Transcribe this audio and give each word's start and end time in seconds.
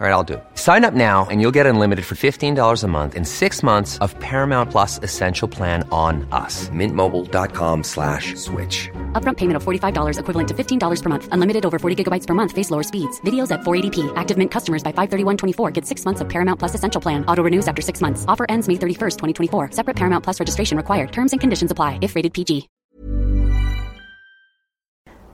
All 0.00 0.06
right, 0.06 0.12
I'll 0.12 0.22
do. 0.22 0.40
Sign 0.54 0.84
up 0.84 0.94
now 0.94 1.26
and 1.28 1.40
you'll 1.40 1.56
get 1.58 1.66
unlimited 1.66 2.04
for 2.04 2.14
$15 2.14 2.84
a 2.84 2.86
month 2.86 3.16
in 3.16 3.24
six 3.24 3.64
months 3.64 3.98
of 3.98 4.16
Paramount 4.20 4.70
Plus 4.70 5.00
Essential 5.02 5.48
Plan 5.48 5.82
on 5.90 6.24
us. 6.30 6.68
Mintmobile.com 6.68 7.82
slash 7.82 8.36
switch. 8.36 8.88
Upfront 9.20 9.38
payment 9.38 9.56
of 9.56 9.64
$45 9.64 10.20
equivalent 10.20 10.48
to 10.50 10.54
$15 10.54 11.02
per 11.02 11.08
month. 11.08 11.28
Unlimited 11.32 11.66
over 11.66 11.80
40 11.80 12.04
gigabytes 12.04 12.28
per 12.28 12.34
month. 12.34 12.52
Face 12.52 12.70
lower 12.70 12.84
speeds. 12.84 13.20
Videos 13.22 13.50
at 13.50 13.62
480p. 13.62 14.12
Active 14.14 14.38
Mint 14.38 14.52
customers 14.52 14.84
by 14.84 14.92
531.24 14.92 15.72
get 15.72 15.84
six 15.84 16.04
months 16.04 16.20
of 16.20 16.28
Paramount 16.28 16.60
Plus 16.60 16.76
Essential 16.76 17.00
Plan. 17.00 17.24
Auto 17.26 17.42
renews 17.42 17.66
after 17.66 17.82
six 17.82 18.00
months. 18.00 18.24
Offer 18.28 18.46
ends 18.48 18.68
May 18.68 18.74
31st, 18.74 19.16
2024. 19.50 19.72
Separate 19.72 19.96
Paramount 19.96 20.22
Plus 20.22 20.38
registration 20.38 20.76
required. 20.76 21.10
Terms 21.10 21.32
and 21.32 21.40
conditions 21.40 21.72
apply 21.72 21.98
if 22.02 22.14
rated 22.14 22.32
PG. 22.34 22.68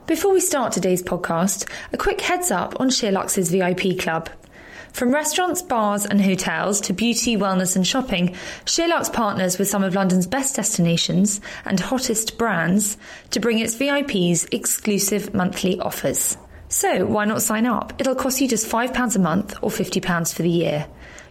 Before 0.06 0.32
we 0.34 0.40
start 0.40 0.72
today's 0.72 1.02
podcast, 1.02 1.66
a 1.92 1.96
quick 1.96 2.20
heads 2.20 2.50
up 2.50 2.78
on 2.78 2.88
Sheerluxe's 2.90 3.50
VIP 3.50 3.98
Club. 3.98 4.30
From 4.94 5.10
restaurants, 5.12 5.60
bars, 5.60 6.06
and 6.06 6.20
hotels 6.20 6.80
to 6.82 6.92
beauty, 6.92 7.36
wellness, 7.36 7.74
and 7.74 7.84
shopping, 7.84 8.36
Sheerluxe 8.64 9.12
partners 9.12 9.58
with 9.58 9.66
some 9.66 9.82
of 9.82 9.96
London's 9.96 10.28
best 10.28 10.54
destinations 10.54 11.40
and 11.64 11.80
hottest 11.80 12.38
brands 12.38 12.96
to 13.32 13.40
bring 13.40 13.58
its 13.58 13.74
VIPs 13.74 14.46
exclusive 14.54 15.34
monthly 15.34 15.80
offers. 15.80 16.36
So, 16.68 17.06
why 17.06 17.24
not 17.24 17.42
sign 17.42 17.66
up? 17.66 17.92
It'll 17.98 18.14
cost 18.14 18.40
you 18.40 18.46
just 18.46 18.70
£5 18.70 19.16
a 19.16 19.18
month 19.18 19.56
or 19.62 19.70
£50 19.70 20.32
for 20.32 20.42
the 20.42 20.48
year. 20.48 20.86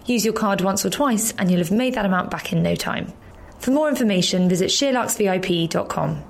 Use 0.05 0.25
your 0.25 0.33
card 0.33 0.59
once 0.59 0.85
or 0.85 0.89
twice, 0.89 1.33
and 1.37 1.49
you'll 1.49 1.59
have 1.59 1.71
made 1.71 1.93
that 1.93 2.05
amount 2.05 2.31
back 2.31 2.51
in 2.51 2.63
no 2.63 2.75
time. 2.75 3.13
For 3.59 3.71
more 3.71 3.87
information, 3.87 4.49
visit 4.49 4.71
SheerluxeVIP.com. 4.71 6.21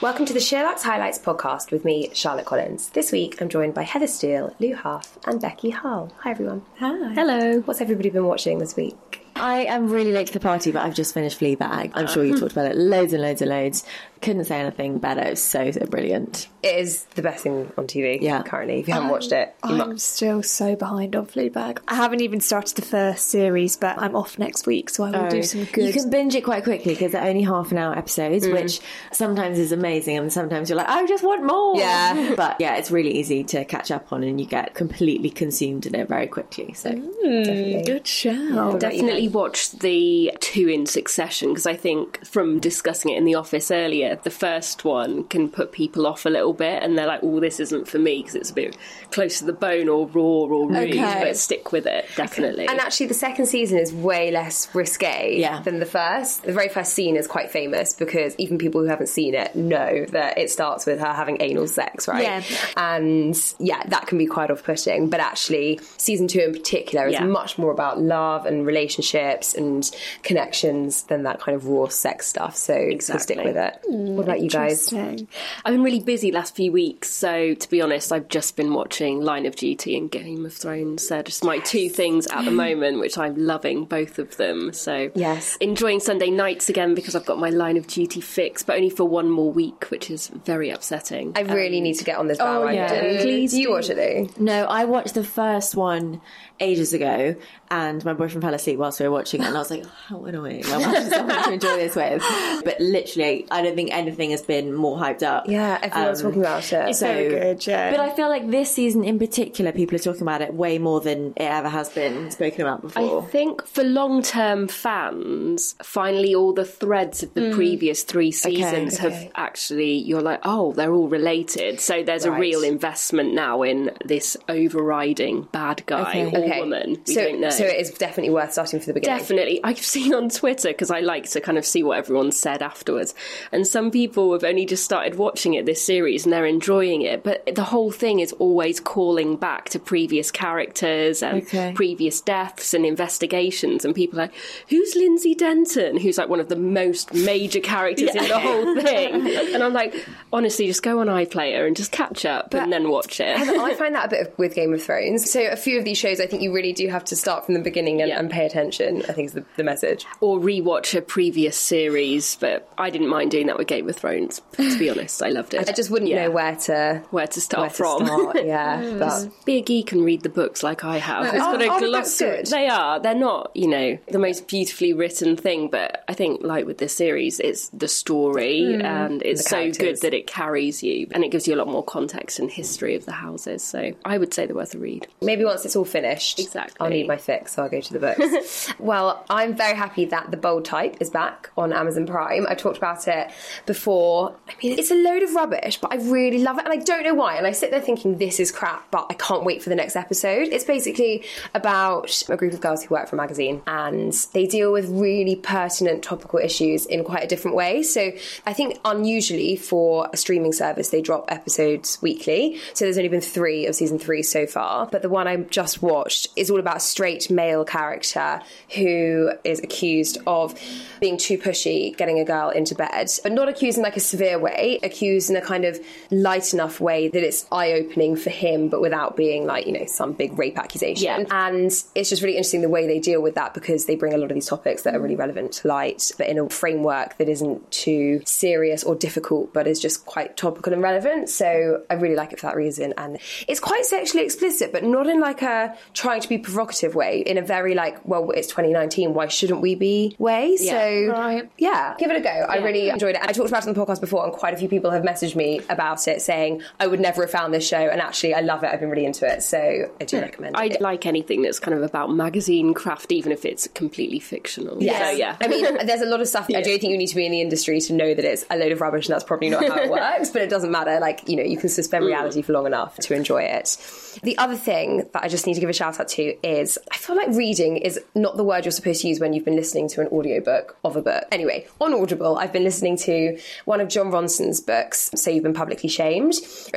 Welcome 0.00 0.24
to 0.24 0.32
the 0.32 0.38
Sheerluxe 0.38 0.82
Highlights 0.82 1.18
podcast 1.18 1.70
with 1.70 1.84
me, 1.84 2.08
Charlotte 2.14 2.46
Collins. 2.46 2.88
This 2.88 3.12
week 3.12 3.38
I'm 3.42 3.50
joined 3.50 3.74
by 3.74 3.82
Heather 3.82 4.06
Steele, 4.06 4.56
Lou 4.58 4.74
Half, 4.74 5.18
and 5.26 5.38
Becky 5.42 5.68
Hull. 5.68 6.10
Hi 6.20 6.30
everyone. 6.30 6.62
Hi. 6.78 7.12
Hello. 7.12 7.60
What's 7.60 7.82
everybody 7.82 8.08
been 8.08 8.24
watching 8.24 8.60
this 8.60 8.76
week? 8.76 9.26
I 9.36 9.64
am 9.66 9.90
really 9.90 10.12
late 10.12 10.26
to 10.28 10.32
the 10.32 10.40
party, 10.40 10.72
but 10.72 10.86
I've 10.86 10.94
just 10.94 11.12
finished 11.12 11.38
Fleabag. 11.38 11.92
I'm 11.94 12.06
sure 12.06 12.24
you 12.24 12.34
talked 12.40 12.52
about 12.52 12.70
it 12.70 12.78
loads 12.78 13.12
and 13.12 13.22
loads 13.22 13.42
and 13.42 13.50
loads. 13.50 13.84
Couldn't 14.20 14.44
say 14.44 14.60
anything 14.60 14.98
better. 14.98 15.22
It's 15.22 15.40
so, 15.40 15.70
so 15.70 15.86
brilliant. 15.86 16.48
It 16.62 16.78
is 16.78 17.04
the 17.14 17.22
best 17.22 17.42
thing 17.42 17.72
on 17.78 17.86
TV 17.86 18.20
Yeah. 18.20 18.42
currently. 18.42 18.80
If 18.80 18.88
you 18.88 18.94
haven't 18.94 19.08
watched 19.08 19.32
it, 19.32 19.54
you 19.64 19.70
I'm 19.70 19.78
must. 19.78 20.06
still 20.06 20.42
so 20.42 20.76
behind 20.76 21.16
on 21.16 21.26
Fleabag. 21.26 21.78
I 21.88 21.94
haven't 21.94 22.20
even 22.20 22.40
started 22.40 22.76
the 22.76 22.82
first 22.82 23.28
series, 23.28 23.76
but 23.76 23.98
I'm 23.98 24.14
off 24.14 24.38
next 24.38 24.66
week, 24.66 24.90
so 24.90 25.04
I 25.04 25.10
will 25.10 25.30
do 25.30 25.38
oh. 25.38 25.42
some 25.42 25.64
good. 25.64 25.86
You 25.86 25.92
can 25.92 26.10
binge 26.10 26.34
it 26.34 26.42
quite 26.42 26.64
quickly 26.64 26.92
because 26.92 27.12
they're 27.12 27.24
only 27.24 27.42
half 27.42 27.72
an 27.72 27.78
hour 27.78 27.96
episodes, 27.96 28.46
mm. 28.46 28.52
which 28.52 28.80
sometimes 29.10 29.58
is 29.58 29.72
amazing, 29.72 30.18
and 30.18 30.32
sometimes 30.32 30.68
you're 30.68 30.76
like, 30.76 30.88
I 30.88 31.06
just 31.06 31.24
want 31.24 31.44
more. 31.44 31.76
Yeah. 31.76 32.34
but 32.36 32.56
yeah, 32.60 32.76
it's 32.76 32.90
really 32.90 33.12
easy 33.16 33.42
to 33.44 33.64
catch 33.64 33.90
up 33.90 34.12
on, 34.12 34.22
and 34.22 34.38
you 34.38 34.46
get 34.46 34.74
completely 34.74 35.30
consumed 35.30 35.86
in 35.86 35.94
it 35.94 36.08
very 36.08 36.26
quickly. 36.26 36.74
So 36.74 36.90
mm, 36.90 37.86
good 37.86 38.06
show. 38.06 38.76
definitely 38.78 39.28
watched 39.28 39.80
the 39.80 40.32
two 40.40 40.68
in 40.68 40.84
succession 40.86 41.48
because 41.48 41.66
I 41.66 41.74
think 41.74 42.24
from 42.26 42.60
discussing 42.60 43.12
it 43.12 43.18
in 43.18 43.24
the 43.24 43.36
office 43.36 43.70
earlier, 43.70 44.09
the 44.16 44.30
first 44.30 44.84
one 44.84 45.24
can 45.24 45.48
put 45.48 45.72
people 45.72 46.06
off 46.06 46.26
a 46.26 46.28
little 46.28 46.52
bit 46.52 46.82
and 46.82 46.96
they're 46.96 47.06
like, 47.06 47.20
oh, 47.22 47.40
this 47.40 47.60
isn't 47.60 47.88
for 47.88 47.98
me 47.98 48.18
because 48.18 48.34
it's 48.34 48.50
a 48.50 48.54
bit 48.54 48.76
close 49.10 49.38
to 49.40 49.44
the 49.44 49.52
bone 49.52 49.88
or 49.88 50.06
raw 50.06 50.22
or 50.22 50.68
rude, 50.68 50.90
Okay. 50.90 51.20
but 51.24 51.36
stick 51.36 51.72
with 51.72 51.86
it, 51.86 52.06
definitely. 52.16 52.66
And 52.66 52.78
actually, 52.80 53.06
the 53.06 53.14
second 53.14 53.46
season 53.46 53.78
is 53.78 53.92
way 53.92 54.30
less 54.30 54.72
risque 54.74 55.36
Yeah. 55.38 55.60
than 55.62 55.80
the 55.80 55.86
first. 55.86 56.42
The 56.44 56.52
very 56.52 56.68
first 56.68 56.92
scene 56.92 57.16
is 57.16 57.26
quite 57.26 57.50
famous 57.50 57.94
because 57.94 58.34
even 58.38 58.58
people 58.58 58.80
who 58.80 58.86
haven't 58.88 59.08
seen 59.08 59.34
it 59.34 59.54
know 59.56 60.04
that 60.10 60.38
it 60.38 60.50
starts 60.50 60.86
with 60.86 61.00
her 61.00 61.12
having 61.12 61.38
anal 61.40 61.66
sex, 61.66 62.06
right? 62.08 62.22
Yeah. 62.22 62.42
And 62.76 63.36
yeah, 63.58 63.82
that 63.88 64.06
can 64.06 64.18
be 64.18 64.26
quite 64.26 64.50
off 64.50 64.62
putting. 64.64 65.08
But 65.10 65.20
actually, 65.20 65.80
season 65.96 66.28
two 66.28 66.40
in 66.40 66.52
particular 66.52 67.06
is 67.06 67.14
Yeah. 67.14 67.24
much 67.24 67.58
more 67.58 67.70
about 67.72 68.00
love 68.00 68.46
and 68.46 68.66
relationships 68.66 69.54
and 69.54 69.90
connections 70.22 71.02
than 71.04 71.24
that 71.24 71.40
kind 71.40 71.56
of 71.56 71.66
raw 71.66 71.88
sex 71.88 72.26
stuff. 72.26 72.56
So 72.56 72.90
so 73.00 73.18
stick 73.18 73.38
with 73.42 73.56
it. 73.56 73.78
What 74.06 74.24
about 74.24 74.40
you 74.40 74.48
guys? 74.50 74.92
I've 74.92 75.26
been 75.64 75.82
really 75.82 76.00
busy 76.00 76.32
last 76.32 76.56
few 76.56 76.72
weeks, 76.72 77.10
so 77.10 77.54
to 77.54 77.70
be 77.70 77.80
honest, 77.80 78.12
I've 78.12 78.28
just 78.28 78.56
been 78.56 78.72
watching 78.74 79.20
Line 79.20 79.46
of 79.46 79.56
Duty 79.56 79.96
and 79.96 80.10
Game 80.10 80.44
of 80.44 80.52
Thrones. 80.52 81.08
They're 81.08 81.22
just 81.22 81.44
my 81.44 81.58
two 81.58 81.88
things 81.88 82.26
at 82.28 82.44
the 82.44 82.50
moment, 82.50 82.98
which 83.00 83.18
I'm 83.18 83.34
loving 83.36 83.84
both 83.84 84.18
of 84.18 84.36
them. 84.36 84.72
So 84.72 85.10
Yes. 85.14 85.56
enjoying 85.60 86.00
Sunday 86.00 86.30
nights 86.30 86.68
again 86.68 86.94
because 86.94 87.14
I've 87.14 87.26
got 87.26 87.38
my 87.38 87.50
Line 87.50 87.76
of 87.76 87.86
Duty 87.86 88.20
fix, 88.20 88.62
but 88.62 88.76
only 88.76 88.90
for 88.90 89.04
one 89.04 89.30
more 89.30 89.52
week, 89.52 89.84
which 89.90 90.10
is 90.10 90.28
very 90.28 90.70
upsetting. 90.70 91.32
I 91.36 91.40
really 91.40 91.78
um, 91.78 91.84
need 91.84 91.98
to 91.98 92.04
get 92.04 92.16
on 92.18 92.28
this 92.28 92.38
oh, 92.40 92.64
bandwagon. 92.66 93.14
yeah. 93.14 93.20
Please, 93.22 93.52
do 93.52 93.60
you 93.60 93.70
watch 93.70 93.90
it 93.90 93.96
though? 93.96 94.42
No, 94.42 94.64
I 94.66 94.84
watched 94.84 95.14
the 95.14 95.24
first 95.24 95.74
one 95.74 96.20
ages 96.60 96.92
ago, 96.92 97.34
and 97.70 98.04
my 98.04 98.12
boyfriend 98.12 98.42
fell 98.42 98.54
asleep 98.54 98.78
whilst 98.78 99.00
we 99.00 99.06
were 99.06 99.12
watching 99.12 99.42
it, 99.42 99.46
and 99.46 99.56
I 99.56 99.58
was 99.58 99.70
like, 99.70 99.84
oh, 99.84 99.92
how 100.06 100.24
annoying. 100.24 100.64
I'm 100.66 100.80
watching 100.82 101.10
someone 101.10 101.44
to 101.44 101.52
enjoy 101.54 101.76
this 101.76 101.96
with. 101.96 102.22
But 102.64 102.80
literally, 102.80 103.46
I 103.50 103.62
don't 103.62 103.74
think 103.74 103.92
anything 103.92 104.30
has 104.30 104.42
been 104.42 104.74
more 104.74 104.98
hyped 104.98 105.22
up. 105.22 105.48
Yeah, 105.48 105.78
everyone's 105.82 106.20
Um, 106.20 106.26
talking 106.26 106.42
about 106.42 106.72
it. 106.72 106.88
It's 106.90 107.00
very 107.00 107.28
good, 107.28 107.66
yeah. 107.66 107.90
But 107.90 108.00
I 108.00 108.10
feel 108.10 108.28
like 108.28 108.50
this 108.50 108.70
season 108.70 109.04
in 109.04 109.18
particular, 109.18 109.72
people 109.72 109.96
are 109.96 110.00
talking 110.00 110.22
about 110.22 110.42
it 110.42 110.54
way 110.54 110.78
more 110.78 111.00
than 111.00 111.28
it 111.36 111.42
ever 111.42 111.68
has 111.68 111.88
been 111.88 112.30
spoken 112.30 112.62
about 112.62 112.82
before. 112.82 113.22
I 113.22 113.26
think 113.26 113.66
for 113.66 113.84
long 113.84 114.22
term 114.22 114.68
fans, 114.68 115.74
finally 115.82 116.34
all 116.34 116.52
the 116.52 116.64
threads 116.64 117.22
of 117.22 117.34
the 117.34 117.52
previous 117.54 118.02
three 118.02 118.32
seasons 118.32 118.94
okay. 118.98 119.10
have 119.10 119.32
actually, 119.34 119.94
you're 119.94 120.22
like, 120.22 120.40
oh, 120.44 120.72
they're 120.72 120.92
all 120.92 121.08
related. 121.08 121.80
So 121.80 122.02
there's 122.02 122.24
a 122.24 122.32
real 122.32 122.62
investment 122.62 123.34
now 123.34 123.62
in 123.62 123.92
this 124.04 124.36
overriding 124.48 125.42
bad 125.52 125.84
guy 125.86 126.10
Okay. 126.10 126.49
Okay. 126.50 126.60
woman. 126.60 127.02
We 127.06 127.14
so, 127.14 127.50
so 127.50 127.64
it 127.64 127.80
is 127.80 127.90
definitely 127.90 128.32
worth 128.32 128.52
starting 128.52 128.80
from 128.80 128.86
the 128.94 129.00
beginning. 129.00 129.18
Definitely. 129.18 129.60
I've 129.64 129.78
seen 129.78 130.14
on 130.14 130.28
Twitter 130.28 130.68
because 130.68 130.90
I 130.90 131.00
like 131.00 131.28
to 131.30 131.40
kind 131.40 131.58
of 131.58 131.64
see 131.64 131.82
what 131.82 131.98
everyone 131.98 132.32
said 132.32 132.62
afterwards. 132.62 133.14
And 133.52 133.66
some 133.66 133.90
people 133.90 134.32
have 134.32 134.44
only 134.44 134.66
just 134.66 134.84
started 134.84 135.16
watching 135.16 135.54
it 135.54 135.66
this 135.66 135.84
series 135.84 136.24
and 136.24 136.32
they're 136.32 136.46
enjoying 136.46 137.02
it. 137.02 137.22
But 137.24 137.54
the 137.54 137.64
whole 137.64 137.90
thing 137.90 138.20
is 138.20 138.32
always 138.34 138.80
calling 138.80 139.36
back 139.36 139.68
to 139.70 139.78
previous 139.78 140.30
characters 140.30 141.22
and 141.22 141.42
Okay. 141.42 141.72
previous 141.74 142.20
deaths 142.20 142.74
and 142.74 142.84
investigations. 142.84 143.84
And 143.84 143.94
people 143.94 144.18
are 144.18 144.24
like, 144.24 144.34
who's 144.68 144.94
Lindsay 144.96 145.34
Denton? 145.34 145.96
Who's 145.96 146.18
like 146.18 146.28
one 146.28 146.40
of 146.40 146.48
the 146.48 146.56
most 146.56 147.12
major 147.14 147.60
characters 147.60 148.14
in 148.14 148.28
the 148.28 148.38
whole 148.38 148.74
thing. 148.80 149.26
And 149.50 149.62
I'm 149.64 149.72
like, 149.72 149.94
honestly, 150.32 150.66
just 150.66 150.82
go 150.82 151.00
on 151.00 151.06
iPlayer 151.08 151.66
and 151.66 151.76
just 151.76 151.92
catch 151.92 152.24
up 152.24 152.54
and 152.54 152.72
then 152.72 152.88
watch 152.88 153.20
it. 153.20 153.36
I 153.38 153.74
find 153.74 153.94
that 153.94 154.06
a 154.06 154.08
bit 154.08 154.26
of, 154.28 154.38
with 154.38 154.54
Game 154.54 154.72
of 154.72 154.82
Thrones. 154.82 155.30
So 155.30 155.44
a 155.46 155.56
few 155.56 155.78
of 155.78 155.84
these 155.84 155.98
shows, 155.98 156.20
I 156.20 156.26
think 156.26 156.39
you 156.40 156.52
really 156.52 156.72
do 156.72 156.88
have 156.88 157.04
to 157.06 157.16
start 157.16 157.44
from 157.44 157.54
the 157.54 157.60
beginning 157.60 158.00
and, 158.00 158.08
Yeah. 158.08 158.18
and 158.18 158.30
pay 158.30 158.46
attention. 158.46 159.02
I 159.08 159.12
think 159.12 159.26
is 159.26 159.32
the, 159.34 159.44
the 159.56 159.64
message. 159.64 160.06
or 160.20 160.38
rewatch 160.38 160.96
a 160.96 161.02
previous 161.02 161.56
series, 161.56 162.36
but 162.40 162.68
I 162.78 162.90
didn't 162.90 163.08
mind 163.08 163.30
doing 163.30 163.46
that 163.46 163.58
with 163.58 163.66
Game 163.66 163.88
of 163.88 163.96
Thrones. 163.96 164.40
To 164.56 164.78
be 164.78 164.90
honest, 164.90 165.22
I 165.22 165.28
loved 165.30 165.54
it. 165.54 165.68
I 165.68 165.72
just 165.72 165.90
wouldn't 165.90 166.10
Yeah. 166.10 166.24
know 166.24 166.30
where 166.30 166.56
to 166.56 167.02
where 167.10 167.26
to 167.26 167.40
start 167.40 167.60
where 167.62 167.70
to 167.70 167.74
from. 167.76 168.06
start, 168.06 168.44
yeah, 168.44 168.94
but 168.98 169.28
Be 169.44 169.58
a 169.58 169.60
geek 169.62 169.92
and 169.92 170.04
read 170.04 170.22
the 170.22 170.28
books 170.28 170.62
like 170.62 170.84
I 170.84 170.98
have. 170.98 171.26
It's 171.26 171.34
Are- 171.34 171.52
got 171.52 171.62
a 171.62 171.68
are 171.68 171.80
the 171.80 171.86
glossary. 171.86 172.42
They 172.44 172.68
are. 172.68 173.00
They're 173.00 173.14
not, 173.14 173.50
you 173.54 173.68
know, 173.68 173.98
the 174.10 174.18
most 174.18 174.48
beautifully 174.48 174.92
written 174.92 175.36
thing, 175.36 175.68
but 175.68 176.04
I 176.08 176.14
think, 176.14 176.42
like 176.42 176.66
with 176.66 176.78
this 176.78 176.94
series, 176.96 177.40
it's 177.40 177.68
the 177.70 177.88
story 177.88 178.60
mm. 178.62 178.82
and 178.84 179.22
it's 179.22 179.48
so 179.48 179.70
good 179.70 180.00
that 180.02 180.14
it 180.14 180.26
carries 180.26 180.82
you 180.82 181.06
and 181.12 181.24
it 181.24 181.30
gives 181.30 181.46
you 181.46 181.54
a 181.54 181.58
lot 181.58 181.68
more 181.68 181.84
context 181.84 182.38
and 182.38 182.50
history 182.50 182.94
of 182.96 183.04
the 183.06 183.12
houses. 183.12 183.62
So 183.62 183.92
I 184.04 184.18
would 184.18 184.32
say 184.34 184.46
they're 184.46 184.56
worth 184.56 184.74
a 184.74 184.78
read. 184.78 185.06
maybe 185.22 185.44
once 185.44 185.64
it's 185.64 185.76
all 185.76 185.84
finished, 185.84 186.19
Exactly. 186.38 186.76
I'll 186.80 186.90
need 186.90 187.08
my 187.08 187.16
fix, 187.16 187.54
so 187.54 187.62
I'll 187.62 187.68
go 187.68 187.80
to 187.80 187.92
the 187.92 187.98
books. 187.98 188.72
well, 188.78 189.24
I'm 189.30 189.54
very 189.54 189.76
happy 189.76 190.04
that 190.06 190.30
The 190.30 190.36
Bold 190.36 190.64
Type 190.64 190.96
is 191.00 191.10
back 191.10 191.50
on 191.56 191.72
Amazon 191.72 192.06
Prime. 192.06 192.46
I've 192.48 192.58
talked 192.58 192.78
about 192.78 193.06
it 193.08 193.30
before. 193.66 194.34
I 194.48 194.52
mean, 194.62 194.78
it's 194.78 194.90
a 194.90 194.94
load 194.94 195.22
of 195.22 195.34
rubbish, 195.34 195.78
but 195.78 195.92
I 195.92 195.96
really 195.96 196.38
love 196.38 196.58
it, 196.58 196.64
and 196.64 196.72
I 196.72 196.76
don't 196.76 197.04
know 197.04 197.14
why. 197.14 197.36
And 197.36 197.46
I 197.46 197.52
sit 197.52 197.70
there 197.70 197.80
thinking 197.80 198.18
this 198.18 198.40
is 198.40 198.50
crap, 198.52 198.90
but 198.90 199.06
I 199.10 199.14
can't 199.14 199.44
wait 199.44 199.62
for 199.62 199.68
the 199.68 199.76
next 199.76 199.96
episode. 199.96 200.48
It's 200.48 200.64
basically 200.64 201.24
about 201.54 202.22
a 202.28 202.36
group 202.36 202.52
of 202.52 202.60
girls 202.60 202.84
who 202.84 202.94
work 202.94 203.08
for 203.08 203.16
a 203.16 203.18
magazine, 203.18 203.62
and 203.66 204.12
they 204.32 204.46
deal 204.46 204.72
with 204.72 204.88
really 204.88 205.36
pertinent 205.36 206.02
topical 206.02 206.38
issues 206.38 206.86
in 206.86 207.04
quite 207.04 207.24
a 207.24 207.26
different 207.26 207.56
way. 207.56 207.82
So 207.82 208.12
I 208.46 208.52
think 208.52 208.78
unusually 208.84 209.56
for 209.56 210.08
a 210.12 210.16
streaming 210.16 210.52
service, 210.52 210.90
they 210.90 211.00
drop 211.00 211.30
episodes 211.30 212.00
weekly. 212.02 212.60
So 212.74 212.84
there's 212.84 212.98
only 212.98 213.08
been 213.08 213.20
three 213.20 213.66
of 213.66 213.74
season 213.74 213.98
three 213.98 214.22
so 214.22 214.46
far, 214.46 214.86
but 214.86 215.02
the 215.02 215.08
one 215.08 215.26
I 215.26 215.36
just 215.36 215.82
watched 215.82 216.09
is 216.36 216.50
all 216.50 216.60
about 216.60 216.76
a 216.76 216.80
straight 216.80 217.30
male 217.30 217.64
character 217.64 218.40
who 218.74 219.30
is 219.44 219.60
accused 219.60 220.18
of 220.26 220.58
being 221.00 221.16
too 221.16 221.38
pushy, 221.38 221.96
getting 221.96 222.18
a 222.18 222.24
girl 222.24 222.50
into 222.50 222.74
bed, 222.74 223.08
but 223.22 223.32
not 223.32 223.48
accused 223.48 223.78
in 223.78 223.84
like 223.84 223.96
a 223.96 224.00
severe 224.00 224.38
way, 224.38 224.78
accused 224.82 225.30
in 225.30 225.36
a 225.36 225.40
kind 225.40 225.64
of 225.64 225.78
light 226.10 226.52
enough 226.52 226.80
way 226.80 227.08
that 227.08 227.22
it's 227.22 227.46
eye 227.50 227.72
opening 227.72 228.16
for 228.16 228.30
him, 228.30 228.68
but 228.68 228.80
without 228.80 229.16
being 229.16 229.46
like, 229.46 229.66
you 229.66 229.72
know, 229.72 229.86
some 229.86 230.12
big 230.12 230.38
rape 230.38 230.58
accusation. 230.58 231.04
Yeah. 231.04 231.24
And 231.30 231.66
it's 231.94 232.10
just 232.10 232.22
really 232.22 232.36
interesting 232.36 232.60
the 232.62 232.68
way 232.68 232.86
they 232.86 233.00
deal 233.00 233.22
with 233.22 233.34
that 233.34 233.54
because 233.54 233.86
they 233.86 233.96
bring 233.96 234.14
a 234.14 234.18
lot 234.18 234.30
of 234.30 234.34
these 234.34 234.46
topics 234.46 234.82
that 234.82 234.94
are 234.94 235.00
really 235.00 235.16
relevant 235.16 235.52
to 235.52 235.68
light, 235.68 236.10
but 236.18 236.28
in 236.28 236.38
a 236.38 236.48
framework 236.48 237.16
that 237.18 237.28
isn't 237.28 237.70
too 237.70 238.20
serious 238.24 238.84
or 238.84 238.94
difficult, 238.94 239.52
but 239.52 239.66
is 239.66 239.80
just 239.80 240.04
quite 240.06 240.36
topical 240.36 240.72
and 240.72 240.82
relevant. 240.82 241.28
So 241.28 241.82
I 241.88 241.94
really 241.94 242.16
like 242.16 242.32
it 242.32 242.40
for 242.40 242.46
that 242.46 242.56
reason. 242.56 242.94
And 242.96 243.18
it's 243.48 243.60
quite 243.60 243.84
sexually 243.84 244.24
explicit, 244.24 244.72
but 244.72 244.84
not 244.84 245.06
in 245.06 245.20
like 245.20 245.42
a 245.42 245.76
trying 246.00 246.20
to 246.22 246.28
be 246.30 246.38
provocative 246.38 246.94
way, 246.94 247.20
in 247.20 247.36
a 247.36 247.42
very 247.42 247.74
like, 247.74 247.98
well, 248.08 248.30
it's 248.30 248.48
2019, 248.48 249.12
why 249.12 249.28
shouldn't 249.28 249.60
we 249.60 249.74
be 249.74 250.16
way? 250.18 250.56
Yeah. 250.58 250.72
So 250.72 251.12
Right. 251.12 251.50
yeah, 251.58 251.94
give 251.98 252.10
it 252.10 252.16
a 252.16 252.20
go. 252.20 252.30
I 252.30 252.56
really 252.56 252.88
enjoyed 252.88 253.16
it. 253.16 253.20
I 253.22 253.32
talked 253.32 253.50
about 253.50 253.64
it 253.64 253.68
on 253.68 253.74
the 253.74 253.80
podcast 253.84 254.00
before, 254.00 254.24
and 254.24 254.32
quite 254.32 254.54
a 254.54 254.56
few 254.56 254.68
people 254.68 254.90
have 254.92 255.02
messaged 255.02 255.36
me 255.36 255.60
about 255.68 256.08
it 256.08 256.22
saying, 256.22 256.62
I 256.78 256.86
would 256.86 257.00
never 257.00 257.22
have 257.22 257.30
found 257.30 257.52
this 257.52 257.68
show, 257.68 257.76
and 257.76 258.00
actually, 258.00 258.32
I 258.32 258.40
love 258.40 258.64
it. 258.64 258.70
I've 258.72 258.80
been 258.80 258.88
really 258.88 259.04
into 259.04 259.30
it. 259.30 259.42
So 259.42 259.58
I 260.00 260.04
do 260.04 260.16
hmm. 260.16 260.22
recommend 260.22 260.56
it. 260.56 260.58
I 260.58 260.64
it. 260.66 260.80
like 260.80 261.04
anything 261.04 261.42
that's 261.42 261.58
kind 261.58 261.76
of 261.76 261.82
about 261.82 262.10
magazine 262.10 262.72
craft, 262.72 263.12
even 263.12 263.30
if 263.30 263.44
it's 263.44 263.68
completely 263.68 264.20
fictional. 264.20 264.82
Yes. 264.82 265.10
So, 265.10 265.16
yeah. 265.18 265.36
I 265.38 265.48
mean, 265.48 265.64
there's 265.86 266.00
a 266.00 266.06
lot 266.06 266.22
of 266.22 266.28
stuff. 266.28 266.46
I 266.48 266.62
don't 266.62 266.80
think 266.80 266.84
you 266.84 266.96
need 266.96 267.08
to 267.08 267.16
be 267.16 267.26
in 267.26 267.32
the 267.32 267.42
industry 267.42 267.78
to 267.78 267.92
know 267.92 268.14
that 268.14 268.24
it's 268.24 268.46
a 268.48 268.56
load 268.56 268.72
of 268.72 268.80
rubbish, 268.80 269.06
and 269.06 269.12
that's 269.12 269.24
probably 269.24 269.50
not 269.50 269.66
how 269.66 269.76
it 269.76 269.90
works. 270.00 270.30
But 270.30 270.40
it 270.40 270.48
doesn't 270.48 270.70
matter. 270.70 270.98
Like 270.98 271.28
you 271.28 271.36
know, 271.36 271.42
you 271.42 271.58
can 271.58 271.68
suspend 271.68 272.04
hmm. 272.04 272.08
reality 272.08 272.40
for 272.40 272.54
long 272.54 272.64
enough 272.64 272.96
to 272.96 273.14
enjoy 273.14 273.42
it. 273.42 273.76
The 274.22 274.38
other 274.38 274.56
thing 274.56 275.08
that 275.12 275.22
I 275.22 275.28
just 275.28 275.46
need 275.46 275.54
to 275.54 275.60
give 275.60 275.68
a 275.68 275.74
shout 275.74 275.89
out 275.98 276.08
to 276.08 276.46
is 276.46 276.78
I 276.92 276.96
feel 276.96 277.16
like 277.16 277.28
reading 277.30 277.78
is 277.78 277.98
not 278.14 278.36
the 278.36 278.44
word 278.44 278.64
you're 278.64 278.72
supposed 278.72 279.00
to 279.02 279.08
use 279.08 279.18
when 279.18 279.32
you've 279.32 279.44
been 279.44 279.56
listening 279.56 279.88
to 279.88 280.00
an 280.02 280.08
audiobook 280.08 280.76
of 280.84 280.94
a 280.94 281.02
book. 281.02 281.24
Anyway, 281.32 281.66
on 281.80 281.94
Audible, 281.94 282.36
I've 282.36 282.52
been 282.52 282.64
listening 282.64 282.96
to 282.98 283.38
one 283.64 283.80
of 283.80 283.88
Jon 283.88 284.10
Ronson's 284.10 284.60
books, 284.60 285.10
So 285.14 285.30
You've 285.30 285.42
Been 285.42 285.54
Publicly 285.54 285.88
Shamed. 285.88 286.34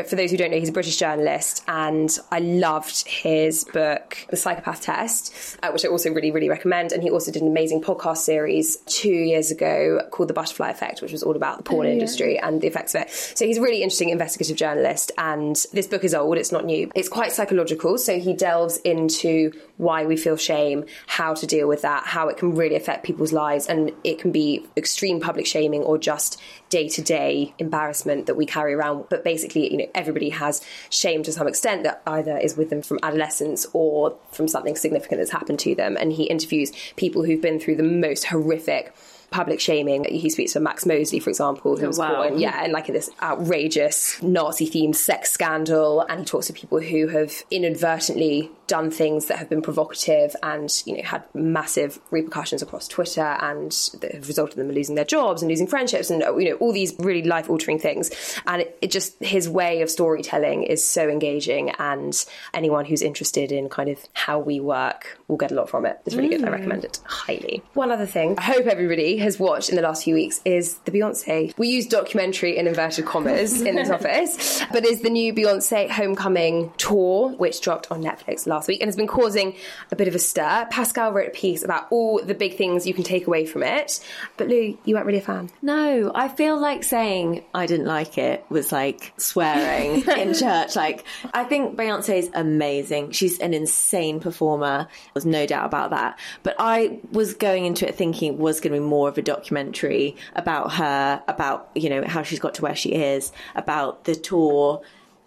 For 0.08 0.16
those 0.16 0.32
who 0.32 0.38
don't 0.38 0.52
know, 0.52 0.60
he's 0.60 0.70
a 0.70 0.74
British 0.74 0.98
journalist, 0.98 1.64
and 1.68 2.18
I 2.32 2.40
loved 2.40 3.08
his 3.08 3.66
book, 3.66 4.18
The 4.30 4.38
Psychopath 4.38 4.82
Test, 4.82 5.58
uh, 5.62 5.70
which 5.72 5.86
I 5.86 5.90
also 5.90 6.12
really, 6.12 6.32
really 6.32 6.50
recommend. 6.50 6.92
And 6.92 7.04
he 7.04 7.10
also 7.10 7.32
did 7.32 7.42
an 7.42 7.48
amazing 7.48 7.82
podcast 7.82 8.18
series 8.18 8.78
two 8.86 9.10
years 9.10 9.52
ago 9.52 10.00
called 10.12 10.30
The 10.30 10.34
Butterfly 10.34 10.70
Effect, 10.70 11.02
which 11.02 11.12
was 11.12 11.24
all 11.24 11.36
about 11.36 11.58
the 11.58 11.64
porn 11.64 11.88
industry 11.88 12.40
and 12.40 12.62
the 12.62 12.68
effects 12.68 12.96
of 12.96 13.02
it. 13.02 13.10
So 13.12 13.46
he's 13.46 13.58
a 13.58 13.62
really 13.62 13.84
interesting 13.84 14.10
investigative 14.10 14.58
journalist, 14.58 15.12
and 15.18 15.56
this 15.74 15.88
book 15.88 16.04
is 16.04 16.14
old, 16.14 16.38
it's 16.38 16.52
not 16.52 16.66
new. 16.66 16.92
It's 16.96 17.10
quite 17.10 17.32
psychological, 17.32 17.98
so 17.98 18.20
he 18.20 18.34
delves 18.34 18.78
into 19.04 19.52
why 19.78 20.06
we 20.06 20.16
feel 20.16 20.38
shame, 20.38 20.86
how 21.08 21.34
to 21.34 21.46
deal 21.46 21.68
with 21.68 21.82
that, 21.82 22.04
how 22.06 22.28
it 22.30 22.38
can 22.38 22.56
really 22.56 22.76
affect 22.76 23.06
people's 23.06 23.34
lives, 23.34 23.68
and 23.68 23.92
it 24.04 24.20
can 24.20 24.32
be 24.32 24.66
extreme 24.78 25.20
public 25.20 25.46
shaming 25.46 25.84
or 25.84 25.98
just 25.98 26.42
day 26.70 26.88
to 26.88 27.02
day 27.02 27.54
embarrassment 27.60 28.26
that 28.28 28.36
we 28.36 28.46
carry 28.46 28.74
around. 28.74 29.06
But 29.10 29.24
basically, 29.24 29.72
you 29.72 29.78
know, 29.78 29.90
everybody 29.94 30.30
has 30.30 30.66
shame 30.90 31.24
to 31.24 31.32
some 31.32 31.48
extent 31.48 31.84
that 31.84 32.02
either 32.08 32.38
is 32.38 32.58
with 32.58 32.70
them 32.70 32.82
from 32.82 33.00
adolescence 33.04 33.66
or 33.74 34.16
from 34.32 34.48
something 34.48 34.76
significant 34.76 35.20
that's 35.20 35.32
happened 35.32 35.60
to 35.60 35.76
them. 35.76 35.98
And 35.98 36.14
he 36.14 36.24
interviews 36.24 36.72
people 36.96 37.24
who've 37.24 37.42
been 37.42 37.60
through 37.60 37.76
the 37.76 37.84
most 37.84 38.26
horrific 38.26 38.94
public 39.34 39.60
shaming. 39.60 40.06
He 40.06 40.30
speaks 40.30 40.54
to 40.54 40.60
Max 40.60 40.86
Mosley, 40.86 41.20
for 41.20 41.30
example, 41.30 41.76
who 41.76 41.86
oh, 41.86 41.88
was 41.88 42.00
wow. 42.00 42.24
born, 42.24 42.40
yeah, 42.40 42.64
in 42.64 42.72
like 42.72 42.88
this 42.88 43.10
outrageous 43.22 44.22
Nazi 44.22 44.70
themed 44.70 44.96
sex 44.96 45.32
scandal. 45.32 46.02
And 46.02 46.22
he 46.22 46.26
talks 46.26 46.48
to 46.48 46.54
people 46.54 46.80
who 46.80 47.08
have 47.08 47.44
inadvertently 47.52 48.52
done 48.68 48.92
things 48.92 49.28
that 49.28 49.38
have 49.38 49.50
been 49.50 49.62
provocative 49.62 50.36
and, 50.42 50.72
you 50.86 50.98
know, 50.98 51.04
had 51.04 51.24
massive 51.34 52.00
repercussions 52.12 52.62
across 52.62 52.88
Twitter 52.88 53.22
and 53.22 53.72
that 54.02 54.14
have 54.14 54.28
resulted 54.28 54.58
in 54.58 54.68
them 54.68 54.76
losing 54.76 54.96
their 54.96 55.06
jobs 55.06 55.42
and 55.42 55.50
losing 55.50 55.68
friendships 55.68 56.10
and, 56.10 56.22
you 56.42 56.50
know, 56.50 56.56
all 56.56 56.74
these 56.74 56.94
really 57.00 57.24
life 57.24 57.50
altering 57.50 57.80
things. 57.80 58.12
And 58.48 58.62
it, 58.62 58.78
it 58.82 58.92
just, 58.92 59.22
his 59.24 59.50
way 59.50 59.82
of 59.82 59.90
storytelling 59.90 60.64
is 60.64 60.86
so 60.86 61.10
engaging. 61.10 61.72
And 61.72 62.14
anyone 62.54 62.86
who's 62.86 63.02
interested 63.02 63.52
in 63.52 63.70
kind 63.70 63.90
of 63.90 64.00
how 64.14 64.40
we 64.40 64.60
work 64.60 65.20
will 65.28 65.38
get 65.38 65.52
a 65.52 65.56
lot 65.56 65.70
from 65.70 65.86
it. 65.86 66.00
It's 66.06 66.16
really 66.16 66.30
good. 66.30 66.44
I 66.46 66.50
recommend 66.50 66.86
it 66.86 67.00
highly. 67.06 67.64
One 67.74 67.92
other 67.92 68.06
thing 68.06 68.36
I 68.38 68.44
hope 68.44 68.66
everybody 68.66 69.18
has 69.18 69.40
watched 69.40 69.70
in 69.70 69.76
the 69.76 69.82
last 69.82 70.04
few 70.04 70.16
weeks 70.16 70.42
is 70.46 70.78
the 70.86 70.92
Beyonce. 70.92 71.58
We 71.58 71.70
use 71.70 71.88
documentary 71.88 72.58
in 72.58 72.68
inverted 72.68 73.06
commas 73.06 73.62
in 73.62 73.76
this 73.76 73.90
office, 73.98 74.64
but 74.72 74.86
is 74.86 75.02
the 75.02 75.10
new 75.10 75.34
Beyonce 75.34 75.90
Homecoming 75.90 76.72
tour, 76.78 77.30
which 77.30 77.62
dropped 77.62 77.92
on 77.92 78.04
Netflix 78.04 78.48
last 78.54 78.68
week 78.68 78.82
and 78.82 78.88
has 78.88 78.96
been 78.96 79.08
causing 79.08 79.56
a 79.92 79.96
bit 79.96 80.08
of 80.08 80.16
a 80.16 80.20
stir. 80.20 80.68
Pascal 80.70 81.12
wrote 81.12 81.28
a 81.28 81.32
piece 81.32 81.64
about 81.64 81.88
all 81.90 82.22
the 82.24 82.34
big 82.34 82.56
things 82.56 82.86
you 82.88 82.94
can 82.94 83.04
take 83.04 83.28
away 83.28 83.46
from 83.46 83.64
it. 83.64 84.00
But 84.38 84.48
Lou, 84.48 84.78
you 84.86 84.96
weren't 84.96 85.06
really 85.06 85.20
a 85.20 85.22
fan. 85.22 85.50
No, 85.62 86.12
I 86.14 86.28
feel 86.28 86.58
like 86.58 86.84
saying 86.84 87.44
I 87.54 87.66
didn't 87.66 87.88
like 87.88 88.18
it 88.18 88.46
was 88.50 88.72
like 88.72 89.14
swearing 89.18 90.08
in 90.18 90.34
church. 90.34 90.76
Like, 90.76 91.06
I 91.34 91.44
think 91.44 91.76
Beyonce 91.76 92.20
is 92.20 92.30
amazing. 92.34 93.12
She's 93.12 93.40
an 93.40 93.54
insane 93.54 94.20
performer. 94.20 94.88
There's 95.14 95.26
no 95.26 95.46
doubt 95.46 95.66
about 95.66 95.90
that. 95.92 96.20
But 96.44 96.56
I 96.60 97.00
was 97.12 97.34
going 97.34 97.66
into 97.66 97.88
it 97.88 97.96
thinking 97.96 98.34
it 98.34 98.40
was 98.40 98.60
going 98.60 98.74
to 98.74 98.80
be 98.80 98.86
more 98.86 99.10
of 99.10 99.18
a 99.18 99.22
documentary 99.22 100.16
about 100.36 100.74
her, 100.74 101.24
about, 101.28 101.70
you 101.76 101.90
know, 101.90 102.04
how 102.06 102.24
she's 102.24 102.40
got 102.40 102.56
to 102.56 102.62
where 102.62 102.76
she 102.76 102.94
is, 102.94 103.32
about 103.56 104.04
the 104.06 104.16
tour. 104.16 104.82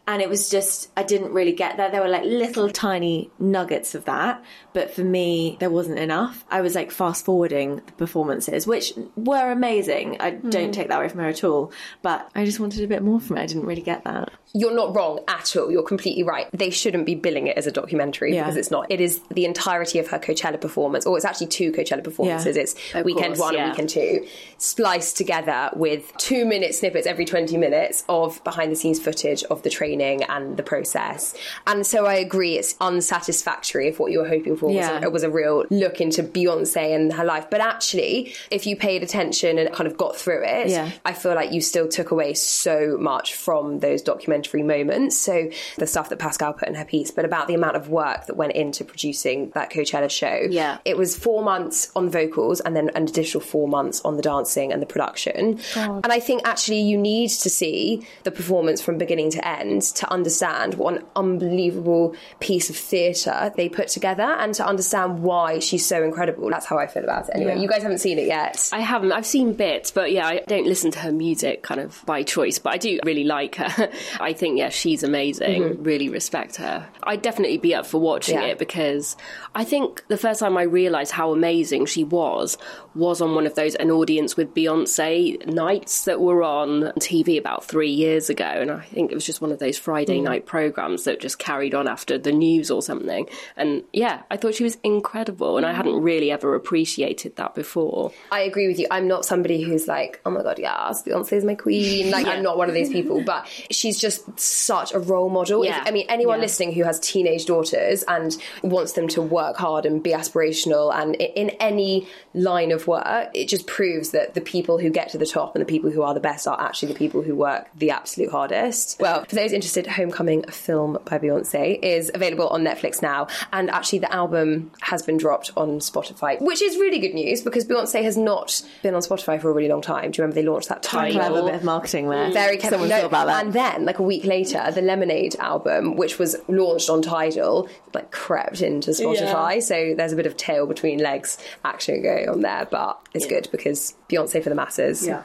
And 0.08 0.22
it 0.22 0.28
was 0.28 0.48
just, 0.48 0.90
I 0.96 1.02
didn't 1.02 1.32
really 1.32 1.52
get 1.52 1.78
that. 1.78 1.90
There 1.90 2.00
were 2.00 2.08
like 2.08 2.24
little 2.24 2.70
tiny 2.70 3.30
nuggets 3.38 3.94
of 3.94 4.04
that. 4.04 4.42
But 4.72 4.90
for 4.90 5.02
me, 5.02 5.56
there 5.58 5.70
wasn't 5.70 5.98
enough. 5.98 6.44
I 6.50 6.60
was 6.60 6.74
like 6.74 6.90
fast 6.90 7.24
forwarding 7.24 7.76
the 7.76 7.92
performances, 7.92 8.66
which 8.66 8.92
were 9.16 9.50
amazing. 9.50 10.20
I 10.20 10.32
hmm. 10.32 10.50
don't 10.50 10.72
take 10.72 10.88
that 10.88 10.98
away 10.98 11.08
from 11.08 11.20
her 11.20 11.28
at 11.28 11.42
all. 11.42 11.72
But 12.02 12.30
I 12.34 12.44
just 12.44 12.60
wanted 12.60 12.84
a 12.84 12.86
bit 12.86 13.02
more 13.02 13.20
from 13.20 13.38
it. 13.38 13.40
I 13.40 13.46
didn't 13.46 13.66
really 13.66 13.82
get 13.82 14.04
that. 14.04 14.30
You're 14.52 14.74
not 14.74 14.94
wrong 14.94 15.20
at 15.28 15.56
all. 15.56 15.70
You're 15.70 15.82
completely 15.82 16.22
right. 16.22 16.46
They 16.52 16.70
shouldn't 16.70 17.04
be 17.04 17.14
billing 17.14 17.46
it 17.46 17.56
as 17.56 17.66
a 17.66 17.72
documentary 17.72 18.34
Yeah. 18.34 18.44
because 18.44 18.56
it's 18.56 18.70
not. 18.70 18.90
It 18.90 19.00
is 19.00 19.20
the 19.30 19.44
entirety 19.44 19.98
of 19.98 20.08
her 20.08 20.18
Coachella 20.18 20.60
performance, 20.60 21.04
or 21.04 21.16
it's 21.16 21.26
actually 21.26 21.48
two 21.48 21.72
Coachella 21.72 22.04
performances. 22.04 22.56
Yeah. 22.56 22.62
It's 22.62 23.04
weekend 23.04 23.34
course, 23.34 23.38
one 23.40 23.54
yeah. 23.54 23.64
and 23.64 23.70
weekend 23.72 23.88
two, 23.90 24.26
spliced 24.58 25.16
together 25.16 25.70
with 25.74 26.12
two 26.16 26.44
minute 26.44 26.74
snippets 26.74 27.06
every 27.06 27.24
20 27.24 27.56
minutes 27.56 28.04
of 28.08 28.42
behind 28.44 28.70
the 28.70 28.76
scenes 28.76 29.00
footage 29.00 29.42
of 29.44 29.62
the 29.62 29.70
training 29.96 30.22
and 30.24 30.56
the 30.56 30.62
process. 30.62 31.34
And 31.66 31.86
so 31.86 32.06
I 32.06 32.14
agree, 32.14 32.56
it's 32.58 32.74
unsatisfactory 32.80 33.88
if 33.88 33.98
what 33.98 34.12
you 34.12 34.18
were 34.20 34.28
hoping 34.28 34.56
for 34.56 34.70
Yeah. 34.70 34.96
was, 34.96 35.04
a, 35.04 35.10
was 35.10 35.22
a 35.22 35.30
real 35.30 35.64
look 35.70 36.00
into 36.00 36.22
Beyonce 36.22 36.94
and 36.94 37.12
her 37.12 37.24
life. 37.24 37.46
But 37.50 37.60
actually, 37.60 38.34
if 38.50 38.66
you 38.66 38.76
paid 38.76 39.02
attention 39.02 39.58
and 39.58 39.72
kind 39.72 39.86
of 39.86 39.96
got 39.96 40.16
through 40.16 40.44
it, 40.44 40.68
Yeah. 40.68 40.90
I 41.04 41.12
feel 41.12 41.34
like 41.34 41.52
you 41.52 41.60
still 41.60 41.88
took 41.88 42.10
away 42.10 42.34
so 42.34 42.96
much 42.98 43.34
from 43.34 43.80
those 43.80 44.02
documentary 44.02 44.62
moments. 44.62 45.16
So 45.18 45.50
the 45.78 45.86
stuff 45.86 46.08
that 46.10 46.18
Pascal 46.18 46.52
put 46.52 46.68
in 46.68 46.74
her 46.74 46.84
piece, 46.84 47.10
but 47.10 47.24
about 47.24 47.48
the 47.48 47.54
amount 47.54 47.76
of 47.76 47.88
work 47.88 48.26
that 48.26 48.36
went 48.36 48.52
into 48.52 48.84
producing 48.84 49.50
that 49.54 49.70
Coachella 49.70 50.10
show. 50.10 50.46
Yeah. 50.48 50.78
It 50.84 50.96
was 50.96 51.16
four 51.16 51.42
months 51.42 51.90
on 51.96 52.08
vocals 52.10 52.60
and 52.60 52.76
then 52.76 52.90
an 52.94 53.04
additional 53.04 53.40
four 53.42 53.68
months 53.68 54.00
on 54.02 54.16
the 54.16 54.22
dancing 54.22 54.72
and 54.72 54.82
the 54.82 54.86
production. 54.86 55.58
And 55.76 56.06
I 56.12 56.20
think 56.20 56.42
actually 56.44 56.80
you 56.80 56.98
need 56.98 57.30
to 57.30 57.50
see 57.50 58.06
the 58.24 58.30
performance 58.30 58.80
from 58.80 58.98
beginning 58.98 59.30
to 59.30 59.46
end 59.46 59.85
to 59.92 60.10
understand 60.12 60.74
what 60.74 60.94
an 60.96 61.04
unbelievable 61.16 62.14
piece 62.40 62.70
of 62.70 62.76
theatre 62.76 63.52
they 63.56 63.68
put 63.68 63.88
together 63.88 64.22
and 64.22 64.54
to 64.54 64.66
understand 64.66 65.22
why 65.22 65.58
she's 65.58 65.84
so 65.86 66.02
incredible. 66.02 66.48
That's 66.50 66.66
how 66.66 66.78
I 66.78 66.86
feel 66.86 67.04
about 67.04 67.28
it. 67.28 67.32
Anyway, 67.34 67.54
Yeah. 67.56 67.62
you 67.62 67.68
guys 67.68 67.82
haven't 67.82 67.98
seen 67.98 68.18
it 68.18 68.26
yet. 68.26 68.68
I 68.72 68.80
haven't. 68.80 69.12
I've 69.12 69.26
seen 69.26 69.52
bits, 69.52 69.90
but 69.90 70.12
yeah, 70.12 70.26
I 70.26 70.40
don't 70.46 70.66
listen 70.66 70.90
to 70.92 70.98
her 71.00 71.12
music 71.12 71.62
kind 71.62 71.80
of 71.80 72.02
by 72.06 72.22
choice, 72.22 72.58
but 72.58 72.72
I 72.74 72.78
do 72.78 72.98
really 73.04 73.24
like 73.24 73.56
her. 73.56 73.90
I 74.20 74.32
think, 74.32 74.58
yeah, 74.58 74.68
she's 74.70 75.02
amazing. 75.02 75.62
Mm-hmm. 75.62 75.82
Really 75.82 76.08
respect 76.08 76.56
her. 76.56 76.88
I'd 77.02 77.22
definitely 77.22 77.58
be 77.58 77.74
up 77.74 77.86
for 77.86 77.98
watching 78.00 78.36
Yeah. 78.36 78.46
it 78.46 78.58
because 78.58 79.16
I 79.54 79.64
think 79.64 80.04
the 80.08 80.16
first 80.16 80.40
time 80.40 80.56
I 80.56 80.62
realised 80.62 81.12
how 81.12 81.32
amazing 81.32 81.86
she 81.86 82.04
was 82.04 82.58
was 82.94 83.20
on 83.20 83.34
one 83.34 83.46
of 83.46 83.54
those 83.54 83.74
an 83.76 83.90
audience 83.90 84.36
with 84.36 84.54
Beyonce 84.54 85.44
nights 85.46 86.04
that 86.04 86.20
were 86.20 86.42
on 86.42 86.92
TV 86.98 87.38
about 87.38 87.64
three 87.64 87.90
years 87.90 88.30
ago. 88.30 88.44
And 88.44 88.70
I 88.70 88.80
think 88.80 89.10
it 89.10 89.14
was 89.14 89.26
just 89.26 89.40
one 89.40 89.52
of 89.52 89.58
those 89.58 89.75
Friday 89.78 90.18
mm. 90.18 90.24
night 90.24 90.46
programs 90.46 91.04
that 91.04 91.20
just 91.20 91.38
carried 91.38 91.74
on 91.74 91.88
after 91.88 92.18
the 92.18 92.32
news 92.32 92.70
or 92.70 92.82
something. 92.82 93.28
And 93.56 93.82
yeah, 93.92 94.22
I 94.30 94.36
thought 94.36 94.54
she 94.54 94.64
was 94.64 94.78
incredible. 94.82 95.56
And 95.56 95.66
I 95.66 95.72
mm. 95.72 95.76
hadn't 95.76 96.02
really 96.02 96.30
ever 96.30 96.54
appreciated 96.54 97.36
that 97.36 97.54
before. 97.54 98.12
I 98.30 98.40
agree 98.40 98.68
with 98.68 98.78
you. 98.78 98.86
I'm 98.90 99.08
not 99.08 99.24
somebody 99.24 99.62
who's 99.62 99.86
like, 99.86 100.20
oh 100.24 100.30
my 100.30 100.42
god, 100.42 100.58
yes, 100.58 101.02
Beyonce 101.02 101.34
is 101.34 101.44
my 101.44 101.54
queen. 101.54 102.10
Like, 102.10 102.26
I'm 102.26 102.42
not 102.42 102.58
one 102.58 102.68
of 102.68 102.74
these 102.74 102.90
people, 102.92 103.22
but 103.22 103.46
she's 103.70 103.98
just 103.98 104.38
such 104.38 104.92
a 104.92 104.98
role 104.98 105.28
model. 105.28 105.62
If- 105.62 105.68
Yeah. 105.68 105.82
I 105.84 105.90
mean, 105.90 106.06
anyone 106.08 106.38
Yeah. 106.38 106.42
listening 106.42 106.72
who 106.72 106.84
has 106.84 107.00
teenage 107.00 107.46
daughters 107.46 108.02
and 108.04 108.36
wants 108.62 108.92
them 108.92 109.08
to 109.08 109.22
work 109.22 109.56
hard 109.56 109.86
and 109.86 110.02
be 110.02 110.10
aspirational 110.10 110.94
and 110.94 111.14
in 111.16 111.50
any 111.60 112.06
line 112.34 112.72
of 112.72 112.86
work, 112.86 113.30
it 113.34 113.48
just 113.48 113.66
proves 113.66 114.10
that 114.10 114.34
the 114.34 114.40
people 114.40 114.78
who 114.78 114.90
get 114.90 115.08
to 115.10 115.18
the 115.18 115.26
top 115.26 115.54
and 115.54 115.62
the 115.62 115.66
people 115.66 115.90
who 115.90 116.02
are 116.02 116.14
the 116.14 116.20
best 116.20 116.46
are 116.46 116.60
actually 116.60 116.92
the 116.92 116.98
people 116.98 117.22
who 117.22 117.34
work 117.34 117.66
the 117.74 117.90
absolute 117.90 118.30
hardest. 118.30 118.98
Well, 119.00 119.24
for 119.24 119.34
those 119.34 119.52
interested, 119.56 119.86
Homecoming, 119.88 120.44
a 120.46 120.52
film 120.52 120.98
by 121.04 121.18
Beyonce, 121.18 121.82
is 121.82 122.10
available 122.14 122.46
on 122.48 122.62
Netflix 122.62 123.02
now. 123.02 123.26
And 123.52 123.70
actually, 123.70 123.98
the 123.98 124.12
album 124.12 124.70
has 124.82 125.02
been 125.02 125.16
dropped 125.16 125.50
on 125.56 125.80
Spotify, 125.80 126.40
which 126.40 126.62
is 126.62 126.76
really 126.76 127.00
good 127.00 127.14
news 127.14 127.42
because 127.42 127.64
Beyonce 127.64 128.04
has 128.04 128.16
not 128.16 128.62
been 128.82 128.94
on 128.94 129.02
Spotify 129.02 129.40
for 129.40 129.50
a 129.50 129.52
really 129.52 129.68
long 129.68 129.82
time. 129.82 130.10
Do 130.12 130.18
you 130.18 130.22
remember 130.22 130.40
they 130.40 130.46
launched 130.48 130.68
that 130.68 130.82
Tidal? 130.82 131.20
Clever 131.20 131.42
bit 131.42 131.54
of 131.54 131.64
marketing 131.64 132.08
there. 132.08 132.30
Very 132.32 132.56
clever. 132.56 132.74
Someone 132.74 132.88
No, 132.90 133.00
thought 133.00 133.06
about 133.06 133.26
that. 133.26 133.44
And 133.44 133.52
then, 133.52 133.84
like 133.84 133.98
a 133.98 134.02
week 134.02 134.24
later, 134.24 134.70
the 134.72 134.82
Lemonade 134.82 135.36
album, 135.36 135.96
which 135.96 136.18
was 136.18 136.36
launched 136.46 136.88
on 136.88 137.02
Tidal, 137.02 137.68
like 137.94 138.12
crept 138.12 138.60
into 138.60 138.90
Spotify. 138.90 139.62
So 139.62 139.94
there's 139.96 140.12
a 140.12 140.16
bit 140.16 140.26
of 140.26 140.36
tail 140.36 140.66
between 140.66 140.98
legs 140.98 141.38
action 141.64 142.02
going 142.02 142.28
on 142.28 142.42
there, 142.42 142.68
but 142.70 143.00
it's 143.14 143.26
good 143.26 143.48
because 143.50 143.94
Beyonce 144.08 144.42
for 144.42 144.50
the 144.50 144.54
masses. 144.54 145.06
Yeah. 145.06 145.22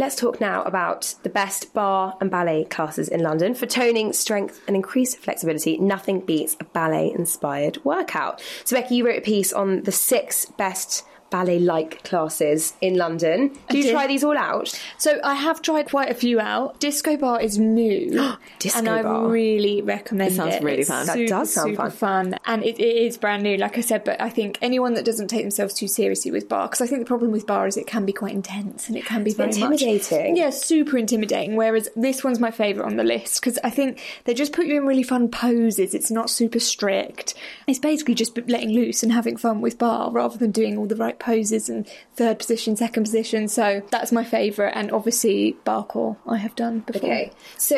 Let's 0.00 0.16
talk 0.16 0.40
now 0.40 0.62
about 0.62 1.14
the 1.24 1.28
best 1.28 1.74
bar 1.74 2.16
and 2.22 2.30
ballet 2.30 2.64
classes 2.64 3.06
in 3.06 3.20
London. 3.20 3.52
For 3.52 3.66
toning, 3.66 4.14
strength, 4.14 4.62
and 4.66 4.74
increased 4.74 5.18
flexibility, 5.18 5.76
nothing 5.76 6.20
beats 6.20 6.56
a 6.58 6.64
ballet 6.64 7.12
inspired 7.12 7.84
workout. 7.84 8.42
So, 8.64 8.76
Becky, 8.76 8.94
you 8.94 9.06
wrote 9.06 9.18
a 9.18 9.20
piece 9.20 9.52
on 9.52 9.82
the 9.82 9.92
six 9.92 10.46
best 10.46 11.04
ballet 11.30 11.58
like 11.58 12.02
classes 12.02 12.74
in 12.80 12.96
London. 12.96 13.56
Do 13.68 13.78
you 13.78 13.90
try 13.92 14.06
these 14.06 14.24
all 14.24 14.36
out? 14.36 14.78
So 14.98 15.20
I 15.24 15.34
have 15.34 15.62
tried 15.62 15.88
quite 15.88 16.10
a 16.10 16.14
few 16.14 16.40
out. 16.40 16.78
Disco 16.80 17.16
Bar 17.16 17.40
is 17.40 17.58
new, 17.58 18.34
Disco 18.58 18.78
and 18.78 18.88
I 18.88 19.02
Bar. 19.02 19.28
really 19.28 19.80
recommend 19.82 20.32
It 20.32 20.36
sounds 20.36 20.62
really 20.62 20.84
fun. 20.84 21.06
That 21.06 21.28
does 21.28 21.52
sound 21.54 21.70
super 21.76 21.90
fun, 21.90 22.36
and 22.46 22.62
it, 22.64 22.78
it 22.80 22.96
is 22.96 23.16
brand 23.16 23.42
new, 23.42 23.56
like 23.56 23.78
I 23.78 23.80
said. 23.80 24.04
But 24.04 24.20
I 24.20 24.28
think 24.30 24.58
anyone 24.60 24.94
that 24.94 25.04
doesn't 25.04 25.28
take 25.28 25.42
themselves 25.42 25.74
too 25.74 25.88
seriously 25.88 26.30
with 26.30 26.48
bar, 26.48 26.66
because 26.66 26.80
I 26.80 26.86
think 26.86 27.00
the 27.00 27.06
problem 27.06 27.30
with 27.30 27.46
bar 27.46 27.66
is 27.66 27.76
it 27.76 27.86
can 27.86 28.04
be 28.04 28.12
quite 28.12 28.34
intense 28.34 28.88
and 28.88 28.96
it 28.96 29.04
can 29.06 29.22
be 29.24 29.32
very 29.32 29.48
much- 29.48 29.56
intimidating. 29.82 30.36
yeah, 30.36 30.50
super 30.50 30.98
intimidating. 30.98 31.56
Whereas 31.56 31.88
this 31.96 32.24
one's 32.24 32.40
my 32.40 32.50
favourite 32.50 32.86
on 32.86 32.96
the 32.96 33.04
list 33.04 33.40
because 33.40 33.58
I 33.62 33.70
think 33.70 34.00
they 34.24 34.34
just 34.34 34.52
put 34.52 34.66
you 34.66 34.76
in 34.76 34.86
really 34.86 35.02
fun 35.02 35.28
poses. 35.28 35.94
It's 35.94 36.10
not 36.10 36.28
super 36.30 36.58
strict. 36.58 37.34
It's 37.66 37.78
basically 37.78 38.14
just 38.14 38.36
letting 38.48 38.70
loose 38.70 39.02
and 39.02 39.12
having 39.12 39.36
fun 39.36 39.60
with 39.60 39.78
bar 39.78 40.10
rather 40.10 40.36
than 40.38 40.50
doing 40.50 40.76
all 40.76 40.86
the 40.86 40.96
right 40.96 41.18
poses 41.20 41.68
and 41.68 41.86
third 42.14 42.38
position, 42.38 42.74
second 42.74 43.04
position. 43.04 43.46
So 43.46 43.82
that's 43.90 44.10
my 44.10 44.24
favourite, 44.24 44.72
and 44.72 44.90
obviously 44.90 45.56
Barrecore 45.64 46.16
I 46.26 46.38
have 46.38 46.56
done 46.56 46.80
before. 46.80 47.08
Okay, 47.08 47.32
so 47.56 47.76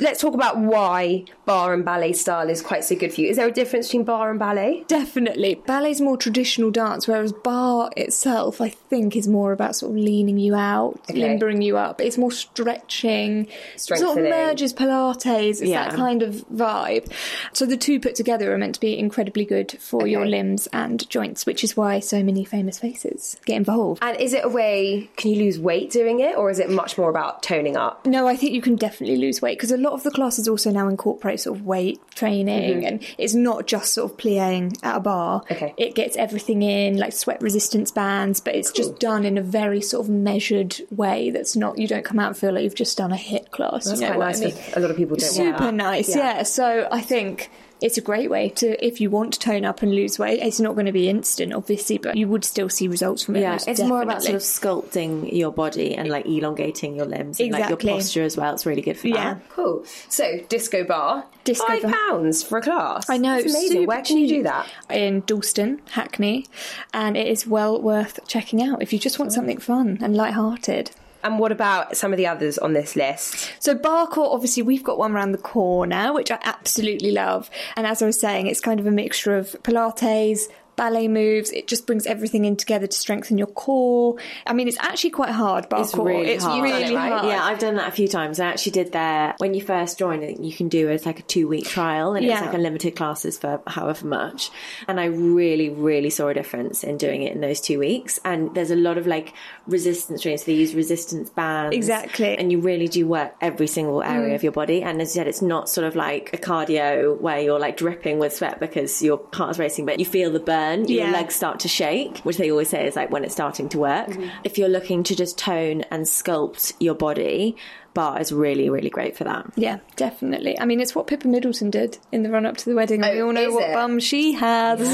let's 0.00 0.20
talk 0.20 0.34
about 0.34 0.56
why 0.56 1.24
bar 1.46 1.74
and 1.74 1.84
ballet 1.84 2.12
style 2.12 2.48
is 2.48 2.62
quite 2.62 2.84
so 2.84 2.96
good 2.96 3.12
for 3.12 3.20
you. 3.20 3.28
Is 3.28 3.36
there 3.36 3.46
a 3.48 3.52
difference 3.52 3.88
between 3.88 4.04
bar 4.04 4.30
and 4.30 4.38
ballet? 4.38 4.84
Definitely. 4.88 5.56
Ballet's 5.66 6.00
more 6.00 6.16
traditional 6.16 6.70
dance, 6.70 7.06
whereas 7.06 7.32
bar 7.32 7.90
itself, 7.96 8.60
I 8.60 8.70
think, 8.70 9.14
is 9.16 9.28
more 9.28 9.52
about 9.52 9.76
sort 9.76 9.92
of 9.92 9.98
leaning 9.98 10.38
you 10.38 10.54
out, 10.54 10.98
Okay. 11.10 11.18
limbering 11.20 11.62
you 11.62 11.76
up. 11.76 12.00
It's 12.00 12.16
more 12.18 12.32
stretching, 12.32 13.46
It 13.74 13.80
sort 13.80 14.00
of 14.18 14.24
merges 14.24 14.72
Pilates. 14.72 15.60
It's 15.60 15.62
Yeah. 15.62 15.88
that 15.88 15.94
kind 15.96 16.22
of 16.22 16.44
vibe. 16.52 17.10
So 17.52 17.66
the 17.66 17.76
two 17.76 18.00
put 18.00 18.14
together 18.14 18.52
are 18.52 18.58
meant 18.58 18.74
to 18.76 18.80
be 18.80 18.98
incredibly 18.98 19.44
good 19.44 19.72
for 19.80 20.06
your 20.06 20.26
limbs 20.26 20.66
and 20.72 21.08
joints, 21.10 21.46
which 21.46 21.62
is 21.62 21.76
why 21.76 22.00
so 22.00 22.22
many 22.22 22.44
famous 22.44 22.78
faces 22.78 23.36
get 23.44 23.56
involved. 23.56 24.02
And 24.02 24.18
is 24.20 24.32
it 24.32 24.44
a 24.44 24.48
way, 24.48 25.10
can 25.16 25.30
you 25.30 25.44
lose 25.44 25.58
weight 25.58 25.90
doing 25.90 26.20
it, 26.20 26.36
or 26.36 26.50
is 26.50 26.58
it 26.58 26.70
much 26.70 26.96
more 26.98 27.10
about 27.10 27.42
toning 27.42 27.76
up? 27.76 28.06
No, 28.06 28.26
I 28.26 28.36
think 28.36 28.52
you 28.52 28.62
can 28.62 28.76
definitely 28.76 29.16
lose 29.16 29.42
weight 29.42 29.58
because 29.58 29.70
a 29.70 29.76
lot 29.76 29.92
of 29.92 30.02
the 30.02 30.10
classes 30.10 30.48
also 30.48 30.70
now 30.70 30.88
incorporate 30.88 31.33
sort 31.40 31.58
of 31.58 31.64
weight 31.64 32.00
training 32.14 32.78
mm-hmm. 32.78 32.86
and 32.86 33.14
it's 33.18 33.34
not 33.34 33.66
just 33.66 33.92
sort 33.92 34.10
of 34.10 34.18
plying 34.18 34.72
at 34.82 34.96
a 34.96 35.00
bar. 35.00 35.42
Okay. 35.50 35.74
It 35.76 35.94
gets 35.94 36.16
everything 36.16 36.62
in, 36.62 36.96
like 36.96 37.12
sweat 37.12 37.40
resistance 37.40 37.90
bands, 37.90 38.40
but 38.40 38.54
it's 38.54 38.72
just 38.72 38.98
done 38.98 39.24
in 39.24 39.38
a 39.38 39.42
very 39.42 39.80
sort 39.80 40.06
of 40.06 40.10
measured 40.10 40.76
way 40.90 41.30
that's 41.30 41.56
not, 41.56 41.78
you 41.78 41.86
don't 41.86 42.04
come 42.04 42.18
out 42.18 42.28
and 42.28 42.36
feel 42.36 42.52
like 42.52 42.64
you've 42.64 42.74
just 42.74 42.96
done 42.96 43.12
a 43.12 43.16
HIIT 43.16 43.50
class. 43.50 43.86
That's 43.86 44.00
you 44.00 44.08
know 44.08 44.14
quite 44.14 44.38
nice 44.38 44.42
I 44.42 44.44
mean? 44.46 44.54
a 44.76 44.80
lot 44.80 44.90
of 44.90 44.96
people 44.96 45.16
don't 45.16 45.30
Super 45.30 45.72
nice, 45.72 46.14
Yeah. 46.14 46.36
yeah. 46.36 46.42
So 46.42 46.88
I 46.90 47.00
think 47.00 47.50
it's 47.84 47.98
a 47.98 48.00
great 48.00 48.30
way 48.30 48.48
to, 48.48 48.82
if 48.82 48.98
you 48.98 49.10
want 49.10 49.34
to 49.34 49.38
tone 49.38 49.66
up 49.66 49.82
and 49.82 49.94
lose 49.94 50.18
weight, 50.18 50.40
it's 50.40 50.58
not 50.58 50.72
going 50.72 50.86
to 50.86 50.92
be 50.92 51.06
instant, 51.06 51.52
obviously, 51.52 51.98
but 51.98 52.16
you 52.16 52.26
would 52.26 52.42
still 52.42 52.70
see 52.70 52.88
results 52.88 53.22
from 53.22 53.36
it. 53.36 53.40
Yeah, 53.40 53.58
it's 53.66 53.82
more 53.82 54.00
about 54.00 54.22
sort 54.22 54.36
of 54.36 54.40
sculpting 54.40 55.30
your 55.30 55.52
body 55.52 55.94
and 55.94 56.08
like 56.08 56.24
elongating 56.24 56.96
your 56.96 57.04
limbs 57.04 57.38
and 57.38 57.50
like 57.52 57.68
your 57.68 57.76
posture 57.76 58.22
as 58.22 58.38
well. 58.38 58.54
It's 58.54 58.64
really 58.64 58.80
good 58.80 58.96
for 58.96 59.08
that. 59.08 59.14
Yeah. 59.14 59.34
that. 59.34 59.50
Cool. 59.50 59.84
So, 60.08 60.40
disco 60.48 60.84
bar, 60.84 61.26
Disco 61.44 61.66
five 61.66 61.82
bar. 61.82 61.92
pounds 61.92 62.42
for 62.42 62.56
a 62.56 62.62
class. 62.62 63.10
I 63.10 63.18
know, 63.18 63.36
It's 63.36 63.54
amazing. 63.54 63.86
Where 63.86 64.00
can 64.00 64.16
you 64.16 64.28
do 64.28 64.42
that? 64.44 64.66
In 64.88 65.20
Dalston, 65.26 65.82
Hackney, 65.90 66.46
and 66.94 67.18
it 67.18 67.28
is 67.28 67.46
well 67.46 67.78
worth 67.82 68.26
checking 68.26 68.62
out 68.62 68.80
if 68.80 68.94
you 68.94 68.98
just 68.98 69.18
want 69.18 69.34
something 69.34 69.58
fun 69.58 69.98
and 70.00 70.16
light-hearted. 70.16 70.90
And 71.24 71.38
what 71.38 71.50
about 71.50 71.96
some 71.96 72.12
of 72.12 72.18
the 72.18 72.26
others 72.26 72.58
on 72.58 72.74
this 72.74 72.94
list? 72.94 73.50
So 73.58 73.74
Barrecore, 73.74 74.32
obviously, 74.32 74.62
we've 74.62 74.84
got 74.84 74.98
one 74.98 75.12
around 75.12 75.32
the 75.32 75.38
corner, 75.38 76.12
which 76.12 76.30
I 76.30 76.38
absolutely 76.44 77.10
love. 77.10 77.50
And 77.76 77.86
as 77.86 78.02
I 78.02 78.06
was 78.06 78.20
saying, 78.20 78.46
it's 78.46 78.60
kind 78.60 78.78
of 78.78 78.86
a 78.86 78.90
mixture 78.90 79.36
of 79.36 79.56
Pilates. 79.62 80.42
Ballet 80.76 81.08
moves, 81.08 81.50
it 81.52 81.66
just 81.68 81.86
brings 81.86 82.06
everything 82.06 82.44
in 82.44 82.56
together 82.56 82.86
to 82.86 82.96
strengthen 82.96 83.38
your 83.38 83.46
core. 83.46 84.16
I 84.46 84.52
mean, 84.52 84.66
it's 84.68 84.78
actually 84.80 85.10
quite 85.10 85.30
hard, 85.30 85.68
Barrecore. 85.70 85.80
It's 85.82 85.94
really 85.96 86.30
it's 86.32 86.44
hard. 86.44 86.62
really 86.62 86.82
it, 86.92 86.94
right? 86.96 87.12
hard. 87.12 87.26
Yeah, 87.26 87.44
I've 87.44 87.58
done 87.58 87.76
that 87.76 87.88
a 87.88 87.92
few 87.92 88.08
times. 88.08 88.40
I 88.40 88.46
actually 88.46 88.72
did 88.72 88.92
there 88.92 89.34
when 89.38 89.54
you 89.54 89.60
first 89.60 89.98
join. 89.98 90.22
I 90.24 90.34
You 90.38 90.52
can 90.52 90.68
do 90.68 90.88
it's 90.88 91.06
like 91.06 91.20
a 91.20 91.22
two 91.22 91.46
week 91.48 91.66
trial, 91.66 92.14
and 92.14 92.24
Yeah. 92.26 92.38
it's 92.38 92.46
like 92.46 92.54
unlimited 92.54 92.96
classes 92.96 93.38
for 93.38 93.60
however 93.66 94.06
much. 94.06 94.50
And 94.88 94.98
I 94.98 95.06
really, 95.06 95.68
really 95.70 96.10
saw 96.10 96.28
a 96.28 96.34
difference 96.34 96.82
in 96.84 96.96
doing 96.96 97.22
it 97.22 97.34
in 97.34 97.40
those 97.40 97.60
two 97.60 97.78
weeks. 97.78 98.18
And 98.24 98.54
there's 98.54 98.70
a 98.70 98.76
lot 98.76 98.98
of 98.98 99.06
like 99.06 99.32
resistance 99.66 100.22
training. 100.22 100.38
So 100.38 100.44
they 100.46 100.54
use 100.54 100.74
resistance 100.74 101.30
bands, 101.30 101.76
Exactly. 101.76 102.36
and 102.36 102.50
you 102.50 102.60
really 102.60 102.88
do 102.88 103.06
work 103.06 103.34
every 103.40 103.66
single 103.66 104.02
area 104.02 104.32
Mm. 104.32 104.34
of 104.34 104.42
your 104.42 104.52
body. 104.52 104.82
And 104.82 105.00
as 105.00 105.14
you 105.14 105.20
said, 105.20 105.28
it's 105.28 105.42
not 105.42 105.68
sort 105.68 105.86
of 105.86 105.94
like 105.94 106.30
a 106.32 106.38
cardio 106.38 107.20
where 107.20 107.38
you're 107.40 107.60
like 107.60 107.76
dripping 107.76 108.18
with 108.18 108.34
sweat 108.34 108.58
because 108.60 109.02
your 109.02 109.20
heart's 109.32 109.58
racing, 109.58 109.86
but 109.86 109.98
you 109.98 110.04
feel 110.04 110.30
the 110.32 110.40
burn. 110.40 110.63
Your 110.88 111.06
Yeah. 111.06 111.12
legs 111.12 111.34
start 111.34 111.60
to 111.60 111.68
shake, 111.68 112.18
which 112.18 112.36
they 112.36 112.50
always 112.50 112.68
say 112.68 112.86
is 112.86 112.96
like 112.96 113.10
when 113.10 113.24
it's 113.24 113.34
starting 113.34 113.68
to 113.70 113.78
work. 113.78 114.08
Mm-hmm. 114.08 114.28
If 114.44 114.58
you're 114.58 114.68
looking 114.68 115.02
to 115.04 115.14
just 115.14 115.38
tone 115.38 115.82
and 115.90 116.04
sculpt 116.04 116.72
your 116.80 116.94
body, 116.94 117.56
bar 117.94 118.20
is 118.20 118.32
really, 118.32 118.68
really 118.68 118.90
great 118.90 119.16
for 119.16 119.24
that. 119.24 119.46
Yeah, 119.56 119.78
definitely. 119.96 120.58
I 120.60 120.64
mean, 120.66 120.80
it's 120.80 120.94
what 120.94 121.06
Pippa 121.06 121.28
Middleton 121.28 121.70
did 121.70 121.98
in 122.12 122.22
the 122.24 122.30
run 122.30 122.44
up 122.44 122.56
to 122.58 122.64
the 122.68 122.74
wedding. 122.74 123.02
and 123.02 123.14
we 123.14 123.20
Oh, 123.22 123.26
all 123.26 123.32
know 123.32 123.50
what 123.52 123.70
it? 123.70 123.72
bum 123.74 123.98
she 124.00 124.32
has. 124.32 124.78
So 124.80 124.84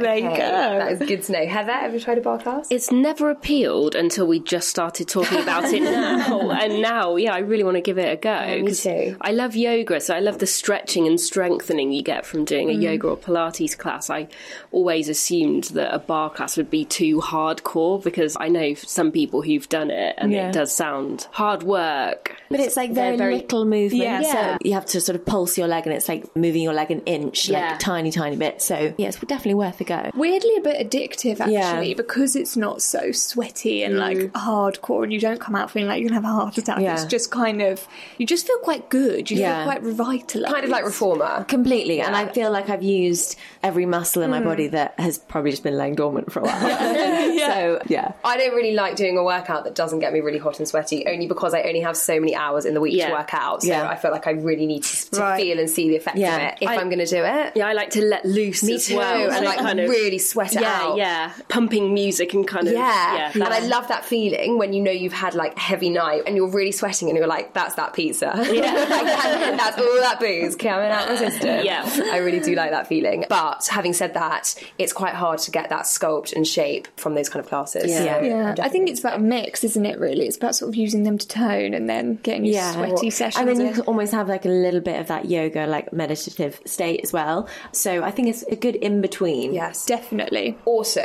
there 0.00 0.16
you 0.18 0.26
Okay, 0.28 0.36
go. 0.36 0.78
That 0.78 0.92
is 0.92 0.98
good 0.98 1.22
to 1.24 1.32
know. 1.32 1.46
Heather, 1.46 1.72
have 1.72 1.94
you 1.94 2.00
tried 2.00 2.18
a 2.18 2.20
bar 2.20 2.38
class? 2.38 2.66
It's 2.70 2.90
never 2.92 3.30
appealed 3.30 3.94
until 3.94 4.26
we 4.26 4.40
just 4.40 4.68
started 4.68 5.08
talking 5.08 5.40
about 5.40 5.64
it 5.72 5.82
now. 5.84 6.50
and 6.50 6.82
now, 6.82 7.16
yeah, 7.16 7.32
I 7.34 7.38
really 7.38 7.64
want 7.64 7.76
to 7.76 7.80
give 7.80 7.98
it 7.98 8.12
a 8.12 8.16
go. 8.16 8.46
me 8.60 8.66
'cause 8.66 8.82
too. 8.82 9.16
I 9.20 9.32
love 9.32 9.54
yoga, 9.56 10.00
so 10.00 10.14
I 10.14 10.20
love 10.20 10.38
the 10.38 10.46
stretching 10.46 11.06
and 11.06 11.20
strengthening 11.20 11.92
you 11.92 12.02
get 12.02 12.26
from 12.26 12.44
doing 12.44 12.68
a 12.70 12.74
mm. 12.74 12.82
yoga 12.82 13.08
or 13.08 13.16
Pilates 13.16 13.76
class. 13.78 14.10
I 14.10 14.28
always 14.72 15.08
assumed 15.08 15.64
that 15.74 15.94
a 15.94 15.98
bar 15.98 16.30
class 16.30 16.56
would 16.56 16.70
be 16.70 16.84
too 16.84 17.20
hardcore 17.20 18.02
because 18.02 18.36
I 18.40 18.48
know 18.48 18.74
some 18.74 19.12
people 19.12 19.42
who've 19.42 19.68
done 19.68 19.90
it 19.90 20.14
and 20.18 20.32
Yeah. 20.32 20.48
it 20.48 20.52
does 20.54 20.74
sound 20.74 21.28
hard 21.32 21.62
work. 21.62 22.23
But 22.50 22.60
it's 22.60 22.76
like 22.76 22.94
They're 22.94 23.16
very, 23.16 23.36
little 23.36 23.64
movement. 23.64 24.02
Yeah. 24.02 24.22
So 24.22 24.58
you 24.62 24.74
have 24.74 24.86
to 24.86 25.00
sort 25.00 25.16
of 25.16 25.24
pulse 25.24 25.58
your 25.58 25.66
leg 25.66 25.86
and 25.86 25.94
it's 25.94 26.08
like 26.08 26.34
moving 26.36 26.62
your 26.62 26.72
leg 26.72 26.90
an 26.90 27.00
inch, 27.00 27.48
Yeah. 27.48 27.70
like 27.70 27.78
tiny, 27.78 28.10
tiny 28.10 28.36
bit. 28.36 28.62
So 28.62 28.94
yeah, 28.96 29.08
it's 29.08 29.18
definitely 29.18 29.54
worth 29.54 29.80
a 29.80 29.84
go. 29.84 30.10
Weirdly, 30.14 30.56
a 30.56 30.60
bit 30.60 30.90
addictive 30.90 31.40
actually 31.40 31.88
Yeah. 31.88 31.94
because 31.96 32.36
it's 32.36 32.56
not 32.56 32.82
so 32.82 33.12
sweaty 33.12 33.82
and 33.82 33.98
like 33.98 34.18
mm. 34.18 34.30
hardcore, 34.32 35.02
and 35.04 35.12
you 35.12 35.20
don't 35.20 35.40
come 35.40 35.54
out 35.56 35.70
feeling 35.70 35.88
like 35.88 36.00
you're 36.00 36.08
gonna 36.08 36.20
have 36.20 36.30
a 36.30 36.34
heart 36.40 36.58
attack. 36.58 36.80
Yeah. 36.80 36.94
It's 36.94 37.04
just 37.04 37.30
kind 37.30 37.62
of 37.62 37.86
you 38.18 38.26
just 38.26 38.46
feel 38.46 38.58
quite 38.58 38.88
good. 38.88 39.30
You 39.30 39.38
Yeah. 39.38 39.64
feel 39.64 39.72
quite 39.72 39.82
revitalized. 39.82 40.52
Kind 40.52 40.64
of 40.64 40.70
like 40.70 40.84
reformer. 40.84 41.44
Completely. 41.44 42.00
And 42.00 42.14
I 42.14 42.26
feel 42.28 42.50
like 42.50 42.68
I've 42.68 42.82
used 42.82 43.36
every 43.62 43.86
muscle 43.86 44.22
in 44.22 44.30
my 44.30 44.40
mm. 44.40 44.44
body 44.44 44.68
that 44.68 44.98
has 45.00 45.18
probably 45.18 45.50
just 45.50 45.62
been 45.62 45.76
laying 45.76 45.94
dormant 45.94 46.30
for 46.32 46.40
a 46.40 46.42
while. 46.44 47.24
So 47.44 47.80
yeah. 47.86 48.12
I 48.24 48.36
don't 48.36 48.54
really 48.54 48.72
like 48.72 48.96
doing 48.96 49.18
a 49.18 49.22
workout 49.24 49.64
that 49.64 49.74
doesn't 49.74 49.98
get 49.98 50.12
me 50.12 50.20
really 50.20 50.38
hot 50.38 50.58
and 50.58 50.68
sweaty, 50.68 51.06
only 51.06 51.26
because 51.26 51.52
I 51.52 51.62
only 51.62 51.80
have 51.80 51.96
so 51.96 52.13
many 52.20 52.34
hours 52.34 52.64
in 52.64 52.74
the 52.74 52.80
week 52.80 52.94
Yeah. 52.94 53.08
to 53.08 53.12
work 53.14 53.34
out. 53.34 53.62
So 53.62 53.68
Yeah. 53.68 53.88
I 53.88 53.96
feel 53.96 54.10
like 54.10 54.26
I 54.26 54.32
really 54.32 54.66
need 54.66 54.82
to, 54.84 55.10
to 55.12 55.20
Right. 55.20 55.40
feel 55.42 55.58
and 55.58 55.68
see 55.68 55.88
the 55.88 55.96
effect 55.96 56.16
Yeah. 56.16 56.36
of 56.36 56.42
it 56.42 56.58
if 56.62 56.68
I- 56.68 56.76
I, 56.76 56.80
am 56.80 56.88
going 56.88 56.98
to 56.98 57.06
do 57.06 57.22
it. 57.24 57.52
Yeah, 57.54 57.66
I 57.68 57.72
like 57.72 57.90
to 57.90 58.02
let 58.02 58.24
loose 58.24 58.62
Me 58.62 58.74
as 58.74 58.86
too, 58.86 58.96
well. 58.96 59.30
and 59.30 59.44
like 59.44 59.58
kind 59.58 59.80
of- 59.80 59.88
really 59.90 60.18
sweat 60.18 60.54
it 60.54 60.62
yeah, 60.62 60.80
out. 60.82 60.96
Yeah, 60.96 61.30
pumping 61.48 61.94
music 61.94 62.34
and 62.34 62.46
kind 62.46 62.66
of 62.68 62.74
Yeah. 62.74 63.16
yeah. 63.16 63.30
and 63.34 63.44
I 63.44 63.60
love 63.60 63.88
that 63.88 64.04
feeling 64.04 64.58
when 64.58 64.72
you 64.72 64.82
know 64.82 64.90
you've 64.90 65.12
had 65.12 65.34
like 65.34 65.56
a 65.56 65.60
heavy 65.60 65.90
night 65.90 66.22
and 66.26 66.36
you're 66.36 66.48
really 66.50 66.72
sweating 66.72 67.08
and 67.08 67.16
you're 67.18 67.26
like, 67.26 67.52
that's 67.54 67.74
that 67.76 67.92
pizza. 67.94 68.32
Yeah. 68.52 68.72
that's 69.56 69.78
all 69.78 69.96
that 70.00 70.18
booze 70.20 70.56
coming 70.56 70.90
out 70.90 71.08
my 71.08 71.16
system. 71.16 71.64
Yeah. 71.64 71.88
I 72.12 72.18
really 72.18 72.40
do 72.40 72.54
like 72.54 72.70
that 72.70 72.86
feeling. 72.86 73.24
But 73.28 73.66
having 73.70 73.92
said 73.92 74.14
that, 74.14 74.54
it's 74.78 74.92
quite 74.92 75.14
hard 75.14 75.38
to 75.40 75.50
get 75.50 75.68
that 75.70 75.82
sculpt 75.84 76.32
and 76.34 76.46
shape 76.46 76.88
from 76.96 77.14
those 77.14 77.28
kind 77.28 77.42
of 77.42 77.48
classes. 77.48 77.90
Yeah. 77.90 78.18
So 78.20 78.24
Yeah, 78.24 78.54
I 78.62 78.68
think 78.68 78.88
it's 78.88 79.00
about 79.00 79.16
a 79.16 79.22
mix, 79.22 79.64
isn't 79.64 79.84
it? 79.86 79.98
Really, 79.98 80.26
it's 80.26 80.36
about 80.36 80.54
sort 80.54 80.68
of 80.68 80.76
using 80.76 81.02
them 81.04 81.18
to 81.18 81.26
tone 81.26 81.74
and 81.74 81.88
then 81.88 82.03
then 82.04 82.18
getting 82.22 82.44
your 82.44 82.62
sweaty 82.72 83.10
sessions. 83.10 83.36
And 83.36 83.48
then 83.48 83.66
you 83.66 83.72
can 83.72 83.82
almost 83.82 84.12
have 84.12 84.28
like 84.28 84.44
a 84.44 84.48
little 84.48 84.80
bit 84.80 85.00
of 85.00 85.08
that 85.08 85.26
yoga, 85.26 85.66
like 85.66 85.92
meditative 85.92 86.60
state 86.66 87.00
as 87.02 87.12
well. 87.12 87.48
So 87.72 88.02
I 88.02 88.10
think 88.10 88.28
it's 88.28 88.42
a 88.44 88.56
good 88.56 88.76
in 88.76 89.00
between. 89.00 89.54
Yes. 89.54 89.86
Definitely. 89.86 90.56
Also, 90.64 91.04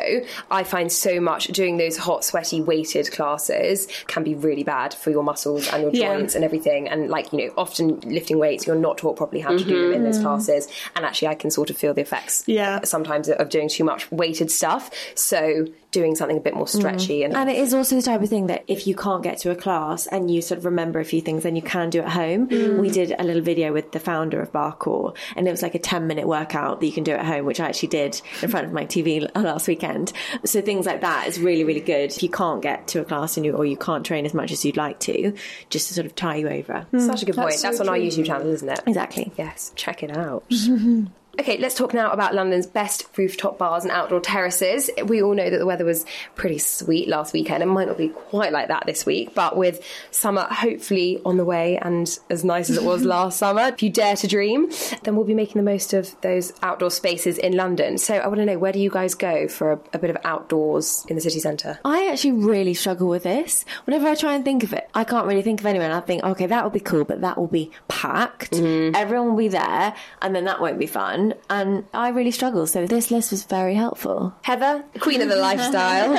I 0.51 0.63
find 0.63 0.91
so 0.91 1.19
much 1.19 1.47
doing 1.47 1.77
those 1.77 1.97
hot, 1.97 2.23
sweaty, 2.23 2.61
weighted 2.61 3.11
classes 3.11 3.87
can 4.07 4.23
be 4.23 4.35
really 4.35 4.63
bad 4.63 4.93
for 4.93 5.11
your 5.11 5.23
muscles 5.23 5.67
and 5.67 5.83
your 5.83 5.91
Yeah. 5.93 6.15
joints 6.15 6.35
and 6.35 6.43
everything. 6.43 6.87
And 6.89 7.09
like, 7.09 7.31
you 7.33 7.47
know, 7.47 7.53
often 7.57 7.99
lifting 8.01 8.37
weights, 8.39 8.67
you're 8.67 8.75
not 8.75 8.97
taught 8.97 9.15
properly 9.17 9.41
how 9.41 9.57
to 9.57 9.63
do 9.63 9.83
them 9.83 9.93
in 9.93 10.03
those 10.03 10.15
mm-hmm. 10.15 10.25
classes. 10.25 10.67
And 10.95 11.05
actually, 11.05 11.29
I 11.29 11.35
can 11.35 11.51
sort 11.51 11.69
of 11.69 11.77
feel 11.77 11.93
the 11.93 12.01
effects 12.01 12.43
Yeah. 12.45 12.81
sometimes 12.83 13.29
of 13.29 13.49
doing 13.49 13.69
too 13.69 13.83
much 13.83 14.11
weighted 14.11 14.51
stuff. 14.51 14.91
So 15.15 15.67
doing 15.91 16.15
something 16.15 16.37
a 16.37 16.41
bit 16.41 16.53
more 16.53 16.65
mm. 16.65 16.69
stretchy 16.69 17.23
and, 17.23 17.35
And 17.35 17.49
it 17.49 17.57
is 17.57 17.73
also 17.73 17.95
the 17.95 18.01
type 18.01 18.21
of 18.21 18.29
thing 18.29 18.47
that 18.47 18.63
if 18.67 18.85
you 18.85 18.95
can't 18.95 19.23
get 19.23 19.39
to 19.39 19.51
a 19.51 19.55
class 19.55 20.07
and 20.07 20.29
you 20.29 20.41
sort 20.41 20.59
of 20.59 20.65
remember 20.65 20.99
a 20.99 21.05
few 21.05 21.21
things, 21.21 21.43
then 21.43 21.55
you 21.55 21.61
can 21.61 21.89
do 21.89 22.01
at 22.01 22.09
home. 22.09 22.47
Mm. 22.47 22.79
We 22.79 22.89
did 22.89 23.15
a 23.17 23.23
little 23.23 23.41
video 23.41 23.73
with 23.73 23.91
the 23.91 23.99
founder 23.99 24.41
of 24.41 24.51
Barrecore, 24.51 25.15
and 25.35 25.47
it 25.47 25.51
was 25.51 25.61
like 25.61 25.75
a 25.75 25.79
10 25.79 26.07
minute 26.07 26.27
workout 26.27 26.79
that 26.79 26.85
you 26.85 26.91
can 26.91 27.03
do 27.03 27.11
at 27.11 27.25
home, 27.25 27.45
which 27.45 27.59
I 27.59 27.67
actually 27.67 27.89
did 27.89 28.21
in 28.41 28.49
front 28.49 28.67
of 28.67 28.73
my 28.73 28.85
TV 28.85 29.29
uh, 29.35 29.39
last 29.39 29.67
weekend. 29.67 30.13
So 30.45 30.61
things 30.61 30.85
like 30.85 31.01
that 31.01 31.27
is 31.27 31.39
really, 31.39 31.63
really 31.63 31.81
good. 31.81 32.11
If 32.11 32.23
you 32.23 32.29
can't 32.29 32.61
get 32.61 32.87
to 32.89 33.01
a 33.01 33.05
class 33.05 33.37
and 33.37 33.45
you, 33.45 33.53
or 33.53 33.65
you 33.65 33.77
can't 33.77 34.05
train 34.05 34.25
as 34.25 34.33
much 34.33 34.51
as 34.51 34.63
you'd 34.65 34.77
like 34.77 34.99
to, 35.01 35.33
just 35.69 35.87
to 35.87 35.93
sort 35.93 36.05
of 36.05 36.15
tie 36.15 36.37
you 36.37 36.49
over. 36.49 36.85
such 36.97 37.23
a 37.23 37.25
good 37.25 37.35
point. 37.35 37.49
That's 37.49 37.61
That's 37.61 37.77
so 37.77 37.83
on 37.83 37.89
our. 37.89 37.99
YouTube 37.99 38.25
channel, 38.25 38.47
isn't 38.47 38.69
it? 38.69 38.79
Exactly. 38.87 39.31
Yes, 39.37 39.73
check 39.75 40.03
it 40.03 40.15
out. 40.15 40.43
Okay, 41.39 41.57
let's 41.57 41.73
talk 41.73 41.93
now 41.93 42.11
about 42.11 42.35
London's 42.35 42.67
best 42.67 43.05
rooftop 43.17 43.57
bars 43.57 43.83
and 43.83 43.93
outdoor 43.93 44.19
terraces. 44.19 44.89
We 45.05 45.23
all 45.23 45.33
know 45.33 45.49
that 45.49 45.57
the 45.57 45.65
weather 45.65 45.85
was 45.85 46.05
pretty 46.35 46.57
sweet 46.57 47.07
last 47.07 47.31
weekend. 47.31 47.63
It 47.63 47.67
might 47.67 47.87
not 47.87 47.97
be 47.97 48.09
quite 48.09 48.51
like 48.51 48.67
that 48.67 48.85
this 48.85 49.05
week, 49.05 49.33
but 49.35 49.55
with 49.55 49.81
summer 50.11 50.41
hopefully 50.41 51.21
on 51.23 51.37
the 51.37 51.45
way 51.45 51.77
and 51.77 52.19
as 52.29 52.43
nice 52.43 52.69
as 52.69 52.75
it 52.75 52.83
was 52.83 53.05
last 53.05 53.39
summer, 53.39 53.61
if 53.67 53.81
you 53.81 53.89
dare 53.89 54.17
to 54.17 54.27
dream, 54.27 54.69
then 55.03 55.15
we'll 55.15 55.23
be 55.23 55.33
making 55.33 55.63
the 55.63 55.71
most 55.71 55.93
of 55.93 56.13
those 56.19 56.51
outdoor 56.61 56.91
spaces 56.91 57.37
in 57.37 57.55
London. 57.55 57.97
So 57.97 58.15
I 58.15 58.27
want 58.27 58.39
to 58.39 58.45
know 58.45 58.59
where 58.59 58.73
do 58.73 58.79
you 58.79 58.89
guys 58.89 59.15
go 59.15 59.47
for 59.47 59.71
a, 59.71 59.79
a 59.93 59.97
bit 59.97 60.09
of 60.09 60.17
outdoors 60.25 61.05
in 61.07 61.15
the 61.15 61.21
city 61.21 61.39
centre? 61.39 61.79
I 61.85 62.09
actually 62.11 62.33
really 62.33 62.73
struggle 62.73 63.07
with 63.07 63.23
this. 63.23 63.63
Whenever 63.85 64.09
I 64.09 64.15
try 64.15 64.35
and 64.35 64.43
think 64.43 64.63
of 64.63 64.73
it, 64.73 64.89
I 64.93 65.05
can't 65.05 65.25
really 65.25 65.43
think 65.43 65.61
of 65.61 65.65
anyone. 65.67 65.91
I 65.91 66.01
think, 66.01 66.21
okay, 66.21 66.47
that 66.47 66.65
will 66.65 66.69
be 66.69 66.81
cool, 66.81 67.05
but 67.05 67.21
that 67.21 67.37
will 67.37 67.47
be 67.47 67.71
packed. 67.87 68.51
Mm-hmm. 68.51 68.93
Everyone 68.93 69.29
will 69.29 69.37
be 69.37 69.47
there, 69.47 69.95
and 70.21 70.35
then 70.35 70.43
that 70.43 70.59
won't 70.59 70.77
be 70.77 70.85
fun. 70.85 71.28
And 71.49 71.85
I 71.93 72.09
really 72.09 72.31
struggle. 72.31 72.67
So 72.67 72.85
this 72.85 73.11
list 73.11 73.31
was 73.31 73.43
very 73.43 73.75
helpful. 73.75 74.33
Heather, 74.43 74.83
queen 74.99 75.21
of 75.21 75.29
the 75.29 75.35
lifestyle, 75.35 76.13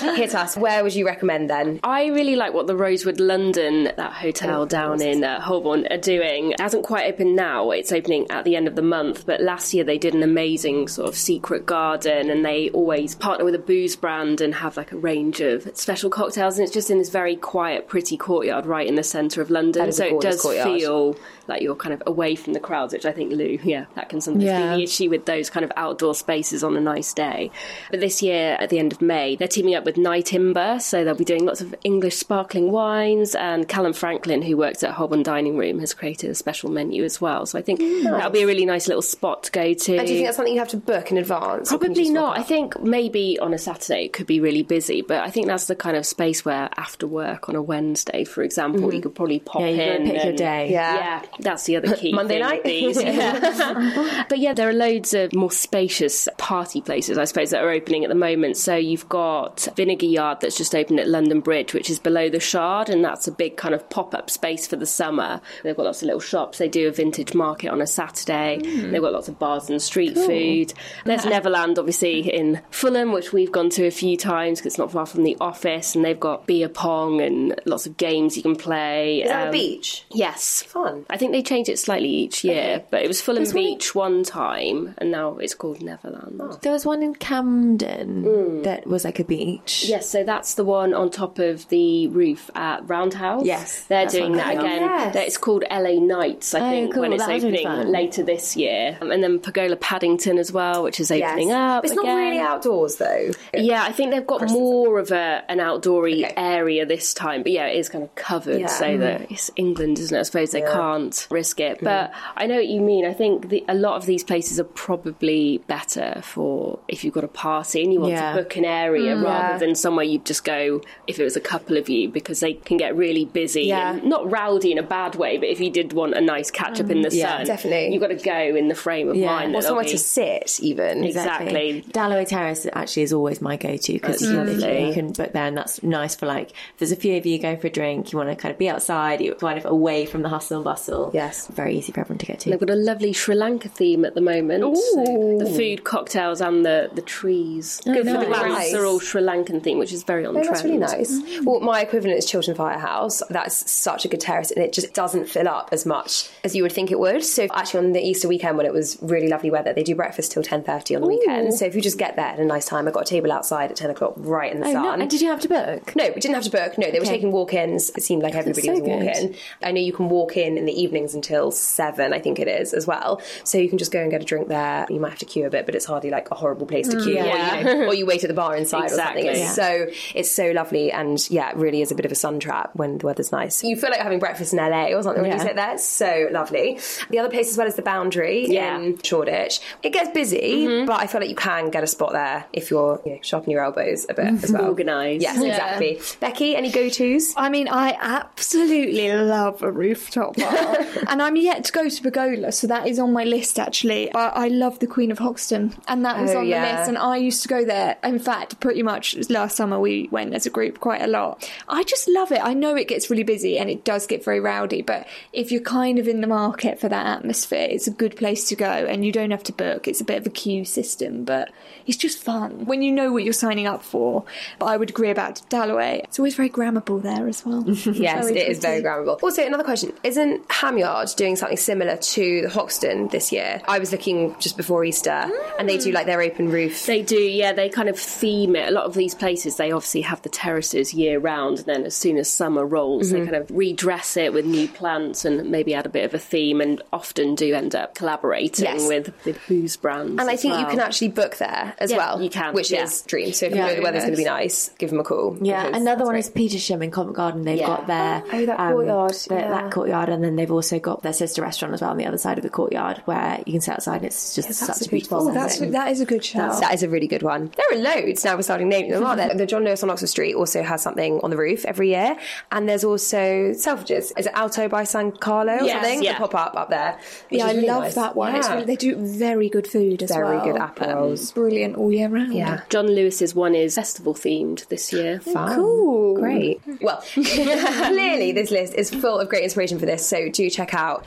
hit 0.16 0.34
us. 0.34 0.56
Where 0.56 0.82
would 0.82 0.94
you 0.94 1.06
recommend 1.06 1.50
then? 1.50 1.80
I 1.82 2.06
really 2.06 2.36
like 2.36 2.54
what 2.54 2.66
the 2.66 2.76
Rosewood 2.76 3.20
London, 3.20 3.84
that 3.96 4.12
hotel 4.12 4.66
down 4.66 5.00
in 5.02 5.24
uh, 5.24 5.40
Holborn, 5.40 5.86
are 5.90 5.98
doing. 5.98 6.52
It 6.52 6.60
hasn't 6.60 6.84
quite 6.84 7.12
opened 7.12 7.36
now. 7.36 7.70
It's 7.70 7.92
opening 7.92 8.30
at 8.30 8.44
the 8.44 8.56
end 8.56 8.68
of 8.68 8.76
the 8.76 8.82
month. 8.82 9.26
But 9.26 9.40
last 9.40 9.74
year 9.74 9.84
they 9.84 9.98
did 9.98 10.14
an 10.14 10.22
amazing 10.22 10.88
sort 10.88 11.08
of 11.08 11.16
secret 11.16 11.66
garden, 11.66 12.30
and 12.30 12.44
they 12.44 12.70
always 12.70 13.14
partner 13.14 13.44
with 13.44 13.54
a 13.54 13.58
booze 13.58 13.96
brand 13.96 14.40
and 14.40 14.54
have 14.54 14.76
like 14.76 14.92
a 14.92 14.96
range 14.96 15.40
of 15.40 15.70
special 15.76 16.10
cocktails. 16.10 16.58
And 16.58 16.64
it's 16.64 16.74
just 16.74 16.90
in 16.90 16.98
this 16.98 17.10
very 17.10 17.36
quiet, 17.36 17.88
pretty 17.88 18.16
courtyard 18.16 18.66
right 18.66 18.86
in 18.86 18.94
the 18.94 19.02
centre 19.02 19.40
of 19.40 19.50
London. 19.50 19.82
That 19.82 19.88
is 19.88 20.00
a 20.00 20.08
so 20.08 20.16
it 20.16 20.20
does 20.20 20.40
courtyard. 20.40 20.66
feel 20.66 21.16
like 21.46 21.62
you're 21.62 21.76
kind 21.76 21.92
of 21.92 22.02
away 22.06 22.34
from 22.34 22.52
the 22.52 22.60
crowds, 22.60 22.92
which 22.92 23.06
I 23.06 23.12
think 23.12 23.32
Lou, 23.32 23.58
yeah, 23.62 23.86
that 23.94 24.08
can 24.08 24.20
sometimes 24.20 24.44
Yeah. 24.58 24.76
the 24.76 24.82
issue 24.82 25.10
with 25.10 25.26
those 25.26 25.50
kind 25.50 25.64
of 25.64 25.72
outdoor 25.76 26.14
spaces 26.14 26.64
on 26.64 26.76
a 26.76 26.80
nice 26.80 27.12
day. 27.12 27.50
But 27.90 28.00
this 28.00 28.22
year, 28.22 28.56
at 28.60 28.70
the 28.70 28.78
end 28.78 28.92
of 28.92 29.00
May, 29.02 29.36
they're 29.36 29.48
teaming 29.48 29.74
up 29.74 29.84
with 29.84 29.96
Nyetimber, 29.96 30.80
so 30.80 31.04
they'll 31.04 31.14
be 31.14 31.24
doing 31.24 31.44
lots 31.44 31.60
of 31.60 31.74
English 31.84 32.16
sparkling 32.16 32.70
wines. 32.70 33.34
And 33.34 33.68
Calum 33.68 33.92
Franklin, 33.92 34.42
who 34.42 34.56
works 34.56 34.82
at 34.82 34.92
Holborn 34.92 35.22
Dining 35.22 35.56
Room, 35.56 35.78
has 35.80 35.94
created 35.94 36.30
a 36.30 36.34
special 36.34 36.70
menu 36.70 37.04
as 37.04 37.20
well. 37.20 37.46
So 37.46 37.58
I 37.58 37.62
think 37.62 37.80
mm, 37.80 38.04
that'll 38.04 38.30
be 38.30 38.42
a 38.42 38.46
really 38.46 38.66
nice 38.66 38.88
little 38.88 39.02
spot 39.02 39.44
to 39.44 39.52
go 39.52 39.74
to. 39.74 39.96
And 39.96 40.06
do 40.06 40.12
you 40.12 40.18
think 40.18 40.26
that's 40.26 40.36
something 40.36 40.54
you 40.54 40.60
have 40.60 40.68
to 40.68 40.76
book 40.76 41.10
in 41.10 41.18
advance? 41.18 41.72
or 41.72 41.78
can 41.78 41.94
you 41.94 41.94
Probably 41.94 42.10
not. 42.10 42.38
I 42.38 42.42
think 42.42 42.80
maybe 42.80 43.38
on 43.38 43.54
a 43.54 43.58
Saturday 43.58 44.06
it 44.06 44.12
could 44.12 44.26
be 44.26 44.40
really 44.40 44.62
busy, 44.62 45.02
but 45.02 45.22
I 45.22 45.30
think 45.30 45.46
that's 45.46 45.66
the 45.66 45.76
kind 45.76 45.96
of 45.96 46.06
space 46.06 46.44
where 46.44 46.68
after 46.76 47.06
work 47.06 47.48
on 47.48 47.56
a 47.56 47.62
Wednesday, 47.62 48.24
for 48.24 48.42
example, 48.42 48.82
mm-hmm. 48.82 48.96
you 48.96 49.02
could 49.02 49.14
probably 49.14 49.40
pop 49.40 49.60
Yeah, 49.60 49.66
in. 49.68 50.10
pick 50.10 50.24
your 50.24 50.32
day. 50.32 50.70
Yeah. 50.70 50.94
yeah, 50.94 51.22
that's 51.40 51.64
the 51.64 51.76
other 51.76 51.96
key. 51.96 52.12
Monday 52.12 52.34
thing 52.34 52.42
night? 52.42 52.64
these. 52.64 53.02
Yeah. 53.04 54.24
but 54.34 54.40
yeah, 54.40 54.52
there 54.52 54.68
are 54.68 54.72
loads 54.72 55.14
of 55.14 55.32
more 55.32 55.52
spacious 55.52 56.28
party 56.38 56.80
places, 56.80 57.18
I 57.18 57.24
suppose, 57.24 57.50
that 57.50 57.62
are 57.62 57.70
opening 57.70 58.02
at 58.02 58.08
the 58.08 58.16
moment. 58.16 58.56
So 58.56 58.74
you've 58.74 59.08
got 59.08 59.68
Vinegar 59.76 60.06
Yard 60.06 60.40
that's 60.40 60.56
just 60.56 60.74
opened 60.74 60.98
at 60.98 61.06
London 61.06 61.38
Bridge, 61.38 61.72
which 61.72 61.88
is 61.88 62.00
below 62.00 62.28
the 62.28 62.40
Shard, 62.40 62.88
and 62.88 63.04
that's 63.04 63.28
a 63.28 63.30
big 63.30 63.56
kind 63.56 63.76
of 63.76 63.88
pop 63.90 64.12
up 64.12 64.28
space 64.30 64.66
for 64.66 64.74
the 64.74 64.86
summer. 64.86 65.40
They've 65.62 65.76
got 65.76 65.84
lots 65.84 66.02
of 66.02 66.06
little 66.06 66.18
shops. 66.20 66.58
They 66.58 66.68
do 66.68 66.88
a 66.88 66.90
vintage 66.90 67.32
market 67.32 67.68
on 67.68 67.80
a 67.80 67.86
Saturday. 67.86 68.58
They've 68.60 69.00
got 69.00 69.12
lots 69.12 69.28
of 69.28 69.38
bars 69.38 69.70
and 69.70 69.80
street 69.80 70.16
food. 70.16 70.74
There's 71.04 71.24
Neverland, 71.24 71.78
obviously, 71.78 72.28
in 72.34 72.60
Fulham, 72.72 73.12
which 73.12 73.32
we've 73.32 73.52
gone 73.52 73.70
to 73.70 73.86
a 73.86 73.92
few 73.92 74.16
times 74.16 74.58
because 74.58 74.72
it's 74.72 74.78
not 74.78 74.90
far 74.90 75.06
from 75.06 75.22
the 75.22 75.36
office, 75.40 75.94
and 75.94 76.04
they've 76.04 76.18
got 76.18 76.48
beer 76.48 76.68
pong 76.68 77.20
and 77.20 77.54
lots 77.66 77.86
of 77.86 77.96
games 77.96 78.36
you 78.36 78.42
can 78.42 78.56
play. 78.56 79.20
Is 79.20 79.28
that 79.28 79.44
a 79.44 79.46
Um, 79.46 79.52
beach? 79.52 80.04
Yes. 80.10 80.64
Fun. 80.64 81.06
I 81.08 81.18
think 81.18 81.30
they 81.30 81.42
change 81.44 81.68
it 81.68 81.78
slightly 81.78 82.08
each 82.08 82.42
year, 82.42 82.82
but 82.90 83.00
it 83.04 83.06
was 83.06 83.20
Fulham 83.20 83.44
Beach 83.54 83.94
one 83.94 84.23
time, 84.24 84.94
and 84.98 85.10
now 85.10 85.36
it's 85.38 85.54
called 85.54 85.80
Neverland. 85.82 86.40
There 86.62 86.72
was 86.72 86.84
one 86.84 87.02
in 87.02 87.14
Camden 87.14 88.62
that 88.62 88.86
was 88.86 89.04
like 89.04 89.18
a 89.20 89.24
beach. 89.24 89.84
Yes, 89.86 90.08
so 90.08 90.24
that's 90.24 90.54
the 90.54 90.64
one 90.64 90.94
on 90.94 91.10
top 91.10 91.38
of 91.38 91.68
the 91.68 92.08
roof 92.08 92.50
at 92.54 92.88
Roundhouse. 92.88 93.44
Yes, 93.44 93.82
they're 93.84 94.06
doing 94.06 94.32
that 94.32 94.54
again. 94.58 94.82
Yes. 94.82 95.16
It's 95.16 95.38
called 95.38 95.64
LA 95.70 95.98
Nights, 96.00 96.54
I 96.54 96.60
Oh, 96.60 96.70
think, 96.70 96.92
cool, 96.94 97.02
when 97.02 97.12
it's 97.12 97.24
that 97.26 97.32
opening 97.42 97.88
later 97.88 98.22
this 98.22 98.56
year. 98.56 98.98
Um, 99.00 99.10
and 99.10 99.22
then 99.22 99.38
Pergola 99.38 99.76
Paddington 99.76 100.38
as 100.38 100.52
well, 100.52 100.82
which 100.82 101.00
is 101.00 101.10
opening 101.10 101.52
up. 101.52 101.84
It's 101.84 101.94
not 101.94 102.04
really 102.06 102.38
outdoors 102.38 102.96
though. 102.96 103.30
Yeah, 103.54 103.82
I 103.84 103.92
think 103.92 104.10
they've 104.10 104.26
got 104.26 104.48
more 104.50 104.98
of 104.98 105.10
a 105.10 105.42
an 105.48 105.58
outdoory 105.58 106.24
Okay. 106.24 106.34
area 106.36 106.86
this 106.86 107.14
time, 107.14 107.42
but 107.42 107.52
yeah, 107.52 107.66
it 107.66 107.76
is 107.78 107.88
kind 107.88 108.04
of 108.04 108.14
covered 108.14 108.60
Yeah. 108.60 108.66
so 108.66 108.98
that 108.98 109.30
it's 109.30 109.50
England, 109.56 109.98
isn't 109.98 110.16
it? 110.16 110.20
I 110.20 110.22
suppose 110.22 110.50
they 110.52 110.62
can't 110.62 111.26
risk 111.30 111.60
it. 111.60 111.78
But 111.82 112.12
I 112.36 112.46
know 112.46 112.56
what 112.56 112.66
you 112.66 112.80
mean. 112.80 113.04
I 113.06 113.12
think 113.12 113.48
the, 113.48 113.64
a 113.68 113.74
lot 113.74 113.96
of 113.96 114.06
these 114.14 114.22
places 114.22 114.60
are 114.60 114.64
probably 114.64 115.58
better 115.66 116.20
for 116.22 116.78
if 116.86 117.02
you've 117.02 117.12
got 117.14 117.24
a 117.24 117.28
party 117.28 117.82
and 117.82 117.92
you 117.92 118.00
want 118.00 118.12
Yeah. 118.12 118.32
to 118.32 118.42
book 118.42 118.54
an 118.56 118.64
area 118.64 119.16
mm. 119.16 119.24
rather 119.24 119.58
than 119.58 119.74
somewhere 119.74 120.04
you'd 120.04 120.24
just 120.24 120.44
go 120.44 120.80
if 121.08 121.18
it 121.18 121.24
was 121.24 121.36
a 121.36 121.40
couple 121.40 121.76
of 121.76 121.88
you 121.88 122.08
because 122.08 122.38
they 122.38 122.52
can 122.54 122.76
get 122.76 122.94
really 122.96 123.24
busy. 123.24 123.64
Yeah. 123.64 123.94
and 123.94 124.04
not 124.04 124.30
rowdy 124.30 124.70
in 124.70 124.78
a 124.78 124.82
bad 124.84 125.16
way, 125.16 125.36
but 125.38 125.48
if 125.48 125.58
you 125.60 125.68
did 125.70 125.92
want 125.92 126.14
a 126.14 126.20
nice 126.20 126.50
catch 126.50 126.80
up 126.80 126.90
in 126.90 126.98
mm. 126.98 127.10
the 127.10 127.16
Yeah, 127.16 127.38
sun, 127.38 127.46
definitely. 127.46 127.92
you've 127.92 128.00
got 128.00 128.08
to 128.08 128.16
go 128.16 128.38
in 128.56 128.68
the 128.68 128.74
frame 128.76 129.08
of 129.08 129.16
Yeah. 129.16 129.26
mind. 129.34 129.56
Or 129.56 129.62
somewhere 129.62 129.84
there'll 129.84 129.98
to 129.98 130.04
sit 130.04 130.60
even. 130.62 131.02
Exactly. 131.02 131.84
Dalloway 131.90 132.24
Terrace 132.24 132.66
actually 132.72 133.02
is 133.02 133.12
always 133.12 133.40
my 133.40 133.56
go-to 133.56 133.94
because 133.94 134.22
you, 134.22 134.28
can- 134.28 134.86
you 134.86 134.92
can 134.94 135.12
book 135.12 135.32
there, 135.32 135.46
and 135.46 135.56
that's 135.56 135.82
nice 135.82 136.14
for 136.14 136.26
like. 136.26 136.50
If 136.50 136.78
there's 136.78 136.92
a 136.92 136.96
few 136.96 137.16
of 137.16 137.26
you 137.26 137.38
going 137.40 137.58
for 137.58 137.66
a 137.66 137.70
drink, 137.70 138.12
you 138.12 138.18
want 138.18 138.30
to 138.30 138.36
kind 138.36 138.52
of 138.52 138.58
be 138.58 138.68
outside, 138.68 139.20
you're 139.20 139.34
kind 139.34 139.58
of 139.58 139.64
away 139.64 140.06
from 140.06 140.22
the 140.22 140.28
hustle 140.28 140.58
and 140.58 140.64
bustle. 140.64 141.10
Yes. 141.12 141.46
very 141.48 141.76
easy 141.78 141.92
for 141.92 142.00
everyone 142.00 142.18
to 142.18 142.26
get 142.26 142.40
to. 142.40 142.50
They've 142.50 142.60
got 142.60 142.70
a 142.70 142.74
lovely 142.76 143.12
Sri 143.12 143.34
Lanka 143.34 143.68
theme 143.68 144.03
at 144.04 144.14
the 144.14 144.20
moment. 144.20 144.76
So 144.76 145.38
the 145.38 145.46
food, 145.56 145.84
cocktails, 145.84 146.40
and 146.40 146.64
the, 146.64 146.90
the 146.94 147.02
trees. 147.02 147.80
Oh, 147.86 147.92
good 147.94 148.06
for 148.06 148.12
the 148.12 148.28
nice. 148.28 148.40
lamps 148.72 148.74
are 148.74 148.84
all 148.84 149.00
Sri 149.00 149.22
Lankan 149.22 149.62
theme, 149.62 149.78
which 149.78 149.92
is 149.92 150.02
very 150.02 150.24
on 150.26 150.36
Oh, 150.36 150.40
trend. 150.40 150.48
that's 150.54 150.64
really 150.64 150.78
nice. 150.78 151.10
Mm. 151.12 151.44
Well, 151.44 151.60
my 151.60 151.80
equivalent 151.80 152.18
is 152.18 152.26
Chiltern 152.26 152.54
Firehouse. 152.54 153.22
That's 153.30 153.70
such 153.70 154.04
a 154.04 154.08
good 154.08 154.20
terrace, 154.20 154.50
and 154.50 154.64
it 154.64 154.72
just 154.72 154.92
doesn't 154.94 155.26
fill 155.28 155.48
up 155.48 155.70
as 155.72 155.86
much 155.86 156.28
as 156.44 156.54
you 156.54 156.62
would 156.62 156.72
think 156.72 156.90
it 156.90 156.98
would. 156.98 157.24
So, 157.24 157.46
actually, 157.54 157.86
on 157.86 157.92
the 157.92 158.00
Easter 158.00 158.28
weekend 158.28 158.56
when 158.56 158.66
it 158.66 158.72
was 158.72 158.98
really 159.02 159.28
lovely 159.28 159.50
weather, 159.50 159.72
they 159.72 159.82
do 159.82 159.94
breakfast 159.94 160.32
till 160.32 160.42
ten 160.42 160.62
thirty 160.62 160.94
on 160.94 161.00
the 161.02 161.08
weekend. 161.08 161.54
So, 161.54 161.64
if 161.64 161.74
you 161.74 161.80
just 161.80 161.98
get 161.98 162.16
there 162.16 162.26
at 162.26 162.38
a 162.38 162.44
nice 162.44 162.66
time, 162.66 162.86
I 162.88 162.90
got 162.90 163.02
a 163.02 163.10
table 163.10 163.32
outside 163.32 163.70
at 163.70 163.76
ten 163.76 163.90
o'clock, 163.90 164.14
right 164.16 164.52
in 164.52 164.60
the 164.60 164.66
Oh, 164.68 164.72
no, 164.72 164.82
sun. 164.82 165.00
and 165.02 165.10
did 165.10 165.20
you 165.20 165.28
have 165.28 165.40
to 165.40 165.48
book? 165.48 165.94
No, 165.96 166.04
we 166.08 166.20
didn't 166.20 166.34
have 166.34 166.44
to 166.44 166.50
book. 166.50 166.78
No, 166.78 166.90
they 166.90 166.98
were 166.98 167.04
taking 167.04 167.32
walk-ins. 167.32 167.90
It 167.90 168.02
seemed 168.02 168.22
like 168.22 168.34
everybody 168.34 168.66
so 168.66 168.72
was 168.72 168.80
walking. 168.82 169.34
I 169.62 169.72
know 169.72 169.80
you 169.80 169.92
can 169.92 170.08
walk 170.08 170.36
in 170.36 170.58
in 170.58 170.64
the 170.66 170.72
evenings 170.80 171.14
until 171.14 171.50
seven, 171.50 172.12
I 172.12 172.18
think 172.20 172.38
it 172.38 172.48
is 172.48 172.72
as 172.74 172.86
well. 172.86 173.20
So 173.44 173.58
you 173.58 173.68
can 173.68 173.78
just 173.78 173.92
go 173.94 174.00
and 174.02 174.10
get 174.10 174.20
a 174.20 174.24
drink 174.24 174.48
there. 174.48 174.86
You 174.90 175.00
might 175.00 175.10
have 175.10 175.18
to 175.20 175.24
queue 175.24 175.46
a 175.46 175.50
bit, 175.50 175.66
but 175.66 175.74
it's 175.74 175.84
hardly 175.86 176.10
like 176.10 176.30
a 176.30 176.34
horrible 176.34 176.66
place 176.66 176.88
to 176.88 176.96
queue. 177.02 177.16
Mm, 177.16 177.24
Yeah. 177.24 177.54
Or, 177.54 177.58
you 177.58 177.64
know, 177.64 177.86
or 177.88 177.94
you 177.94 178.06
wait 178.06 178.24
at 178.24 178.28
the 178.28 178.34
bar 178.34 178.54
inside 178.56 178.84
Exactly. 178.84 179.28
or 179.28 179.34
something. 179.34 179.46
It's 179.46 179.54
so 179.54 179.86
it's 180.14 180.30
so 180.30 180.50
lovely, 180.50 180.92
and 180.92 181.18
yeah, 181.30 181.50
it 181.50 181.56
really 181.56 181.80
is 181.80 181.90
a 181.90 181.94
bit 181.94 182.04
of 182.04 182.12
a 182.12 182.14
sun 182.14 182.40
trap 182.40 182.70
when 182.74 182.98
the 182.98 183.06
weather's 183.06 183.32
nice. 183.32 183.62
You 183.64 183.76
feel 183.76 183.90
like 183.90 184.00
having 184.00 184.18
breakfast 184.18 184.52
in 184.52 184.58
LA 184.58 184.92
or 184.94 185.02
something 185.02 185.22
when 185.22 185.30
you 185.32 185.36
Yeah. 185.38 185.42
sit 185.44 185.56
there. 185.56 185.72
It's 185.74 185.86
so 185.88 186.28
lovely. 186.30 186.78
The 187.10 187.18
other 187.20 187.30
place 187.30 187.50
as 187.50 187.56
well 187.58 187.66
is 187.66 187.74
the 187.76 187.82
Boundary 187.82 188.46
Yeah. 188.48 188.76
in 188.78 188.98
Shoreditch. 189.02 189.60
It 189.82 189.90
gets 189.92 190.10
busy, 190.10 190.84
but 190.86 191.00
I 191.00 191.06
feel 191.06 191.20
like 191.20 191.30
you 191.30 191.36
can 191.36 191.70
get 191.70 191.82
a 191.84 191.86
spot 191.86 192.12
there 192.12 192.44
if 192.52 192.70
you're 192.70 193.00
you 193.04 193.12
know, 193.12 193.18
sharpening 193.22 193.54
your 193.54 193.64
elbows 193.64 194.06
a 194.08 194.14
bit 194.14 194.26
as 194.44 194.52
well. 194.52 194.64
Organised. 194.66 195.22
Yes, 195.22 195.38
Yeah. 195.40 195.48
exactly. 195.50 196.00
Becky, 196.20 196.56
any 196.56 196.70
go 196.70 196.88
tos? 196.88 197.32
I 197.36 197.48
mean, 197.48 197.68
I 197.68 197.96
absolutely 198.00 199.12
love 199.12 199.62
a 199.62 199.70
rooftop 199.70 200.36
bar, 200.36 200.76
and 201.08 201.22
I'm 201.22 201.36
yet 201.36 201.64
to 201.64 201.72
go 201.72 201.88
to 201.88 202.02
Pergola, 202.02 202.52
so 202.52 202.66
that 202.66 202.86
is 202.88 202.98
on 202.98 203.12
my 203.12 203.24
list 203.24 203.58
actually 203.58 203.83
actually. 203.84 204.10
But 204.12 204.36
I 204.36 204.48
love 204.48 204.78
the 204.78 204.86
Queen 204.86 205.10
of 205.10 205.18
Hoxton, 205.18 205.74
and 205.88 206.04
that 206.04 206.20
was 206.20 206.30
Oh, 206.32 206.38
on 206.38 206.44
the 206.44 206.50
list. 206.76 206.88
And 206.88 206.98
I 206.98 207.16
used 207.16 207.42
to 207.42 207.48
go 207.48 207.64
there. 207.64 207.96
In 208.02 208.18
fact, 208.18 208.60
pretty 208.60 208.82
much 208.82 209.16
last 209.30 209.56
summer 209.56 209.78
we 209.78 210.08
went 210.10 210.34
as 210.34 210.46
a 210.46 210.50
group 210.50 210.80
quite 210.80 211.02
a 211.02 211.06
lot. 211.06 211.48
I 211.68 211.82
just 211.84 212.08
love 212.08 212.32
it. 212.32 212.40
I 212.42 212.54
know 212.54 212.74
it 212.76 212.88
gets 212.88 213.10
really 213.10 213.22
busy 213.22 213.58
and 213.58 213.70
it 213.70 213.84
does 213.84 214.06
get 214.06 214.24
very 214.24 214.40
rowdy, 214.40 214.82
but 214.82 215.06
if 215.32 215.50
you're 215.52 215.60
kind 215.62 215.98
of 215.98 216.08
in 216.08 216.20
the 216.20 216.26
market 216.26 216.80
for 216.80 216.88
that 216.88 217.06
atmosphere, 217.06 217.66
it's 217.70 217.86
a 217.86 217.90
good 217.90 218.16
place 218.16 218.48
to 218.48 218.56
go. 218.56 218.64
And 218.66 219.04
you 219.04 219.12
don't 219.12 219.30
have 219.30 219.42
to 219.44 219.52
book. 219.52 219.86
It's 219.88 220.00
a 220.00 220.04
bit 220.04 220.18
of 220.18 220.26
a 220.26 220.30
queue 220.30 220.64
system, 220.64 221.24
but 221.24 221.50
it's 221.86 221.96
just 221.96 222.22
fun 222.22 222.64
when 222.66 222.82
you 222.82 222.92
know 222.92 223.12
what 223.12 223.24
you're 223.24 223.32
signing 223.32 223.66
up 223.66 223.82
for. 223.82 224.24
But 224.58 224.66
I 224.66 224.76
would 224.76 224.90
agree 224.90 225.10
about 225.10 225.42
Dalloway. 225.48 226.00
It's 226.04 226.18
always 226.18 226.34
very 226.34 226.50
grammable 226.50 227.02
there 227.02 227.28
as 227.28 227.44
well. 227.44 227.64
Yes, 228.04 228.26
it 228.28 228.36
is 228.36 228.58
very 228.58 228.82
grammable. 228.82 229.22
Also, 229.22 229.44
another 229.46 229.62
question: 229.64 229.92
Isn't 230.02 230.50
Ham 230.50 230.78
Yard 230.78 231.08
doing 231.16 231.36
something 231.36 231.56
similar 231.56 231.96
to 231.96 232.42
the 232.42 232.48
Hoxton 232.48 233.08
this 233.08 233.30
year? 233.32 233.60
I 233.74 233.78
was 233.80 233.90
looking 233.92 234.36
just 234.38 234.56
before 234.56 234.84
Easter, 234.84 235.28
and 235.58 235.68
they 235.68 235.78
do 235.78 235.90
like 235.90 236.06
their 236.06 236.22
open 236.22 236.48
roof. 236.50 236.86
They 236.86 237.02
do, 237.02 237.18
yeah. 237.18 237.52
They 237.52 237.68
kind 237.68 237.88
of 237.88 237.98
theme 237.98 238.54
it. 238.54 238.68
A 238.68 238.70
lot 238.70 238.84
of 238.84 238.94
these 238.94 239.14
places, 239.14 239.56
they 239.56 239.72
obviously 239.72 240.02
have 240.02 240.22
the 240.22 240.28
terraces 240.28 240.94
year 240.94 241.18
round, 241.18 241.58
and 241.58 241.66
then 241.66 241.84
as 241.84 241.96
soon 241.96 242.16
as 242.18 242.30
summer 242.30 242.64
rolls, 242.64 243.08
Mm-hmm. 243.08 243.18
they 243.24 243.30
kind 243.30 243.36
of 243.42 243.50
redress 243.50 244.16
it 244.16 244.32
with 244.32 244.44
new 244.46 244.68
plants 244.68 245.24
and 245.24 245.50
maybe 245.50 245.74
add 245.74 245.86
a 245.86 245.88
bit 245.88 246.04
of 246.04 246.14
a 246.14 246.18
theme, 246.18 246.60
and 246.60 246.80
often 246.92 247.34
do 247.34 247.52
end 247.54 247.74
up 247.74 247.94
collaborating 247.96 248.64
Yes. 248.64 248.86
with 248.88 249.12
with 249.24 249.38
booze 249.48 249.76
brands. 249.76 250.20
and 250.20 250.30
I 250.30 250.34
as 250.34 250.42
think 250.42 250.56
you 250.58 250.66
can 250.66 250.78
actually 250.80 251.08
book 251.08 251.36
there 251.38 251.74
as 251.78 251.90
Yeah, 251.90 251.96
well. 251.96 252.22
you 252.22 252.30
can, 252.30 252.54
which 252.54 252.70
yeah. 252.70 252.84
is 252.84 253.02
dream. 253.02 253.32
So 253.32 253.46
if 253.46 253.52
you 253.52 253.58
know 253.58 253.74
the 253.74 253.82
weather's 253.82 254.02
going 254.04 254.12
to 254.14 254.18
be 254.18 254.24
nice, 254.24 254.70
give 254.78 254.90
them 254.90 255.00
a 255.00 255.04
call. 255.04 255.36
Yeah, 255.42 255.66
another 255.66 256.04
one 256.04 256.14
great. 256.14 256.20
is 256.26 256.30
Petersham 256.30 256.82
in 256.84 256.90
Covent 256.92 257.16
Garden. 257.16 257.42
They've 257.42 257.58
Yeah. 257.58 257.66
got 257.66 257.86
their 257.88 258.22
Oh, 258.32 258.46
that 258.46 258.56
courtyard, 258.58 259.14
their- 259.28 259.38
yeah. 259.40 259.48
that 259.50 259.70
courtyard, 259.72 260.08
and 260.10 260.22
then 260.22 260.36
they've 260.36 260.50
also 260.52 260.78
got 260.78 261.02
their 261.02 261.12
sister 261.12 261.42
restaurant 261.42 261.74
as 261.74 261.80
well 261.80 261.90
on 261.90 261.96
the 261.96 262.06
other 262.06 262.18
side 262.18 262.38
of 262.38 262.42
the 262.44 262.50
courtyard 262.50 263.02
where 263.06 263.40
you 263.46 263.52
can 263.52 263.60
sit 263.64 263.72
outside. 263.74 263.96
and 263.96 264.06
It's 264.06 264.34
just 264.34 264.48
that's 264.48 264.58
such 264.58 264.82
a 264.82 264.84
a 264.84 264.88
beautiful 264.90 265.24
one. 265.24 265.30
Oh, 265.30 265.34
that's, 265.34 265.54
setting. 265.58 265.72
that 265.72 265.90
is 265.90 266.00
a 266.00 266.06
good 266.06 266.24
shout. 266.24 266.60
That 266.60 266.74
is 266.74 266.82
a 266.82 266.88
really 266.88 267.06
good 267.06 267.22
one. 267.22 267.50
There 267.56 267.78
are 267.78 267.82
loads 267.82 268.24
now. 268.24 268.36
We're 268.36 268.42
starting 268.42 268.68
naming 268.68 268.90
them, 268.92 269.04
aren't 269.04 269.18
there? 269.18 269.34
The 269.34 269.46
John 269.46 269.64
Lewis 269.64 269.82
on 269.82 269.90
Oxford 269.90 270.06
Street 270.08 270.34
also 270.34 270.62
has 270.62 270.82
something 270.82 271.20
on 271.22 271.30
the 271.30 271.36
roof 271.36 271.64
every 271.64 271.88
year, 271.90 272.16
and 272.52 272.68
there's 272.68 272.84
also 272.84 273.52
Selfridges. 273.52 274.12
Is 274.18 274.26
it 274.26 274.32
Alto 274.34 274.68
by 274.68 274.84
San 274.84 275.12
Carlo 275.12 275.54
or 275.58 275.62
Yes, 275.64 275.72
something? 275.82 276.02
yeah. 276.02 276.12
The 276.14 276.18
pop 276.28 276.34
up 276.34 276.54
up 276.56 276.70
there. 276.70 276.98
Yeah, 277.30 277.38
is 277.38 277.42
I 277.44 277.54
really 277.54 277.66
love 277.68 277.82
nice. 277.84 277.94
that 277.94 278.16
one. 278.16 278.34
It's 278.36 278.46
Yeah. 278.48 278.54
really, 278.54 278.66
they 278.66 278.76
do 278.76 278.96
very 278.96 279.48
good 279.48 279.66
food 279.66 280.02
as 280.02 280.10
Very 280.10 280.24
well. 280.24 280.40
Very 280.44 280.52
good 280.52 280.60
apples. 280.60 281.30
Um, 281.30 281.34
brilliant 281.34 281.76
all 281.76 281.92
year 281.92 282.08
round. 282.08 282.34
Yeah. 282.34 282.60
John 282.68 282.86
Lewis's 282.86 283.34
one 283.34 283.54
is 283.54 283.74
festival 283.74 284.14
themed 284.14 284.66
this 284.68 284.92
year. 284.92 285.20
Fun. 285.20 285.54
Cool. 285.56 286.14
Great. 286.16 286.60
Well, 286.80 287.02
clearly 287.14 288.32
this 288.32 288.50
list 288.50 288.74
is 288.74 288.90
full 288.90 289.18
of 289.18 289.28
great 289.28 289.44
inspiration 289.44 289.78
for 289.78 289.86
this, 289.86 290.06
so 290.06 290.28
do 290.28 290.50
check 290.50 290.74
out. 290.74 291.06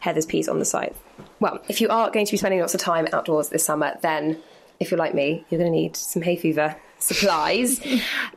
Heather's 0.00 0.26
piece 0.26 0.48
on 0.48 0.58
the 0.58 0.64
site. 0.64 0.94
Well, 1.40 1.60
if 1.68 1.80
you 1.80 1.88
are 1.88 2.10
going 2.10 2.26
to 2.26 2.32
be 2.32 2.36
spending 2.36 2.60
lots 2.60 2.74
of 2.74 2.80
time 2.80 3.08
outdoors 3.12 3.48
this 3.48 3.64
summer, 3.64 3.96
then 4.02 4.40
if 4.80 4.90
you're 4.90 4.98
like 4.98 5.14
me, 5.14 5.44
you're 5.48 5.58
going 5.58 5.72
to 5.72 5.76
need 5.76 5.96
some 5.96 6.22
hay 6.22 6.36
fever 6.36 6.76
supplies. 6.98 7.80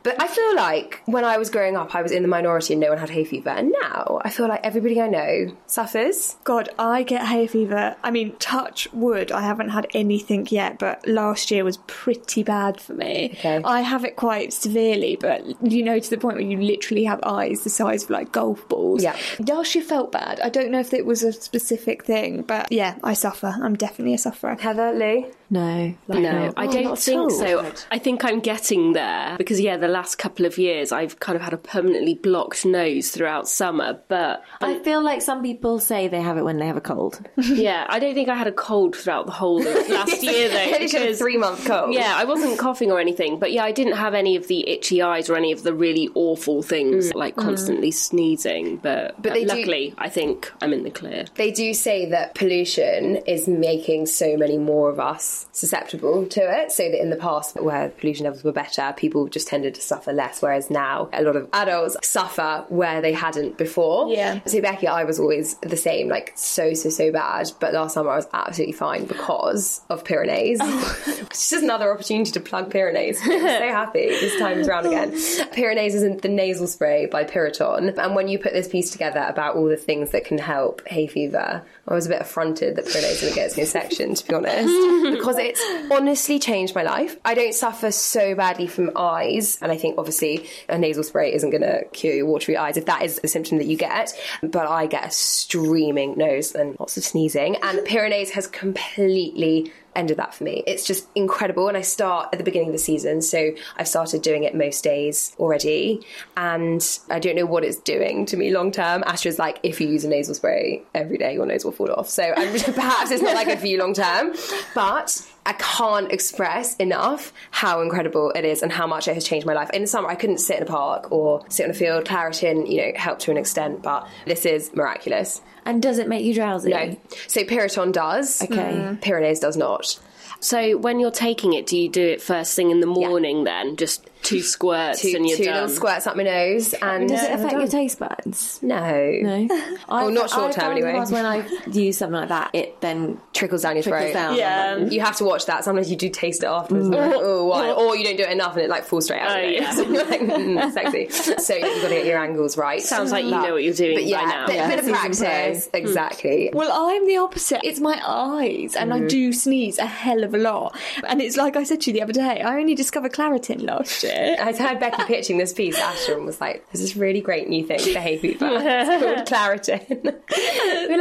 but 0.02 0.20
I 0.20 0.26
feel 0.26 0.56
like 0.56 1.02
when 1.06 1.24
I 1.24 1.38
was 1.38 1.50
growing 1.50 1.76
up, 1.76 1.94
I 1.94 2.02
was 2.02 2.12
in 2.12 2.22
the 2.22 2.28
minority 2.28 2.74
and 2.74 2.80
no 2.80 2.88
one 2.90 2.98
had 2.98 3.10
hay 3.10 3.24
fever. 3.24 3.50
And 3.50 3.74
now 3.80 4.20
I 4.24 4.30
feel 4.30 4.48
like 4.48 4.60
everybody 4.64 5.00
I 5.00 5.08
know 5.08 5.56
suffers. 5.66 6.36
God, 6.44 6.68
I 6.78 7.02
get 7.02 7.26
hay 7.26 7.46
fever. 7.46 7.96
I 8.02 8.10
mean, 8.10 8.36
touch 8.36 8.88
wood, 8.92 9.32
I 9.32 9.42
haven't 9.42 9.70
had 9.70 9.86
anything 9.94 10.46
yet, 10.50 10.78
but 10.78 11.06
last 11.06 11.50
year 11.50 11.64
was 11.64 11.78
pretty 11.86 12.42
bad 12.42 12.80
for 12.80 12.94
me. 12.94 13.30
Okay. 13.34 13.60
I 13.64 13.80
have 13.80 14.04
it 14.04 14.16
quite 14.16 14.52
severely, 14.52 15.16
but 15.16 15.44
you 15.62 15.82
know, 15.82 15.98
to 15.98 16.10
the 16.10 16.18
point 16.18 16.36
where 16.36 16.46
you 16.46 16.60
literally 16.60 17.04
have 17.04 17.20
eyes 17.22 17.64
the 17.64 17.70
size 17.70 18.04
of 18.04 18.10
like 18.10 18.32
golf 18.32 18.68
balls. 18.68 19.02
Yeah. 19.02 19.16
Last 19.46 19.74
year 19.74 19.84
felt 19.84 20.12
bad. 20.12 20.40
I 20.40 20.48
don't 20.48 20.70
know 20.70 20.80
if 20.80 20.92
it 20.92 21.06
was 21.06 21.22
a 21.22 21.32
specific 21.32 22.04
thing, 22.04 22.42
but 22.42 22.70
yeah, 22.70 22.96
I 23.02 23.14
suffer. 23.14 23.54
I'm 23.60 23.76
definitely 23.76 24.14
a 24.14 24.18
sufferer. 24.18 24.56
Heather, 24.58 24.92
Lou? 24.92 25.32
No, 25.52 25.94
No, 26.08 26.52
I 26.56 26.66
Oh, 26.66 26.72
don't 26.72 26.92
at 26.92 26.98
think 26.98 27.20
all. 27.20 27.30
so. 27.30 27.72
I 27.90 27.98
think 27.98 28.24
I'm 28.24 28.40
getting 28.40 28.94
there 28.94 29.36
because, 29.36 29.60
yeah, 29.60 29.76
the 29.76 29.86
last 29.86 30.16
couple 30.16 30.46
of 30.46 30.56
years 30.56 30.92
I've 30.92 31.20
kind 31.20 31.36
of 31.36 31.42
had 31.42 31.52
a 31.52 31.58
permanently 31.58 32.14
blocked 32.14 32.64
nose 32.64 33.10
throughout 33.10 33.46
summer. 33.48 34.00
But 34.08 34.42
I 34.62 34.78
feel 34.78 35.02
like 35.02 35.20
some 35.20 35.42
people 35.42 35.78
say 35.78 36.08
they 36.08 36.22
have 36.22 36.38
it 36.38 36.42
when 36.42 36.56
they 36.56 36.66
have 36.66 36.78
a 36.78 36.80
cold. 36.80 37.20
yeah, 37.36 37.84
I 37.86 37.98
don't 37.98 38.14
think 38.14 38.30
I 38.30 38.34
had 38.34 38.46
a 38.46 38.52
cold 38.52 38.96
throughout 38.96 39.26
the 39.26 39.32
whole 39.32 39.60
of 39.60 39.88
last 39.90 40.22
year 40.22 40.48
though. 40.48 40.56
At 40.56 40.80
least 40.80 40.94
you 40.94 41.00
had 41.00 41.08
a 41.08 41.10
because- 41.10 41.18
three 41.18 41.36
month 41.36 41.66
cold. 41.66 41.92
Yeah, 41.92 42.14
I 42.16 42.24
wasn't 42.24 42.58
coughing 42.58 42.90
or 42.90 42.98
anything, 42.98 43.38
but 43.38 43.52
yeah, 43.52 43.64
I 43.64 43.72
didn't 43.72 43.96
have 43.98 44.14
any 44.14 44.36
of 44.36 44.48
the 44.48 44.66
itchy 44.66 45.02
eyes 45.02 45.28
or 45.28 45.36
any 45.36 45.52
of 45.52 45.64
the 45.64 45.74
really 45.74 46.08
awful 46.14 46.62
things 46.62 47.10
mm. 47.10 47.14
like 47.14 47.36
mm. 47.36 47.42
constantly 47.42 47.90
sneezing. 47.90 48.78
But, 48.78 49.20
But 49.20 49.34
they 49.34 49.42
do- 49.42 49.48
luckily, 49.48 49.94
I 49.98 50.08
think 50.08 50.50
I'm 50.62 50.72
in 50.72 50.82
the 50.82 50.90
clear. 50.90 51.26
They 51.34 51.50
do 51.50 51.74
say 51.74 52.06
that 52.06 52.34
pollution 52.34 53.16
is 53.26 53.46
making 53.46 54.06
so 54.06 54.38
many 54.38 54.56
more 54.56 54.88
of 54.88 54.98
us 54.98 55.41
susceptible 55.52 56.26
to 56.26 56.62
it. 56.62 56.72
So 56.72 56.84
that 56.90 57.00
in 57.00 57.10
the 57.10 57.16
past, 57.16 57.60
where 57.60 57.88
pollution 57.88 58.24
levels 58.24 58.44
were 58.44 58.52
better, 58.52 58.94
people 58.96 59.28
just 59.28 59.48
tended 59.48 59.74
to 59.74 59.80
suffer 59.80 60.12
less. 60.12 60.42
Whereas 60.42 60.70
now, 60.70 61.08
a 61.12 61.22
lot 61.22 61.36
of 61.36 61.48
adults 61.52 61.96
suffer 62.02 62.64
where 62.68 63.00
they 63.00 63.12
hadn't 63.12 63.58
before. 63.58 64.08
Yeah. 64.12 64.40
So 64.46 64.60
Becky, 64.60 64.86
I 64.86 65.04
was 65.04 65.18
always 65.18 65.54
the 65.56 65.76
same, 65.76 66.08
like 66.08 66.32
so 66.36 66.74
so 66.74 66.90
so 66.90 67.12
bad. 67.12 67.50
But 67.60 67.74
last 67.74 67.94
summer 67.94 68.10
I 68.10 68.16
was 68.16 68.28
absolutely 68.32 68.72
fine 68.72 69.04
because 69.04 69.80
of 69.88 70.04
Pirinase. 70.04 70.58
Oh. 70.60 71.02
it's 71.30 71.50
just 71.50 71.62
another 71.62 71.92
opportunity 71.92 72.30
to 72.32 72.40
plug 72.40 72.72
Pirinase. 72.72 73.18
I'm 73.22 73.40
so 73.40 73.68
happy 73.68 74.08
this 74.08 74.38
time 74.38 74.58
is 74.58 74.68
around 74.68 74.86
again. 74.86 75.12
Pirinase 75.12 75.94
isn't 75.94 76.22
the 76.22 76.28
nasal 76.28 76.66
spray 76.66 77.06
by 77.06 77.24
Piriton, 77.24 77.96
and 77.96 78.14
when 78.14 78.28
you 78.28 78.38
put 78.38 78.52
this 78.52 78.68
piece 78.68 78.90
together 78.90 79.24
about 79.28 79.56
all 79.56 79.66
the 79.66 79.76
things 79.76 80.10
that 80.10 80.24
can 80.24 80.38
help 80.38 80.86
hay 80.86 81.06
fever, 81.06 81.62
I 81.88 81.94
was 81.94 82.06
a 82.06 82.10
bit 82.10 82.20
affronted 82.20 82.76
that 82.76 82.84
Pirinase 82.86 83.20
didn't 83.20 83.34
get 83.34 83.46
its 83.46 83.58
own 83.58 83.66
section, 83.66 84.14
to 84.14 84.26
be 84.26 84.34
honest, 84.34 84.68
because 85.36 85.50
it's 85.50 85.90
honestly 85.90 86.38
changed 86.38 86.74
my 86.74 86.82
life. 86.82 87.16
I 87.24 87.34
don't 87.34 87.54
suffer 87.54 87.90
so 87.90 88.34
badly 88.34 88.66
from 88.66 88.90
eyes, 88.96 89.58
and 89.60 89.72
I 89.72 89.76
think 89.76 89.98
obviously 89.98 90.48
a 90.68 90.78
nasal 90.78 91.04
spray 91.04 91.32
isn't 91.32 91.50
going 91.50 91.62
to 91.62 91.84
cure 91.92 92.14
your 92.14 92.26
watery 92.26 92.56
eyes 92.56 92.76
if 92.76 92.86
that 92.86 93.02
is 93.02 93.20
the 93.20 93.28
symptom 93.28 93.58
that 93.58 93.66
you 93.66 93.76
get. 93.76 94.12
But 94.42 94.66
I 94.66 94.86
get 94.86 95.06
a 95.06 95.10
streaming 95.10 96.16
nose 96.16 96.54
and 96.54 96.78
lots 96.78 96.96
of 96.96 97.04
sneezing, 97.04 97.56
and 97.62 97.80
Pirinase 97.80 98.30
has 98.30 98.46
completely 98.46 99.72
ended 99.94 100.16
that 100.16 100.34
for 100.34 100.44
me. 100.44 100.62
It's 100.66 100.84
just 100.86 101.08
incredible. 101.14 101.68
And 101.68 101.76
I 101.76 101.82
start 101.82 102.28
at 102.32 102.38
the 102.38 102.44
beginning 102.44 102.68
of 102.68 102.72
the 102.72 102.78
season. 102.78 103.22
So 103.22 103.52
I've 103.76 103.88
started 103.88 104.22
doing 104.22 104.44
it 104.44 104.54
most 104.54 104.84
days 104.84 105.34
already. 105.38 106.04
And 106.36 106.86
I 107.10 107.18
don't 107.18 107.36
know 107.36 107.46
what 107.46 107.64
it's 107.64 107.78
doing 107.78 108.26
to 108.26 108.36
me 108.36 108.50
long 108.50 108.72
term. 108.72 109.02
Astra's 109.06 109.38
like, 109.38 109.58
if 109.62 109.80
you 109.80 109.88
use 109.88 110.04
a 110.04 110.08
nasal 110.08 110.34
spray 110.34 110.82
every 110.94 111.18
day, 111.18 111.34
your 111.34 111.46
nose 111.46 111.64
will 111.64 111.72
fall 111.72 111.90
off. 111.92 112.08
So 112.08 112.32
perhaps 112.34 113.10
it's 113.10 113.22
not 113.22 113.44
good 113.44 113.58
for 113.58 113.66
you 113.66 113.78
long 113.78 113.94
term. 113.94 114.32
But 114.74 115.26
I 115.44 115.54
can't 115.54 116.12
express 116.12 116.76
enough 116.76 117.32
how 117.50 117.80
incredible 117.80 118.30
it 118.30 118.44
is 118.44 118.62
and 118.62 118.70
how 118.70 118.86
much 118.86 119.08
it 119.08 119.14
has 119.14 119.24
changed 119.24 119.46
my 119.46 119.54
life. 119.54 119.70
In 119.70 119.82
the 119.82 119.88
summer, 119.88 120.08
I 120.08 120.14
couldn't 120.14 120.38
sit 120.38 120.58
in 120.58 120.62
a 120.62 120.66
park 120.66 121.10
or 121.10 121.44
sit 121.48 121.64
on 121.64 121.70
a 121.70 121.74
field. 121.74 122.04
Claritin, 122.04 122.70
you 122.70 122.76
know, 122.78 122.92
helped 122.94 123.22
to 123.22 123.30
an 123.32 123.36
extent, 123.36 123.82
but 123.82 124.06
this 124.24 124.46
is 124.46 124.72
miraculous. 124.74 125.40
And 125.64 125.82
does 125.82 125.98
it 125.98 126.08
make 126.08 126.24
you 126.24 126.34
drowsy? 126.34 126.70
No. 126.70 126.96
So 127.26 127.42
Piriton 127.42 127.92
does. 127.92 128.42
Okay. 128.42 128.54
Mm. 128.54 129.00
Pirinase 129.00 129.40
does 129.40 129.56
not. 129.56 129.98
So 130.40 130.76
when 130.76 130.98
you're 130.98 131.12
taking 131.12 131.52
it, 131.52 131.66
do 131.66 131.76
you 131.76 131.88
do 131.88 132.02
it 132.02 132.22
first 132.22 132.54
thing 132.54 132.70
in 132.70 132.80
the 132.80 132.86
morning 132.86 133.44
then? 133.44 133.76
Just 133.76 134.08
two 134.22 134.40
squirts 134.40 135.02
two, 135.02 135.12
and 135.16 135.26
you're 135.28 135.36
two 135.36 135.44
done. 135.44 135.54
little 135.54 135.68
squirts 135.68 136.06
up 136.06 136.16
my 136.16 136.22
nose, 136.22 136.74
and 136.74 137.08
Does 137.08 137.22
it 137.22 137.32
affect 137.32 137.52
your 137.52 137.66
taste 137.68 137.98
buds? 137.98 138.58
No, 138.62 138.78
No. 139.22 139.48
Oh, 139.88 140.08
not 140.08 140.30
short 140.30 140.52
term, 140.52 140.72
anyway. 140.72 140.98
When 141.08 141.26
I 141.26 141.46
use 141.70 141.98
something 141.98 142.18
like 142.20 142.28
that, 142.30 142.50
it 142.54 142.80
then 142.80 143.20
trickles 143.34 143.62
down 143.62 143.76
your 143.76 143.82
trickles 143.82 144.02
throat. 144.04 144.12
down. 144.14 144.36
Yeah. 144.36 144.76
You 144.78 145.00
have 145.00 145.16
to 145.16 145.24
watch 145.24 145.46
that. 145.46 145.64
Sometimes 145.64 145.90
you 145.90 145.96
do 145.96 146.08
taste 146.08 146.42
it 146.42 146.46
afterwards. 146.46 146.86
and 146.86 146.94
you're 146.94 147.06
like, 147.06 147.16
oh, 147.20 147.46
why? 147.46 147.70
Or 147.72 147.94
you 147.96 148.04
don't 148.04 148.16
do 148.16 148.22
it 148.22 148.30
enough 148.30 148.54
and 148.54 148.62
it 148.64 148.70
like 148.70 148.84
falls 148.84 149.04
straight 149.06 149.20
out. 149.20 149.32
Oh, 149.32 149.38
of 149.38 149.50
your 149.50 149.52
yeah. 149.62 149.72
nose. 149.74 149.86
You're 149.88 150.04
like, 150.06 150.20
mm, 150.20 150.72
sexy. 150.72 151.08
So 151.42 151.54
yeah, 151.54 151.66
you've 151.66 151.82
got 151.82 151.88
to 151.88 151.94
get 151.94 152.06
your 152.06 152.18
angles 152.18 152.56
right. 152.56 152.80
Sounds 152.80 153.12
like 153.12 153.24
you 153.24 153.30
know 153.32 153.52
what 153.52 153.62
you're 153.64 153.74
doing 153.74 153.96
But 153.96 154.04
yeah, 154.04 154.24
by 154.24 154.30
now. 154.30 154.46
bit, 154.46 154.54
Yeah, 154.56 154.68
bit 154.68 154.78
of 154.78 154.88
practice. 154.88 155.68
Exactly. 155.74 156.50
Well, 156.52 156.70
I'm 156.72 157.06
the 157.06 157.16
opposite. 157.18 157.60
It's 157.64 157.80
my 157.80 158.00
eyes, 158.04 158.74
and 158.76 158.92
Mm. 158.92 159.04
I 159.04 159.06
do 159.08 159.32
sneeze 159.32 159.78
a 159.78 159.86
hell 159.86 160.22
of 160.24 160.34
a 160.34 160.38
lot. 160.38 160.76
And 161.06 161.20
it's 161.20 161.36
like 161.36 161.56
I 161.56 161.64
said 161.64 161.80
to 161.82 161.90
you 161.90 161.94
the 161.94 162.02
other 162.02 162.12
day, 162.12 162.40
I 162.42 162.58
only 162.58 162.74
discovered 162.74 163.12
Claritin 163.12 163.62
last 163.62 164.02
year. 164.02 164.11
I 164.12 164.52
heard 164.56 164.80
Becky 164.80 165.04
pitching 165.04 165.38
this 165.38 165.52
piece 165.52 165.78
Asher 165.78 166.14
and 166.16 166.26
was 166.26 166.40
like, 166.40 166.64
"There's 166.72 166.80
this 166.82 166.96
really 166.96 167.20
great 167.20 167.48
new 167.48 167.64
thing 167.66 167.78
for 167.80 167.98
hay 168.00 168.18
fever. 168.18 168.46
It's 168.52 169.28
called 169.28 169.28
Claritin." 169.28 170.14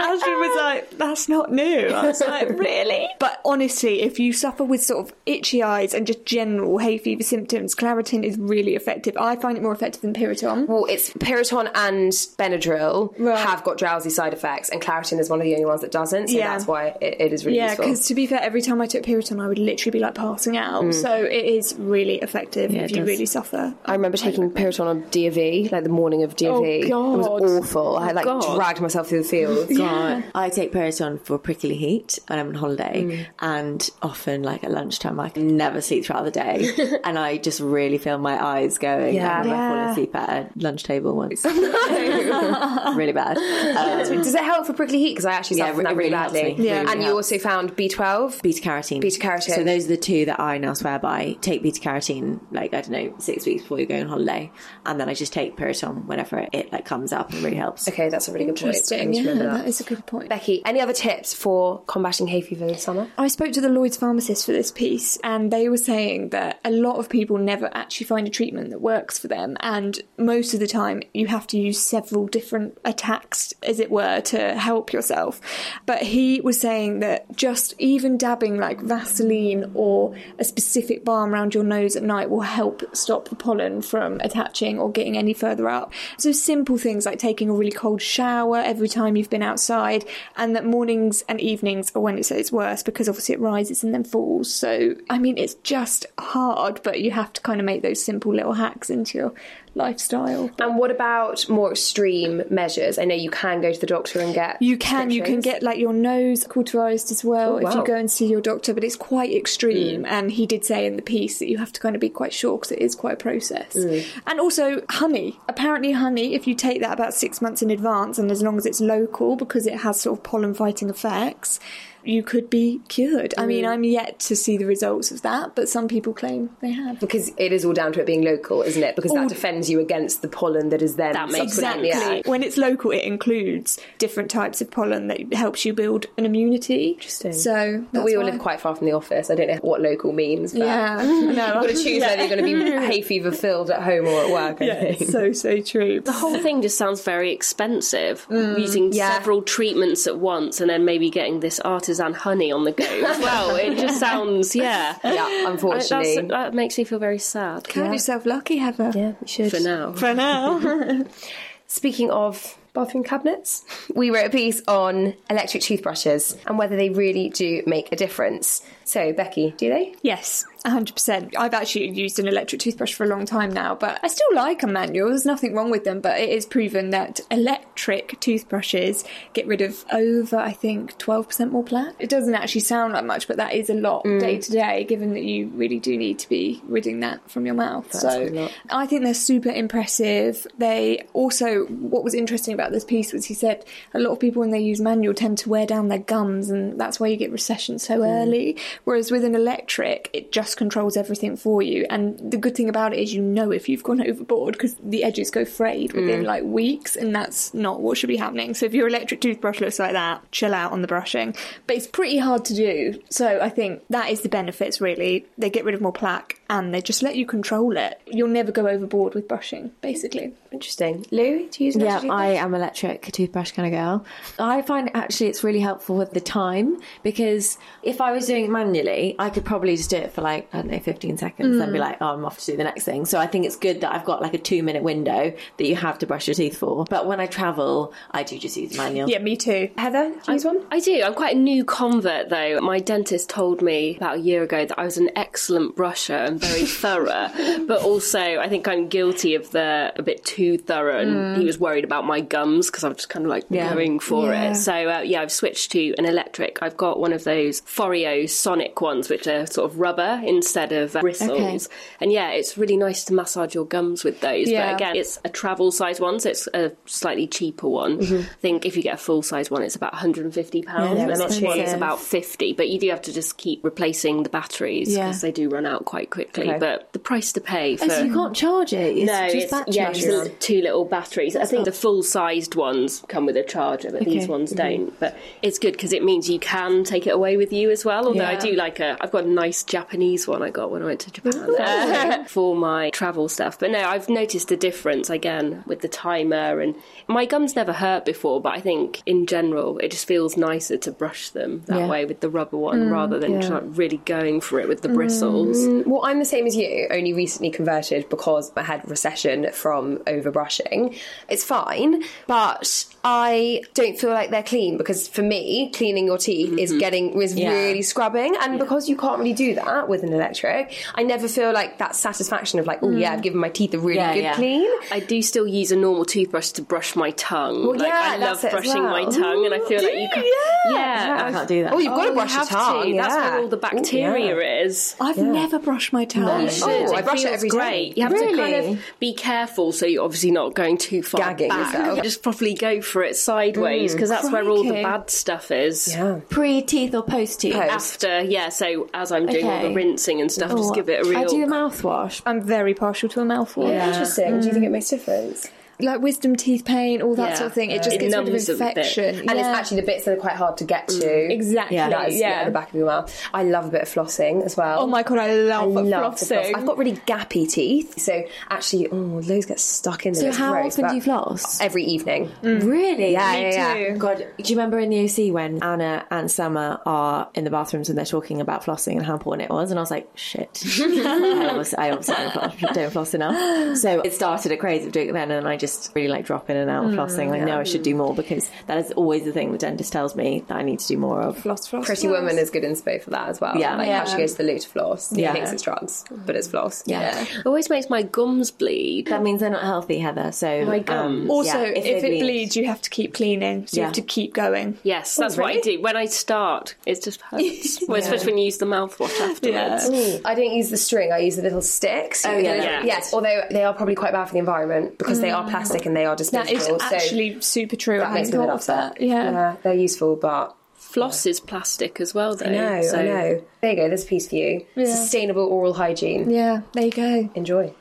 Astrid 0.02 0.38
was 0.38 0.58
like, 0.58 0.90
that's 0.98 1.30
not 1.30 1.52
new. 1.52 1.88
I 1.88 2.06
was 2.08 2.22
like, 2.22 2.50
really? 2.60 3.08
But 3.20 3.40
honestly, 3.46 4.02
if 4.02 4.20
you 4.20 4.34
suffer 4.34 4.64
with 4.64 4.82
sort 4.84 5.06
of 5.08 5.14
itchy 5.26 5.64
eyes 5.64 5.94
and 5.94 6.06
just 6.08 6.26
general 6.26 6.78
hay 6.80 6.98
fever 6.98 7.24
symptoms, 7.24 7.76
Claritin 7.76 8.24
is 8.24 8.38
really 8.38 8.76
effective. 8.76 9.16
I 9.18 9.36
find 9.36 9.58
it 9.58 9.64
more 9.64 9.72
effective 9.74 10.02
than 10.02 10.14
Piriton. 10.14 10.68
well, 10.68 10.86
it's 10.86 11.12
Piriton 11.14 11.70
and 11.76 12.12
Benadryl 12.12 13.14
Right. 13.18 13.38
have 13.38 13.64
got 13.64 13.78
drowsy 13.78 14.10
side 14.10 14.34
effects, 14.34 14.70
and 14.70 14.82
Claritin 14.82 15.20
is 15.20 15.30
one 15.30 15.40
of 15.40 15.46
the 15.46 15.54
only 15.54 15.66
ones 15.66 15.82
that 15.82 15.92
doesn't. 15.92 16.30
So 16.30 16.38
Yeah. 16.38 16.50
that's 16.52 16.68
why 16.68 16.96
it, 17.02 17.18
it 17.22 17.34
is 17.34 17.46
really 17.46 17.58
Yeah, 17.58 17.68
useful. 17.70 17.86
because 17.86 18.08
to 18.08 18.16
be 18.16 18.28
fair, 18.28 18.42
every 18.42 18.62
time 18.62 18.82
I 18.82 18.88
took 18.88 19.04
Piriton, 19.04 19.42
I 19.42 19.48
would 19.48 19.60
literally 19.60 19.92
be 19.92 20.00
like 20.00 20.16
passing 20.16 20.58
out. 20.58 20.84
Mm. 20.84 20.94
So 20.94 21.14
it 21.14 21.46
is 21.46 21.76
really 21.78 22.16
effective 22.20 22.72
Yeah, 22.72 22.82
if 22.84 22.92
it 22.92 23.01
you 23.02 23.12
really 23.12 23.26
suffer. 23.26 23.74
I 23.86 23.94
remember 23.94 24.18
taking 24.18 24.50
Piriton 24.52 24.86
on 24.86 25.04
DV, 25.04 25.72
like 25.72 25.84
the 25.84 25.90
morning 25.90 26.24
of 26.24 26.36
DV. 26.36 26.90
Oh, 26.92 27.14
It 27.14 27.18
was 27.18 27.28
God. 27.28 27.42
awful. 27.44 27.98
I 27.98 28.12
like 28.12 28.26
God. 28.26 28.56
dragged 28.56 28.82
myself 28.82 29.08
through 29.10 29.24
the 29.24 29.30
fields. 29.30 29.78
God. 29.78 30.24
I 30.36 30.50
take 30.50 30.72
Piriton 30.72 31.20
for 31.26 31.38
prickly 31.38 31.76
heat 31.76 32.20
when 32.28 32.40
I'm 32.40 32.48
on 32.50 32.56
holiday, 32.56 33.04
Mm. 33.04 33.26
and 33.40 33.90
often, 34.02 34.44
like 34.44 34.64
at 34.64 34.72
lunchtime, 34.72 35.20
I 35.20 35.30
can 35.30 35.56
never 35.58 35.82
sleep 35.82 36.06
throughout 36.06 36.26
the 36.26 36.32
day, 36.32 36.70
and 37.04 37.18
I 37.20 37.38
just 37.38 37.60
really 37.60 37.98
feel 37.98 38.18
my 38.18 38.44
eyes 38.44 38.78
going. 38.78 39.16
Yeah. 39.16 39.42
and 39.42 39.52
I've 39.52 39.58
Yeah. 39.58 39.70
fallen 39.70 39.90
asleep 39.90 40.16
at 40.16 40.30
a 40.30 40.50
lunch 40.60 40.84
table 40.84 41.16
once. 41.16 41.46
really 42.96 43.12
bad. 43.14 43.38
Um, 43.38 44.18
Does 44.22 44.34
it 44.36 44.44
help 44.44 44.66
for 44.66 44.74
prickly 44.74 45.00
heat? 45.00 45.12
Because 45.12 45.26
I 45.26 45.34
actually 45.34 45.58
Yeah, 45.58 45.68
suffer 45.68 45.82
it 45.82 45.84
that 45.86 45.96
really 45.96 46.10
really 46.10 46.24
badly. 46.24 46.56
me. 46.56 46.66
Yeah. 46.68 46.80
and 46.82 46.90
Really 46.90 47.06
you 47.06 47.12
also 47.16 47.38
found 47.38 47.76
B12. 47.76 48.42
Beta 48.42 48.62
carotene. 48.62 49.02
Beta 49.02 49.20
carotene. 49.20 49.56
So 49.56 49.64
those 49.64 49.86
are 49.86 49.90
the 49.90 49.98
two 49.98 50.26
that 50.26 50.40
I 50.40 50.58
now 50.58 50.74
swear 50.74 51.00
by. 51.00 51.38
Take 51.42 51.64
beta 51.64 51.80
carotene, 51.80 52.40
like 52.52 52.74
I 52.74 52.82
don't 52.82 52.91
know, 52.92 53.14
six 53.18 53.46
weeks 53.46 53.64
before 53.64 53.80
you 53.80 53.86
go 53.86 54.00
on 54.00 54.08
holiday, 54.08 54.52
and 54.86 55.00
then 55.00 55.10
I 55.10 55.14
just 55.14 55.34
take 55.34 55.58
Piriton 55.58 56.06
whenever 56.06 56.40
it, 56.40 56.50
it 56.54 56.72
like 56.72 56.86
comes 56.86 57.12
up 57.14 57.30
and 57.30 57.40
it 57.40 57.44
really 57.44 57.58
helps. 57.58 57.88
Okay, 57.88 58.10
that's 58.10 58.28
a 58.28 58.34
really 58.34 58.46
good 58.46 58.56
point. 58.56 58.76
I 58.76 58.78
Interesting. 58.78 59.10
need 59.12 59.18
to 59.18 59.24
Yeah, 59.24 59.30
remember 59.32 59.58
that 59.60 59.68
is 59.68 59.80
a 59.82 59.84
good 59.84 60.06
point. 60.06 60.30
Becky, 60.30 60.62
any 60.66 60.80
other 60.80 60.94
tips 60.94 61.34
for 61.34 61.82
combating 61.88 62.28
hay 62.28 62.42
fever 62.42 62.68
this 62.68 62.84
summer? 62.84 63.08
I 63.18 63.28
spoke 63.28 63.52
to 63.54 63.62
the 63.62 63.70
Lloyd's 63.70 63.98
pharmacist 63.98 64.46
for 64.46 64.52
this 64.52 64.72
piece, 64.72 65.18
and 65.24 65.52
they 65.52 65.70
were 65.70 65.78
saying 65.78 66.30
that 66.30 66.60
a 66.64 66.72
lot 66.72 66.98
of 66.98 67.10
people 67.10 67.38
never 67.38 67.70
actually 67.74 68.08
find 68.08 68.28
a 68.28 68.32
treatment 68.32 68.70
that 68.70 68.82
works 68.82 69.18
for 69.18 69.28
them, 69.28 69.58
and 69.62 70.00
most 70.18 70.54
of 70.54 70.60
the 70.60 70.68
time 70.68 71.02
you 71.14 71.28
have 71.28 71.48
to 71.48 71.58
use 71.60 71.80
several 71.80 72.28
different 72.28 72.78
attacks, 72.86 73.54
as 73.64 73.80
it 73.80 73.90
were, 73.92 74.22
to 74.22 74.56
help 74.56 74.94
yourself. 74.94 75.40
But 75.86 76.02
he 76.02 76.42
was 76.42 76.60
saying 76.60 77.00
that 77.00 77.36
just 77.36 77.74
even 77.80 78.18
dabbing 78.18 78.58
like 78.58 78.82
Vaseline 78.82 79.72
or 79.74 80.16
a 80.40 80.44
specific 80.44 81.04
balm 81.06 81.34
around 81.34 81.54
your 81.54 81.64
nose 81.64 81.96
at 81.96 82.04
night 82.04 82.30
will 82.30 82.42
help 82.42 82.81
stop 82.94 83.30
the 83.30 83.36
pollen 83.36 83.82
from 83.82 84.20
attaching 84.22 84.80
or 84.80 84.92
getting 84.92 85.18
any 85.18 85.34
further 85.34 85.70
up. 85.70 85.92
So 86.18 86.32
simple 86.32 86.78
things 86.78 87.06
like 87.06 87.20
taking 87.20 87.50
a 87.50 87.54
really 87.54 87.72
cold 87.72 88.02
shower 88.02 88.58
every 88.58 88.88
time 88.88 89.16
you've 89.16 89.30
been 89.30 89.44
outside, 89.44 90.06
and 90.36 90.56
that 90.56 90.66
mornings 90.66 91.24
and 91.28 91.40
evenings 91.40 91.92
are 91.96 92.02
when 92.02 92.18
it's 92.18 92.32
at 92.32 92.38
its 92.38 92.52
worst 92.52 92.86
because 92.86 93.10
obviously 93.10 93.36
it 93.36 93.42
rises 93.42 93.84
and 93.84 93.94
then 93.94 94.04
falls. 94.04 94.54
So 94.54 94.96
I 95.10 95.20
mean, 95.20 95.38
it's 95.38 95.56
just 95.56 96.06
hard, 96.20 96.82
but 96.84 97.02
you 97.02 97.12
have 97.12 97.34
to 97.34 97.42
kind 97.42 97.60
of 97.60 97.66
make 97.66 97.82
those 97.82 98.04
simple 98.04 98.34
little 98.34 98.54
hacks 98.54 98.90
into 98.90 99.18
your 99.18 99.34
lifestyle. 99.74 100.50
And 100.60 100.78
what 100.78 100.92
about 100.92 101.48
more 101.50 101.72
extreme 101.72 102.44
measures? 102.50 102.98
I 102.98 103.06
know 103.06 103.16
you 103.16 103.30
can 103.30 103.62
go 103.62 103.72
to 103.72 103.80
the 103.80 103.88
doctor 103.88 104.20
and 104.20 104.34
get. 104.34 104.62
You 104.62 104.78
can, 104.78 105.12
you 105.12 105.24
can 105.24 105.40
get 105.40 105.64
like 105.64 105.78
your 105.78 105.94
nose 105.94 106.46
cauterized 106.46 107.12
as 107.12 107.24
well 107.24 107.54
Oh, 107.54 107.58
if 107.58 107.74
you 107.74 107.80
wow. 107.80 107.86
Go 107.86 107.96
and 107.96 108.12
see 108.12 108.28
your 108.28 108.42
doctor, 108.42 108.74
but 108.74 108.84
it's 108.84 108.96
quite 108.96 109.34
extreme. 109.34 110.06
And 110.06 110.32
he 110.32 110.46
did 110.46 110.66
say 110.66 110.86
in 110.86 110.96
the 110.96 111.02
piece 111.02 111.40
that 111.40 111.48
you 111.48 111.58
have 111.58 111.72
to 111.74 111.80
kind 111.80 111.96
of 111.96 112.02
be 112.02 112.10
quite 112.10 112.34
sure 112.34 112.58
because 112.58 112.72
it 112.72 112.80
is 112.80 112.96
quite 112.96 113.14
a 113.14 113.18
process. 113.18 113.74
Hmm. 113.74 114.00
And 114.28 114.40
also 114.40 114.84
honey. 114.90 115.40
Apparently, 115.48 115.92
honey, 115.94 116.36
if 116.36 116.48
you 116.48 116.56
take 116.56 116.82
that 116.82 116.94
about 116.94 117.14
six 117.14 117.42
months 117.42 117.62
in 117.62 117.72
advance, 117.72 118.20
and 118.20 118.32
as 118.32 118.42
long 118.42 118.58
as 118.58 118.66
it's 118.66 118.82
local 118.82 119.36
because 119.36 119.66
it 119.66 119.80
has 119.80 120.02
sort 120.02 120.20
of 120.20 120.24
pollen 120.24 120.54
fighting 120.54 120.90
effects. 120.90 121.60
You 122.04 122.24
could 122.24 122.50
be 122.50 122.82
cured. 122.88 123.34
I 123.38 123.46
mean, 123.46 123.66
I'm 123.66 123.84
yet 123.84 124.20
to 124.22 124.36
see 124.36 124.58
the 124.58 124.66
results 124.66 125.12
of 125.12 125.22
that, 125.22 125.56
but 125.56 125.70
some 125.70 125.88
people 125.88 126.14
claim 126.14 126.50
they 126.62 126.72
have. 126.72 127.00
Because 127.00 127.32
it 127.38 127.52
is 127.54 127.64
all 127.66 127.74
down 127.74 127.94
to 127.94 128.00
it 128.02 128.06
being 128.06 128.24
local, 128.24 128.62
isn't 128.62 128.82
it? 128.84 128.96
Because 128.96 129.12
All- 129.12 129.18
that 129.18 129.30
defends 129.30 129.70
you 129.70 129.80
against 129.80 130.22
the 130.22 130.28
pollen 130.28 130.70
that 130.70 130.82
is 130.82 130.96
then 130.96 131.14
That 131.14 131.30
makes 131.30 131.54
subsequently- 131.54 131.90
Exactly. 131.90 132.18
yeah. 132.26 132.30
When 132.30 132.44
it's 132.44 132.58
local, 132.58 132.92
it 132.92 133.04
includes 133.04 133.80
different 134.00 134.30
types 134.32 134.62
of 134.62 134.72
pollen 134.72 135.08
that 135.08 135.34
helps 135.34 135.66
you 135.66 135.74
build 135.74 136.08
an 136.18 136.26
immunity. 136.26 136.90
Interesting. 136.92 137.34
So 137.34 137.86
But 137.94 138.04
we 138.04 138.16
all 138.16 138.24
why- 138.24 138.32
live 138.32 138.40
quite 138.40 138.60
far 138.62 138.76
from 138.76 138.88
the 138.88 138.94
office. 138.94 139.30
I 139.30 139.36
don't 139.36 139.48
know 139.48 139.60
what 139.62 139.82
local 139.82 140.12
means. 140.14 140.54
But 140.54 140.60
Yeah, 140.60 141.02
You've 141.22 141.36
no, 141.36 141.54
got 141.54 141.70
to 141.70 141.74
choose 141.84 142.02
whether 142.02 142.18
you're 142.26 142.36
going 142.36 142.46
to 142.46 142.80
be 142.82 142.86
hay 142.88 143.02
fever 143.02 143.32
filled 143.32 143.70
at 143.70 143.82
home 143.84 144.08
or 144.08 144.24
at 144.24 144.30
work. 144.32 144.62
I 144.62 144.66
Yeah, 144.66 144.94
think. 144.96 145.12
so 145.12 145.32
so 145.34 145.62
true. 145.62 146.00
The 146.02 146.12
whole 146.12 146.40
thing 146.40 146.62
just 146.62 146.78
sounds 146.78 147.02
very 147.04 147.32
expensive. 147.32 148.26
Mm, 148.30 148.60
Using 148.60 148.94
yeah. 148.94 149.14
several 149.18 149.42
treatments 149.42 150.08
at 150.08 150.18
once 150.18 150.60
and 150.62 150.70
then 150.70 150.84
maybe 150.86 151.10
getting 151.10 151.40
this 151.42 151.60
artisan 152.00 152.14
honey 152.14 152.52
on 152.52 152.64
the 152.64 152.72
go 152.72 152.84
as 152.86 153.20
well. 153.28 153.56
It 153.56 153.78
just 153.78 154.00
sounds, 154.00 154.56
yeah. 154.56 154.98
Yeah, 155.04 155.24
I- 155.26 155.46
unfortunately. 155.48 156.28
that 156.28 156.54
makes 156.54 156.78
me 156.78 156.84
feel 156.84 157.00
very 157.00 157.20
sad. 157.20 157.68
Count 157.68 157.92
yourself 157.94 158.26
lucky, 158.26 158.58
Heather. 158.58 158.92
yeah, 158.96 159.14
you 159.22 159.28
should. 159.28 159.52
For 159.52 159.60
now. 159.60 159.94
For 159.94 160.14
now. 160.14 161.04
Speaking 161.68 162.12
of 162.12 162.58
bathroom 162.74 163.04
cabinets, 163.04 163.64
we 163.96 164.10
wrote 164.10 164.28
a 164.28 164.30
piece 164.30 164.62
on 164.68 165.14
electric 165.30 165.64
toothbrushes 165.64 166.38
and 166.46 166.58
whether 166.58 166.76
they 166.76 166.90
really 166.90 167.30
do 167.30 167.64
make 167.66 167.92
a 167.92 167.96
difference. 167.96 168.62
So, 168.84 169.14
Becky, 169.14 169.54
do 169.58 169.70
they? 169.70 169.96
yes, 170.02 170.46
100%. 170.64 171.36
I've 171.38 171.54
actually 171.54 171.90
used 171.90 172.20
an 172.20 172.28
electric 172.28 172.62
toothbrush 172.62 172.94
for 172.94 173.04
a 173.04 173.08
long 173.08 173.26
time 173.26 173.52
now, 173.52 173.76
but 173.76 174.00
I 174.04 174.08
still 174.08 174.34
like 174.34 174.64
a 174.64 174.68
manual. 174.68 175.10
There's 175.10 175.26
nothing 175.26 175.54
wrong 175.54 175.72
with 175.72 175.84
them, 175.84 176.02
but 176.02 176.20
it 176.20 176.30
is 176.30 176.46
proven 176.46 176.92
that 176.92 177.20
electric 177.30 178.20
toothbrushes 178.20 179.04
get 179.34 179.48
rid 179.48 179.62
of 179.62 179.86
over, 179.92 180.38
I 180.38 180.54
think, 180.54 180.98
12% 180.98 181.52
more 181.52 181.64
plaque. 181.64 181.96
It 182.00 182.10
doesn't 182.10 182.36
actually 182.36 182.62
sound 182.62 182.94
like 182.94 183.06
much, 183.06 183.28
but 183.28 183.38
that 183.38 183.54
is 183.54 183.70
a 183.70 183.74
lot 183.74 184.04
mm. 184.04 184.20
day 184.20 184.40
to 184.40 184.52
day, 184.52 184.84
given 184.84 185.14
that 185.14 185.24
you 185.24 185.48
really 185.50 185.80
do 185.80 185.98
need 185.98 186.20
to 186.20 186.30
be 186.30 186.62
ridding 186.66 187.00
that 187.02 187.30
from 187.30 187.46
your 187.46 187.56
mouth. 187.56 187.94
a 187.94 187.98
so. 187.98 188.50
I 188.70 188.86
think 188.86 189.04
they're 189.04 189.14
super 189.14 189.50
impressive. 189.50 190.46
They 190.58 191.08
also, 191.14 191.66
what 191.66 192.04
was 192.04 192.14
interesting 192.14 192.54
about 192.54 192.72
this 192.72 192.86
piece 192.86 193.14
was 193.14 193.26
he 193.26 193.34
said 193.34 193.66
a 193.94 194.00
lot 194.00 194.12
of 194.12 194.20
people 194.20 194.42
when 194.42 194.52
they 194.52 194.60
use 194.60 194.80
manual 194.80 195.14
tend 195.14 195.38
to 195.40 195.50
wear 195.50 195.66
down 195.66 195.88
their 195.88 196.00
gums, 196.00 196.50
and 196.50 196.80
that's 196.80 197.00
why 197.00 197.08
you 197.08 197.18
get 197.18 197.32
recession 197.32 197.80
so 197.80 198.00
mm. 198.00 198.08
early. 198.08 198.58
Whereas 198.84 199.12
with 199.12 199.24
an 199.24 199.36
electric, 199.36 200.10
it 200.14 200.32
just 200.32 200.51
controls 200.56 200.98
everything 200.98 201.36
for 201.36 201.62
you. 201.62 201.86
And 201.90 202.32
the 202.32 202.38
good 202.38 202.56
thing 202.56 202.70
about 202.70 202.94
it 202.94 203.00
is 203.00 203.14
you 203.14 203.22
know 203.22 203.52
if 203.52 203.70
you've 203.70 203.84
gone 203.84 204.02
overboard 204.08 204.54
because 204.54 204.76
the 204.84 205.04
edges 205.04 205.32
go 205.32 205.46
frayed 205.46 205.92
mm. 205.92 205.96
within 205.96 206.24
like 206.24 206.44
weeks, 206.44 206.96
and 206.96 207.16
that's 207.16 207.54
not 207.54 207.82
what 207.82 207.98
should 207.98 208.08
be 208.08 208.18
happening. 208.18 208.54
So 208.54 208.66
if 208.66 208.74
your 208.74 208.88
electric 208.88 209.22
toothbrush 209.22 209.60
looks 209.60 209.80
like 209.80 209.94
that, 209.94 210.30
chill 210.32 210.54
out 210.54 210.72
on 210.72 210.82
the 210.82 210.88
brushing. 210.88 211.36
But 211.68 211.78
it's 211.78 211.88
pretty 211.88 212.18
hard 212.18 212.46
to 212.46 212.56
do. 212.56 213.02
So 213.10 213.40
I 213.42 213.50
think 213.50 213.84
that 213.90 214.10
is 214.10 214.22
the 214.22 214.30
benefits 214.30 214.82
really. 214.82 215.26
They 215.38 215.50
get 215.50 215.66
rid 215.66 215.76
of 215.76 215.82
more 215.82 215.94
plaque 215.94 216.42
and 216.50 216.74
they 216.74 216.82
just 216.82 217.02
let 217.02 217.16
you 217.16 217.26
control 217.26 217.78
it. 217.78 218.02
You'll 218.06 218.28
never 218.28 218.52
go 218.52 218.68
overboard 218.68 219.16
with 219.16 219.28
brushing, 219.28 219.72
basically. 219.82 220.34
Interesting. 220.52 221.06
Lou, 221.12 221.48
do 221.50 221.64
you 221.64 221.68
use 221.68 221.78
Yeah, 221.78 222.02
I 222.10 222.32
am 222.32 222.54
electric 222.54 223.04
toothbrush 223.04 223.54
kind 223.54 223.74
of 223.74 223.80
girl. 223.80 224.06
I 224.38 224.62
find 224.62 224.92
actually 224.94 225.30
it's 225.30 225.44
really 225.44 225.62
helpful 225.62 225.96
with 225.96 226.12
the 226.12 226.20
time 226.20 226.78
because 227.04 227.58
if 227.84 228.02
I 228.02 228.12
was 228.12 228.28
doing 228.28 228.46
it 228.46 228.52
manually, 228.52 229.16
I 229.18 229.30
could 229.30 229.46
probably 229.46 229.78
just 229.78 229.90
do 229.90 229.98
it 229.98 230.12
for 230.12 230.22
like, 230.22 230.41
I 230.54 230.58
don't 230.62 230.72
know, 230.72 230.80
15 230.80 231.18
seconds, 231.18 231.58
then 231.58 231.72
be 231.72 231.80
like, 231.80 231.98
oh, 232.02 232.08
I'm 232.08 232.26
off 232.26 232.40
to 232.40 232.46
do 232.52 232.58
the 232.58 232.64
next 232.64 232.84
thing. 232.86 233.06
So 233.06 233.20
I 233.20 233.28
think 233.28 233.46
it's 233.46 233.56
good 233.56 233.82
that 233.82 233.94
I've 233.94 234.06
got 234.06 234.22
like 234.22 234.34
a 234.34 234.38
two 234.38 234.64
minute 234.64 234.84
window 234.84 235.34
that 235.58 235.68
you 235.68 235.76
have 235.76 236.00
to 236.00 236.08
brush 236.08 236.28
your 236.28 236.36
teeth 236.36 236.58
for. 236.58 236.86
But 236.86 237.06
when 237.08 237.20
I 237.20 237.26
travel, 237.28 237.94
I 238.12 238.24
do 238.24 238.38
just 238.38 238.58
use 238.58 238.76
manual. 238.78 239.10
Yeah, 239.10 239.20
me 239.20 239.36
too. 239.38 239.70
Heather, 239.78 240.10
do 240.10 240.20
you 240.28 240.34
use 240.34 240.46
one? 240.46 240.66
I 240.72 240.80
do. 240.80 241.02
I'm 241.04 241.14
quite 241.14 241.36
a 241.36 241.40
new 241.40 241.64
convert 241.66 242.30
though. 242.30 242.60
My 242.62 242.80
dentist 242.80 243.30
told 243.30 243.62
me 243.62 243.96
about 243.98 244.18
a 244.18 244.20
year 244.20 244.44
ago 244.44 244.66
that 244.66 244.78
I 244.80 244.84
was 244.84 244.98
an 244.98 245.10
excellent 245.16 245.76
brusher 245.76 246.16
and 246.28 246.40
very 246.40 246.66
thorough, 246.66 247.30
but 247.68 247.82
also 247.82 248.20
I 248.20 248.50
think 248.50 248.68
I'm 248.68 248.88
guilty 248.88 249.36
of 249.36 249.52
the 249.52 249.94
a 249.96 250.02
bit 250.04 250.24
too 250.26 250.58
thorough. 250.58 251.00
And 251.02 251.38
he 251.38 251.46
was 251.46 251.58
worried 251.60 251.84
about 251.84 252.06
my 252.06 252.22
gums 252.22 252.68
because 252.70 252.84
I'm 252.84 252.96
just 252.96 253.10
kind 253.10 253.26
of 253.26 253.30
like 253.30 253.46
Yeah. 253.50 253.74
going 253.74 254.00
for 254.00 254.32
Yeah. 254.32 254.52
it. 254.52 254.56
So 254.56 254.74
uh, 254.74 255.00
yeah, 255.02 255.22
I've 255.22 255.32
switched 255.32 255.72
to 255.72 255.94
an 255.98 256.06
electric. 256.06 256.60
I've 256.62 256.78
got 256.78 257.00
one 257.00 257.14
of 257.14 257.24
those 257.24 257.62
Foreo 257.62 258.30
Sonic 258.30 258.82
ones, 258.82 259.10
which 259.10 259.28
are 259.28 259.46
sort 259.46 259.70
of 259.72 259.80
rubber 259.80 260.22
instead 260.36 260.72
of 260.72 260.96
uh, 260.96 261.02
bristles. 261.02 261.70
And 262.00 262.12
yeah, 262.12 262.30
it's 262.32 262.58
really 262.58 262.78
nice 262.78 263.04
to 263.06 263.14
massage 263.14 263.54
your 263.54 263.66
gums 263.66 264.04
with 264.04 264.22
those. 264.22 264.48
Yeah. 264.50 264.68
But 264.72 264.76
again, 264.76 264.96
it's 264.96 265.20
a 265.24 265.30
travel 265.30 265.72
size 265.72 266.00
one, 266.00 266.20
so 266.20 266.30
it's 266.30 266.48
a 266.54 266.72
slightly 266.86 267.28
cheaper 267.28 267.68
one. 267.68 268.00
I 268.02 268.24
think 268.42 268.66
if 268.66 268.76
you 268.78 268.84
get 268.84 268.96
a 268.96 268.98
full 268.98 269.22
size 269.22 269.52
one, 269.52 269.62
it's 269.64 269.76
about 269.76 269.94
150 269.94 270.64
pounds. 270.64 270.90
Mm-hmm. 270.90 270.98
Yeah, 270.98 271.06
but 271.08 271.18
they're 271.18 271.28
this 271.28 271.42
one 271.42 271.60
is 271.60 271.74
about 271.74 272.00
50. 272.00 272.54
But 272.54 272.70
you 272.70 272.80
do 272.80 272.90
have 272.90 273.02
to 273.04 273.14
just 273.14 273.38
keep 273.38 273.64
replacing 273.64 274.24
the 274.24 274.30
batteries 274.30 274.90
because 274.90 275.24
Yeah. 275.24 275.28
they 275.28 275.32
do 275.32 275.50
run 275.50 275.66
out 275.66 275.86
quite 275.86 276.10
quickly. 276.10 276.50
Okay. 276.50 276.60
But 276.60 276.92
the 276.94 277.00
price 277.00 277.32
to 277.34 277.42
pay 277.42 277.78
for 277.78 277.86
Oh, 277.86 277.88
so 277.90 278.04
you 278.04 278.14
can't 278.14 278.36
charge 278.36 278.74
it. 278.74 278.98
It's 278.98 279.06
no, 279.12 279.24
just 279.26 279.36
it's, 279.36 279.52
batteries. 279.52 279.76
yeah, 279.76 279.92
just 279.94 280.40
two 280.40 280.62
little 280.62 280.86
batteries. 280.86 281.36
I 281.36 281.46
think 281.46 281.66
the 281.66 281.72
full-sized 281.72 282.56
ones 282.56 283.04
come 283.08 283.26
with 283.26 283.38
a 283.38 283.44
charger, 283.44 283.92
but 283.92 284.06
these 284.06 284.24
Okay. 284.24 284.32
ones 284.32 284.52
don't. 284.52 284.98
But 285.00 285.18
it's 285.42 285.60
good 285.60 285.74
because 285.74 285.94
it 285.94 286.04
means 286.04 286.30
you 286.30 286.40
can 286.40 286.84
take 286.84 287.08
it 287.08 287.12
away 287.12 287.38
with 287.38 287.52
you 287.54 287.70
as 287.70 287.84
well. 287.86 288.08
Although 288.08 288.26
I 288.26 288.36
do 288.36 288.54
like 288.54 288.80
a, 288.80 288.98
I've 289.02 289.12
got 289.12 289.26
a 289.26 289.30
nice 289.30 289.64
Japanese 289.64 290.21
one 290.28 290.42
I 290.42 290.50
got 290.50 290.72
when 290.72 290.82
I 290.82 290.86
went 290.86 291.00
to 291.02 291.12
Japan 291.12 292.26
for 292.28 292.56
my 292.56 292.90
travel 292.92 293.28
stuff. 293.30 293.60
But 293.60 293.72
no, 293.72 293.80
I've 293.84 294.10
noticed 294.10 294.52
a 294.52 294.58
difference 294.58 295.10
again 295.10 295.64
with 295.66 295.82
the 295.82 295.88
timer, 295.88 296.60
and 296.60 296.76
my 297.08 297.26
gums 297.26 297.56
never 297.56 297.74
hurt 297.74 298.06
before. 298.06 298.42
But 298.42 298.54
I 298.54 298.60
think 298.62 299.02
in 299.06 299.26
general, 299.28 299.78
it 299.80 299.92
just 299.92 300.08
feels 300.08 300.38
nicer 300.38 300.78
to 300.78 300.92
brush 300.92 301.30
them 301.30 301.64
that 301.68 301.80
Yeah. 301.80 301.88
way 301.88 302.06
with 302.06 302.20
the 302.22 302.30
rubber 302.30 302.58
one 302.58 302.88
mm, 302.88 302.92
rather 302.92 303.20
than 303.20 303.40
just 303.42 303.52
like 303.54 303.64
really 303.68 303.98
going 303.98 304.42
for 304.42 304.60
it 304.60 304.68
with 304.68 304.82
the 304.82 304.90
bristles. 304.90 305.58
Mm. 305.60 305.86
Well, 305.88 306.02
I'm 306.04 306.20
the 306.20 306.26
same 306.26 306.46
as 306.48 306.56
you, 306.56 306.88
only 306.92 307.14
recently 307.14 307.50
converted 307.52 308.10
because 308.10 308.52
I 308.56 308.64
had 308.64 308.88
recession 308.90 309.52
from 309.54 309.98
overbrushing. 310.08 310.98
It's 311.30 311.44
fine, 311.44 312.04
but 312.28 312.86
I 313.04 313.64
don't 313.74 313.98
feel 314.00 314.12
like 314.12 314.30
they're 314.30 314.44
clean 314.44 314.78
because 314.78 315.08
for 315.08 315.22
me, 315.22 315.72
cleaning 315.72 316.06
your 316.06 316.18
teeth 316.18 316.58
is 316.58 316.72
mm-hmm. 316.72 316.80
getting 316.80 317.22
is 317.22 317.36
Yeah. 317.36 317.52
really 317.52 317.82
scrubbing, 317.82 318.36
and 318.40 318.60
because 318.60 318.88
you 318.88 318.96
can't 318.96 319.20
really 319.20 319.34
do 319.34 319.56
that 319.56 319.88
with 319.88 320.04
an 320.04 320.14
electric, 320.14 320.74
I 320.96 321.04
never 321.04 321.28
feel 321.28 321.52
like 321.52 321.80
that 321.80 321.96
satisfaction 321.96 322.60
of 322.60 322.68
like, 322.68 322.80
oh 322.84 322.92
yeah, 322.92 323.12
mm. 323.12 323.14
I've 323.14 323.22
given 323.22 323.40
my 323.40 323.50
teeth 323.50 323.74
a 323.74 323.80
really 323.80 323.96
Yeah, 323.96 324.14
good 324.14 324.24
yeah. 324.24 324.36
clean. 324.36 324.70
I 324.92 325.00
do 325.00 325.22
still 325.22 325.48
use 325.48 325.72
a 325.72 325.76
normal 325.76 326.06
toothbrush 326.06 326.52
to 326.52 326.62
brush 326.62 326.96
my 326.96 327.12
tongue. 327.12 327.64
Well, 327.64 327.78
like, 327.78 327.88
yeah, 327.88 328.00
I 328.02 328.18
love 328.18 328.42
that's 328.42 328.44
it 328.44 328.48
as 328.48 328.54
brushing 328.54 328.84
my 328.84 329.02
well. 329.02 329.12
tongue, 329.12 329.46
and 329.46 329.54
I 329.54 329.60
feel 329.68 329.84
like 329.84 329.96
you 329.96 330.10
can. 330.14 330.24
Yeah, 330.70 331.24
I 331.28 331.32
can't 331.32 331.48
do 331.48 331.64
that. 331.64 331.74
Oh, 331.74 331.80
you've 331.80 331.94
oh, 331.94 331.96
got 331.96 332.04
to 332.04 332.10
you 332.10 332.14
brush 332.14 332.32
your 332.32 332.40
have 332.40 332.50
tongue. 332.50 332.92
to. 332.92 332.98
That's 332.98 333.16
where 333.16 333.40
all 333.40 333.48
the 333.48 333.58
Ooh, 333.58 333.60
bacteria 333.60 334.36
yeah. 334.36 334.66
is. 334.66 334.96
I've 335.00 335.18
never 335.18 335.60
brushed 335.60 335.92
my 335.92 336.06
tongue. 336.06 336.42
You 336.42 336.48
oh, 336.48 336.50
should. 336.50 336.90
Oh, 336.90 336.94
I 336.94 337.02
brush 337.02 337.20
it 337.20 337.30
feels 337.30 337.36
every 337.36 337.50
day. 337.50 337.58
great. 337.58 337.98
You 337.98 338.04
have 338.04 338.14
to 338.14 338.36
kind 338.36 338.56
of 338.56 338.80
be 339.00 339.14
careful 339.14 339.72
so 339.72 339.86
you're 339.86 340.04
obviously 340.04 340.32
not 340.32 340.54
going 340.54 340.78
too 340.78 341.02
far 341.02 341.20
Gagging 341.20 341.50
back. 341.50 341.74
yourself. 341.74 341.98
You 341.98 342.04
just 342.04 342.22
properly 342.22 342.54
go 342.54 342.82
for 342.92 343.04
it 343.04 343.16
sideways 343.16 343.92
mm, 343.92 343.96
because 343.96 344.10
that's 344.10 344.32
where 344.32 344.48
all 344.48 344.64
the 344.64 344.70
crikey. 344.70 344.84
bad 344.84 345.10
stuff 345.10 345.52
is. 345.52 345.88
Yeah. 345.88 346.20
Pre 346.30 346.62
teeth 346.62 346.94
or 346.94 347.04
post 347.04 347.42
teeth? 347.42 347.54
Post. 347.54 347.72
After, 347.72 348.22
yeah, 348.22 348.50
so 348.50 348.90
as 348.94 349.12
I'm 349.12 349.26
doing 349.26 349.46
all 349.46 349.60
the 349.60 349.66
Okay. 349.68 349.76
rinsing 349.76 350.22
and 350.22 350.32
stuff, 350.32 350.52
Oh, 350.52 350.58
just 350.58 350.76
give 350.76 350.90
it 350.90 351.06
a 351.06 351.10
real. 351.10 351.20
I 351.20 351.24
do 351.26 351.44
a 351.44 351.48
mouthwash. 351.48 352.22
I'm 352.26 352.42
very 352.42 352.74
partial 352.74 353.10
to 353.10 353.22
a 353.22 353.24
mouthwash. 353.26 353.88
Interesting. 353.88 354.40
Do 354.42 354.48
you 354.48 354.54
think 354.54 354.64
mm. 354.64 354.68
it 354.68 354.72
makes 354.72 354.92
a 354.92 354.98
difference? 354.98 355.50
Like 355.84 356.02
wisdom 356.02 356.36
teeth 356.36 356.66
pain, 356.66 357.02
all 357.02 357.16
that 357.16 357.30
Yeah. 357.30 357.36
sort 357.36 357.48
of 357.48 357.54
thing. 357.54 357.72
It 357.72 357.78
just 357.84 357.96
It 357.96 358.00
gets 358.00 358.16
rid 358.16 358.20
of 358.22 358.28
numbs 358.28 358.50
a 358.50 358.54
bit. 358.56 358.62
infection. 358.78 359.16
And 359.30 359.32
it's 359.40 359.48
actually 359.48 359.82
the 359.82 359.88
bits 359.88 360.06
that 360.06 360.14
are 360.18 360.22
quite 360.22 360.36
hard 360.36 360.58
to 360.58 360.64
get 360.64 360.88
to. 360.90 360.94
Mm, 361.06 361.32
exactly 361.32 361.78
Yeah. 361.78 361.90
That's 361.90 362.16
yeah. 362.16 362.30
at 362.30 362.46
the 362.46 362.52
back 362.52 362.70
of 362.70 362.76
your 362.76 362.86
mouth. 362.88 363.22
I 363.34 363.44
love 363.44 363.66
a 363.66 363.70
bit 363.70 363.82
of 363.84 363.90
flossing 363.90 364.44
as 364.46 364.56
well. 364.58 364.80
Oh 364.82 364.88
my 364.88 365.04
god, 365.04 365.18
I 365.20 365.34
love, 365.34 365.76
I 365.78 365.82
love 365.82 366.18
to 366.20 366.26
floss. 366.26 366.32
flossing. 366.48 366.56
I've 366.56 366.66
got 366.66 366.78
really 366.78 366.96
gappy 367.08 367.50
teeth, 367.50 368.00
so 368.00 368.24
actually, 368.50 368.88
oh, 368.92 369.22
those 369.22 369.46
get 369.46 369.60
stuck 369.60 370.06
in 370.06 370.14
there. 370.14 370.22
So 370.24 370.28
It's 370.30 370.38
how 370.38 370.52
gross, 370.54 370.74
often 370.80 370.90
do 370.90 370.96
you 370.96 371.02
floss? 371.02 371.60
Every 371.62 371.84
evening. 371.84 372.32
Mm. 372.44 372.64
Really? 372.64 373.12
Yeah, 373.14 373.32
Me 373.34 373.42
yeah, 373.52 373.74
yeah. 373.76 373.90
too. 373.94 373.98
God, 373.98 374.18
do 374.38 374.44
you 374.54 374.56
remember 374.56 374.80
in 374.80 374.90
the 374.90 375.00
OC 375.06 375.32
when 375.34 375.62
Anna 375.64 376.06
and 376.12 376.30
Summer 376.32 376.80
are 376.86 377.30
in 377.36 377.44
the 377.44 377.50
bathrooms 377.50 377.90
and 377.90 377.98
they're 377.98 378.06
talking 378.06 378.42
about 378.42 378.64
flossing 378.64 378.98
and 378.98 379.06
how 379.06 379.14
important 379.14 379.50
it 379.50 379.54
was? 379.54 379.72
And 379.72 379.80
I 379.80 379.82
was 379.84 379.92
like, 379.92 380.08
shit. 380.16 380.64
I 380.80 381.48
obviously, 381.50 381.78
I 381.78 381.92
obviously 381.92 382.16
don't, 382.16 382.34
floss, 382.34 382.74
don't 382.76 382.92
floss 382.92 383.14
enough. 383.14 383.78
So 383.78 384.02
it 384.02 384.14
started 384.14 384.52
a 384.52 384.58
craze 384.58 384.86
of 384.86 384.92
doing 384.92 385.10
it 385.10 385.14
then, 385.14 385.32
and 385.32 385.48
I 385.48 385.58
just 385.58 385.71
really 385.96 386.08
like 386.08 386.26
drop 386.26 386.50
in 386.50 386.58
and 386.58 386.70
out 386.70 386.86
of 386.86 386.92
flossing. 386.92 387.32
I 387.32 387.40
know 387.40 387.60
I 387.60 387.64
should 387.64 387.84
do 387.84 387.96
more 387.96 388.14
because 388.14 388.50
that 388.68 388.78
is 388.78 388.92
always 388.92 389.24
the 389.26 389.32
thing 389.32 389.52
the 389.52 389.58
dentist 389.58 389.92
tells 389.94 390.16
me 390.16 390.44
that 390.48 390.56
I 390.58 390.62
need 390.64 390.80
to 390.80 390.88
do 390.88 390.98
more 390.98 391.22
of. 391.22 391.38
floss, 391.38 391.68
floss, 391.68 391.86
Pretty 391.86 392.08
floss. 392.08 392.20
Woman 392.20 392.38
is 392.38 392.50
good 392.50 392.64
inspo 392.64 393.02
for 393.02 393.10
that 393.12 393.30
as 393.30 393.40
well. 393.42 393.58
Yeah. 393.58 393.76
like 393.78 393.90
how 393.90 394.06
she 394.06 394.18
goes 394.18 394.32
to 394.34 394.38
the 394.40 394.44
loo 394.52 394.60
to 394.60 394.68
floss. 394.68 395.12
Yeah. 395.16 395.30
She 395.30 395.34
thinks 395.34 395.52
it's 395.52 395.64
drugs, 395.64 396.04
but 396.26 396.36
it's 396.36 396.48
floss. 396.48 396.84
Yeah. 396.86 397.22
It 397.24 397.46
always 397.46 397.70
makes 397.70 397.90
my 397.90 398.04
gums 398.04 398.52
bleed. 398.52 399.08
That 399.08 399.22
means 399.24 399.40
they're 399.42 399.50
not 399.50 399.64
healthy, 399.64 400.00
Heather. 400.00 400.32
So 400.32 400.66
My 400.66 400.80
gums. 400.80 401.30
Also, 401.30 401.58
yeah, 401.62 401.70
if, 401.76 402.02
they 402.02 402.18
it 402.18 402.22
bleeds, 402.22 402.56
you 402.56 402.66
have 402.68 402.82
to 402.82 402.90
keep 402.90 403.14
cleaning, 403.14 403.68
so 403.68 403.78
you 403.78 403.82
Yeah. 403.82 403.86
have 403.88 403.96
to 403.96 404.02
keep 404.02 404.34
going. 404.34 404.78
Yes, 404.84 405.16
that's 405.16 405.38
what 405.38 405.48
I 405.52 405.60
do. 405.60 405.82
When 405.82 405.96
I 405.98 406.06
start, 406.06 406.76
it 406.86 407.02
just 407.04 407.22
hurts. 407.22 407.80
Well, 407.88 408.00
especially 408.00 408.28
when 408.34 408.38
you 408.38 408.46
use 408.46 408.58
the 408.58 408.66
mouthwash 408.66 409.20
afterwards. 409.20 409.90
Mm. 409.90 410.22
I 410.24 410.36
don't 410.36 410.54
use 410.54 410.70
the 410.70 410.78
string. 410.78 411.12
I 411.12 411.20
use 411.20 411.36
the 411.36 411.42
little 411.42 411.62
sticks. 411.62 412.26
Oh, 412.26 412.38
yeah. 412.38 412.56
Yeah. 412.56 412.84
Yes, 412.84 413.14
although 413.14 413.44
they 413.52 413.64
are 413.64 413.74
probably 413.74 413.96
quite 413.96 414.14
bad 414.14 414.26
for 414.26 414.34
the 414.34 414.40
environment 414.40 414.98
because 414.98 415.20
they 415.20 415.32
are 415.32 415.50
plastic 415.52 415.86
and 415.86 415.96
they 415.96 416.06
are 416.06 416.16
That 416.16 416.22
is 416.22 416.32
disposable. 416.32 416.80
so 416.80 416.96
actually 416.96 417.42
super 417.42 417.76
true. 417.76 417.98
I 418.02 418.06
that 418.06 418.14
makes 418.14 418.28
hadn't 418.30 418.40
me 418.42 418.46
a 418.46 418.48
bit 418.56 418.62
thought 418.64 418.80
of 418.80 418.96
that. 418.98 419.02
Yeah. 419.02 419.32
yeah, 419.32 419.56
they're 419.64 419.74
useful, 419.74 420.16
but 420.16 420.56
Floss 420.74 421.26
is 421.26 421.40
plastic 421.40 422.02
as 422.02 422.14
well, 422.14 422.36
though. 422.36 422.46
I 422.48 422.50
know, 422.50 422.82
so 422.82 422.98
I 423.00 423.04
know. 423.04 423.44
There 423.62 423.70
you 423.72 423.76
go. 423.78 423.88
There's 423.88 424.04
a 424.04 424.08
piece 424.08 424.28
for 424.30 424.36
you. 424.36 424.66
Sustainable 424.76 425.46
oral 425.46 425.74
hygiene. 425.74 426.30
Yeah, 426.30 426.62
there 426.74 426.86
you 426.86 426.92
go. 426.92 427.30
Enjoy. 427.36 427.74